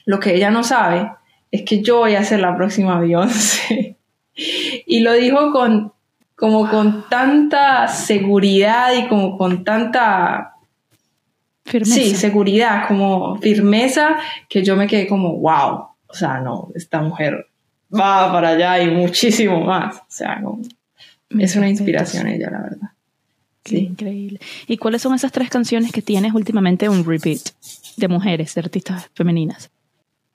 Lo 0.04 0.18
que 0.18 0.34
ella 0.34 0.50
no 0.50 0.64
sabe 0.64 1.10
es 1.50 1.62
que 1.62 1.82
yo 1.82 1.98
voy 1.98 2.14
a 2.14 2.24
ser 2.24 2.40
la 2.40 2.56
próxima 2.56 2.98
Beyoncé. 3.00 3.96
y 4.34 5.00
lo 5.00 5.12
dijo 5.12 5.52
con 5.52 5.92
como 6.36 6.68
con 6.68 7.08
tanta 7.08 7.88
seguridad 7.88 8.92
y 8.94 9.08
como 9.08 9.38
con 9.38 9.64
tanta 9.64 10.52
firmeza. 11.64 11.94
Sí, 11.94 12.14
seguridad, 12.14 12.86
como 12.86 13.36
firmeza, 13.38 14.16
que 14.48 14.62
yo 14.62 14.76
me 14.76 14.86
quedé 14.86 15.06
como, 15.06 15.32
wow, 15.38 15.88
o 16.06 16.14
sea, 16.14 16.40
no, 16.40 16.68
esta 16.74 17.00
mujer 17.00 17.48
va 17.92 18.30
para 18.30 18.50
allá 18.50 18.82
y 18.82 18.90
muchísimo 18.90 19.62
más. 19.62 19.96
O 19.96 20.04
sea, 20.08 20.40
es 21.30 21.56
una 21.56 21.68
inspiración 21.68 22.26
ella, 22.28 22.50
la 22.50 22.62
verdad. 22.62 22.90
sí. 23.64 23.78
increíble. 23.78 24.40
¿Y 24.66 24.76
cuáles 24.76 25.02
son 25.02 25.14
esas 25.14 25.32
tres 25.32 25.50
canciones 25.50 25.92
que 25.92 26.02
tienes 26.02 26.34
últimamente 26.34 26.88
un 26.88 27.04
repeat 27.04 27.40
de 27.96 28.08
mujeres, 28.08 28.54
de 28.54 28.60
artistas 28.60 29.10
femeninas? 29.14 29.70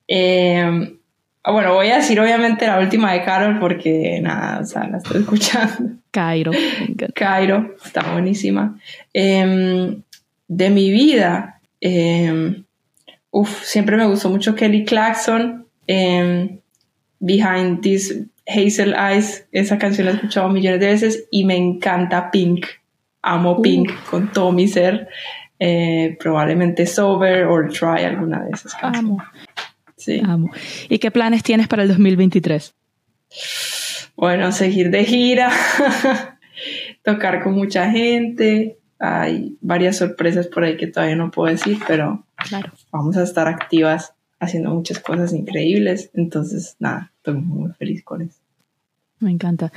Eh, 0.07 0.97
bueno, 1.43 1.73
voy 1.73 1.87
a 1.87 1.97
decir 1.97 2.19
obviamente 2.19 2.67
la 2.67 2.79
última 2.79 3.13
de 3.13 3.23
Carol 3.23 3.59
porque 3.59 4.19
nada, 4.21 4.59
o 4.59 4.65
sea, 4.65 4.87
la 4.87 4.97
estoy 4.97 5.21
escuchando. 5.21 5.95
Cairo. 6.11 6.51
Cairo, 7.15 7.75
está 7.83 8.11
buenísima. 8.13 8.77
Em, 9.13 10.01
de 10.47 10.69
mi 10.69 10.91
vida, 10.91 11.59
eh, 11.79 12.63
siempre 13.63 13.97
me 13.97 14.05
gustó 14.05 14.29
mucho 14.29 14.53
Kelly 14.55 14.85
Clarkson. 14.85 15.65
Em, 15.87 16.59
Behind 17.19 17.81
These 17.81 18.25
Hazel 18.47 18.95
Eyes, 18.95 19.47
esa 19.51 19.77
canción 19.77 20.05
la 20.05 20.13
he 20.13 20.15
escuchado 20.15 20.49
millones 20.49 20.79
de 20.79 20.87
veces 20.87 21.27
y 21.31 21.45
me 21.45 21.55
encanta 21.55 22.31
Pink. 22.31 22.65
Amo 23.21 23.61
Pink 23.61 23.91
con 24.09 24.31
todo 24.31 24.51
mi 24.51 24.67
ser. 24.67 25.09
Eh, 25.59 26.17
probablemente 26.19 26.87
Sober 26.87 27.45
or 27.45 27.71
Try 27.71 28.03
alguna 28.03 28.43
de 28.43 28.51
esas 28.51 28.73
canciones. 28.73 28.99
Amo. 28.99 29.23
Sí. 29.95 30.21
Amo. 30.25 30.49
¿Y 30.89 30.97
qué 30.97 31.11
planes 31.11 31.43
tienes 31.43 31.67
para 31.67 31.83
el 31.83 31.89
2023? 31.89 32.73
Bueno, 34.15 34.51
seguir 34.51 34.89
de 34.89 35.05
gira, 35.05 35.51
tocar 37.03 37.43
con 37.43 37.53
mucha 37.53 37.91
gente. 37.91 38.79
Hay 38.99 39.57
varias 39.61 39.97
sorpresas 39.97 40.47
por 40.47 40.63
ahí 40.63 40.77
que 40.77 40.87
todavía 40.87 41.15
no 41.15 41.31
puedo 41.31 41.51
decir, 41.51 41.79
pero 41.87 42.25
claro. 42.37 42.71
vamos 42.91 43.17
a 43.17 43.23
estar 43.23 43.47
activas 43.47 44.13
haciendo 44.39 44.71
muchas 44.71 44.99
cosas 44.99 45.33
increíbles. 45.33 46.09
Entonces, 46.13 46.75
nada, 46.79 47.10
estoy 47.21 47.35
muy 47.35 47.71
feliz 47.73 48.03
con 48.03 48.23
eso. 48.23 48.41
Me 49.21 49.29
encanta. 49.29 49.71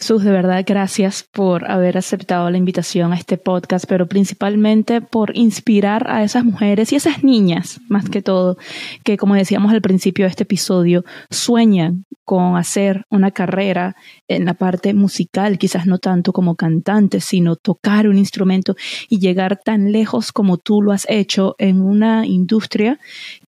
Sus, 0.00 0.24
de 0.24 0.32
verdad, 0.32 0.64
gracias 0.66 1.22
por 1.22 1.70
haber 1.70 1.96
aceptado 1.96 2.50
la 2.50 2.58
invitación 2.58 3.12
a 3.12 3.16
este 3.16 3.38
podcast, 3.38 3.84
pero 3.88 4.08
principalmente 4.08 5.00
por 5.00 5.36
inspirar 5.36 6.10
a 6.10 6.24
esas 6.24 6.44
mujeres 6.44 6.92
y 6.92 6.96
esas 6.96 7.22
niñas, 7.22 7.80
más 7.88 8.10
que 8.10 8.22
todo, 8.22 8.58
que 9.04 9.16
como 9.16 9.36
decíamos 9.36 9.72
al 9.72 9.82
principio 9.82 10.24
de 10.24 10.30
este 10.30 10.42
episodio, 10.42 11.04
sueñan 11.30 12.06
con 12.24 12.56
hacer 12.56 13.04
una 13.08 13.30
carrera 13.30 13.94
en 14.26 14.44
la 14.44 14.54
parte 14.54 14.92
musical, 14.94 15.58
quizás 15.58 15.86
no 15.86 15.98
tanto 15.98 16.32
como 16.32 16.56
cantante, 16.56 17.20
sino 17.20 17.54
tocar 17.54 18.08
un 18.08 18.18
instrumento 18.18 18.74
y 19.08 19.20
llegar 19.20 19.60
tan 19.64 19.92
lejos 19.92 20.32
como 20.32 20.58
tú 20.58 20.82
lo 20.82 20.90
has 20.90 21.06
hecho 21.08 21.54
en 21.58 21.82
una 21.82 22.26
industria 22.26 22.98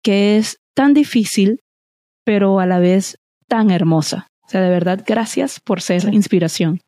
que 0.00 0.38
es 0.38 0.60
tan 0.74 0.94
difícil, 0.94 1.60
pero 2.24 2.60
a 2.60 2.66
la 2.66 2.78
vez 2.78 3.19
tan 3.50 3.70
hermosa. 3.72 4.28
O 4.46 4.48
sea, 4.48 4.62
de 4.62 4.70
verdad, 4.70 5.02
gracias 5.04 5.60
por 5.60 5.82
ser 5.82 6.14
inspiración. 6.14 6.80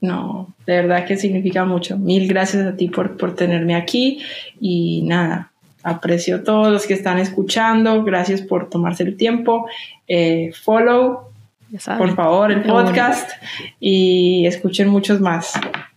No, 0.00 0.54
de 0.66 0.76
verdad 0.76 1.04
que 1.04 1.16
significa 1.16 1.64
mucho. 1.64 1.98
Mil 1.98 2.28
gracias 2.28 2.64
a 2.66 2.76
ti 2.76 2.88
por, 2.88 3.16
por 3.16 3.34
tenerme 3.34 3.74
aquí 3.74 4.22
y 4.60 5.02
nada, 5.02 5.52
aprecio 5.82 6.36
a 6.36 6.42
todos 6.44 6.72
los 6.72 6.86
que 6.86 6.94
están 6.94 7.18
escuchando. 7.18 8.04
Gracias 8.04 8.40
por 8.40 8.70
tomarse 8.70 9.02
el 9.02 9.16
tiempo. 9.16 9.66
Eh, 10.06 10.52
follow, 10.62 11.32
por 11.98 12.14
favor, 12.14 12.52
el 12.52 12.62
podcast 12.62 13.30
y 13.80 14.46
escuchen 14.46 14.88
muchos 14.88 15.20
más, 15.20 15.52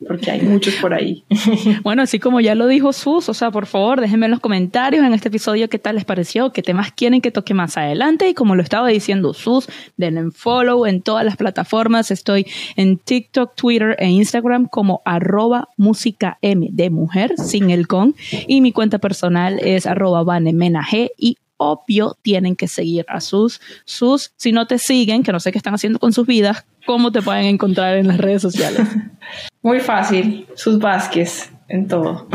porque 0.07 0.31
hay 0.31 0.41
muchos 0.41 0.75
por 0.75 0.93
ahí. 0.93 1.23
Bueno, 1.83 2.01
así 2.01 2.19
como 2.19 2.39
ya 2.39 2.55
lo 2.55 2.67
dijo 2.67 2.93
Sus, 2.93 3.29
o 3.29 3.33
sea, 3.33 3.51
por 3.51 3.65
favor, 3.65 4.01
déjenme 4.01 4.25
en 4.25 4.31
los 4.31 4.39
comentarios 4.39 5.05
en 5.05 5.13
este 5.13 5.29
episodio 5.29 5.69
qué 5.69 5.79
tal 5.79 5.95
les 5.95 6.05
pareció, 6.05 6.51
qué 6.51 6.61
temas 6.61 6.91
quieren 6.91 7.21
que 7.21 7.31
toque 7.31 7.53
más 7.53 7.77
adelante. 7.77 8.29
Y 8.29 8.33
como 8.33 8.55
lo 8.55 8.63
estaba 8.63 8.87
diciendo 8.87 9.33
Sus, 9.33 9.69
denle 9.95 10.31
follow 10.31 10.85
en 10.85 11.01
todas 11.01 11.25
las 11.25 11.37
plataformas. 11.37 12.11
Estoy 12.11 12.47
en 12.75 12.97
TikTok, 12.97 13.55
Twitter 13.55 13.95
e 13.99 14.09
Instagram 14.09 14.67
como 14.67 15.01
arroba 15.05 15.69
música 15.77 16.37
M 16.41 16.67
de 16.71 16.89
mujer, 16.89 17.33
sin 17.37 17.69
el 17.69 17.87
con. 17.87 18.15
Y 18.47 18.61
mi 18.61 18.71
cuenta 18.71 18.99
personal 18.99 19.59
es 19.59 19.85
arroba 19.85 20.23
vanemenag 20.23 21.11
y 21.17 21.37
obvio 21.57 22.17
tienen 22.21 22.55
que 22.55 22.67
seguir 22.67 23.05
a 23.09 23.19
sus, 23.19 23.61
sus, 23.85 24.31
si 24.37 24.51
no 24.51 24.67
te 24.67 24.79
siguen, 24.79 25.23
que 25.23 25.31
no 25.31 25.39
sé 25.39 25.51
qué 25.51 25.57
están 25.57 25.73
haciendo 25.73 25.99
con 25.99 26.13
sus 26.13 26.25
vidas, 26.25 26.65
¿cómo 26.85 27.11
te 27.11 27.21
pueden 27.21 27.45
encontrar 27.45 27.97
en 27.97 28.07
las 28.07 28.17
redes 28.17 28.41
sociales? 28.41 28.87
Muy 29.61 29.79
fácil, 29.79 30.47
sus 30.55 30.79
Vázquez 30.79 31.51
en 31.67 31.87
todo. 31.87 32.27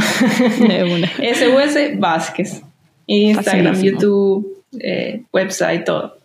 SUS 0.59 1.99
Vázquez. 1.99 2.63
Instagram, 3.07 3.83
YouTube, 3.83 4.65
eh, 4.79 5.23
website, 5.33 5.85
todo. 5.85 6.17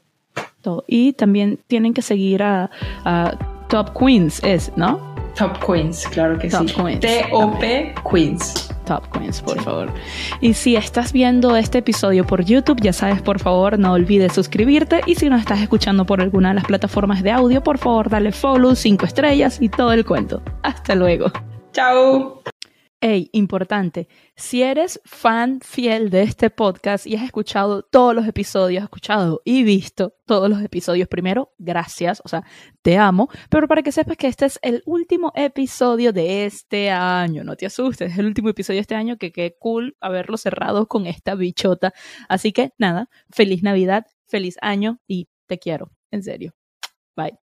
Todo. 0.61 0.83
Y 0.87 1.13
también 1.13 1.59
tienen 1.67 1.93
que 1.93 2.01
seguir 2.01 2.43
a, 2.43 2.69
Top 3.69 3.97
Queens, 3.97 4.41
es, 4.43 4.71
¿no? 4.77 5.13
Top 5.35 5.57
Queens, 5.65 6.07
claro 6.07 6.39
que 6.39 6.49
sí. 6.49 6.57
T-O-P 7.01 7.95
Queens. 8.09 8.66
Top 8.87 9.11
Queens, 9.11 9.41
por 9.41 9.61
favor. 9.61 9.93
Y 10.41 10.53
si 10.53 10.75
estás 10.75 11.13
viendo 11.13 11.55
este 11.55 11.79
episodio 11.79 12.25
por 12.25 12.43
YouTube, 12.43 12.81
ya 12.81 12.93
sabes, 12.93 13.21
por 13.21 13.39
favor, 13.39 13.77
no 13.77 13.93
olvides 13.93 14.33
suscribirte. 14.33 15.01
Y 15.05 15.15
si 15.15 15.29
no 15.29 15.35
estás 15.35 15.59
escuchando 15.59 16.05
por 16.05 16.21
alguna 16.21 16.49
de 16.49 16.55
las 16.55 16.65
plataformas 16.65 17.21
de 17.21 17.31
audio, 17.31 17.61
por 17.61 17.77
favor, 17.77 18.09
dale 18.09 18.31
follow, 18.31 18.75
cinco 18.75 19.05
estrellas 19.05 19.61
y 19.61 19.69
todo 19.69 19.91
el 19.91 20.05
cuento. 20.05 20.41
Hasta 20.63 20.95
luego. 20.95 21.31
Chao. 21.73 22.41
Hey, 22.99 23.29
importante, 23.31 24.07
si 24.35 24.63
eres 24.63 24.99
fan 25.05 25.59
fiel 25.61 26.09
de 26.09 26.23
este 26.23 26.49
podcast 26.49 27.05
y 27.05 27.15
has 27.15 27.21
escuchado 27.21 27.83
todos 27.83 28.15
los 28.15 28.25
episodios, 28.27 28.79
has 28.81 28.85
escuchado 28.85 29.43
y 29.45 29.61
visto 29.61 30.15
todos 30.25 30.49
los 30.49 30.63
episodios, 30.63 31.07
primero, 31.07 31.53
gracias, 31.59 32.23
o 32.25 32.27
sea, 32.27 32.43
te 32.81 32.97
amo, 32.97 33.29
pero 33.51 33.67
para 33.67 33.83
que 33.83 33.91
sepas 33.91 34.17
que 34.17 34.25
este 34.25 34.47
es 34.47 34.57
el 34.63 34.81
último 34.87 35.31
episodio 35.35 36.11
de 36.11 36.47
este 36.47 36.89
año, 36.89 37.43
no 37.43 37.55
te 37.55 37.67
asustes, 37.67 38.13
es 38.13 38.17
el 38.17 38.25
último 38.25 38.49
episodio 38.49 38.77
de 38.77 38.81
este 38.81 38.95
año, 38.95 39.17
que 39.17 39.31
qué 39.31 39.55
cool 39.59 39.95
haberlo 40.01 40.35
cerrado 40.35 40.87
con 40.87 41.05
esta 41.05 41.35
bichota. 41.35 41.93
Así 42.27 42.51
que 42.51 42.71
nada, 42.79 43.11
feliz 43.29 43.61
Navidad, 43.61 44.07
feliz 44.25 44.57
año 44.59 44.99
y 45.05 45.29
te 45.45 45.59
quiero, 45.59 45.91
en 46.09 46.23
serio. 46.23 46.55
Bye. 47.15 47.46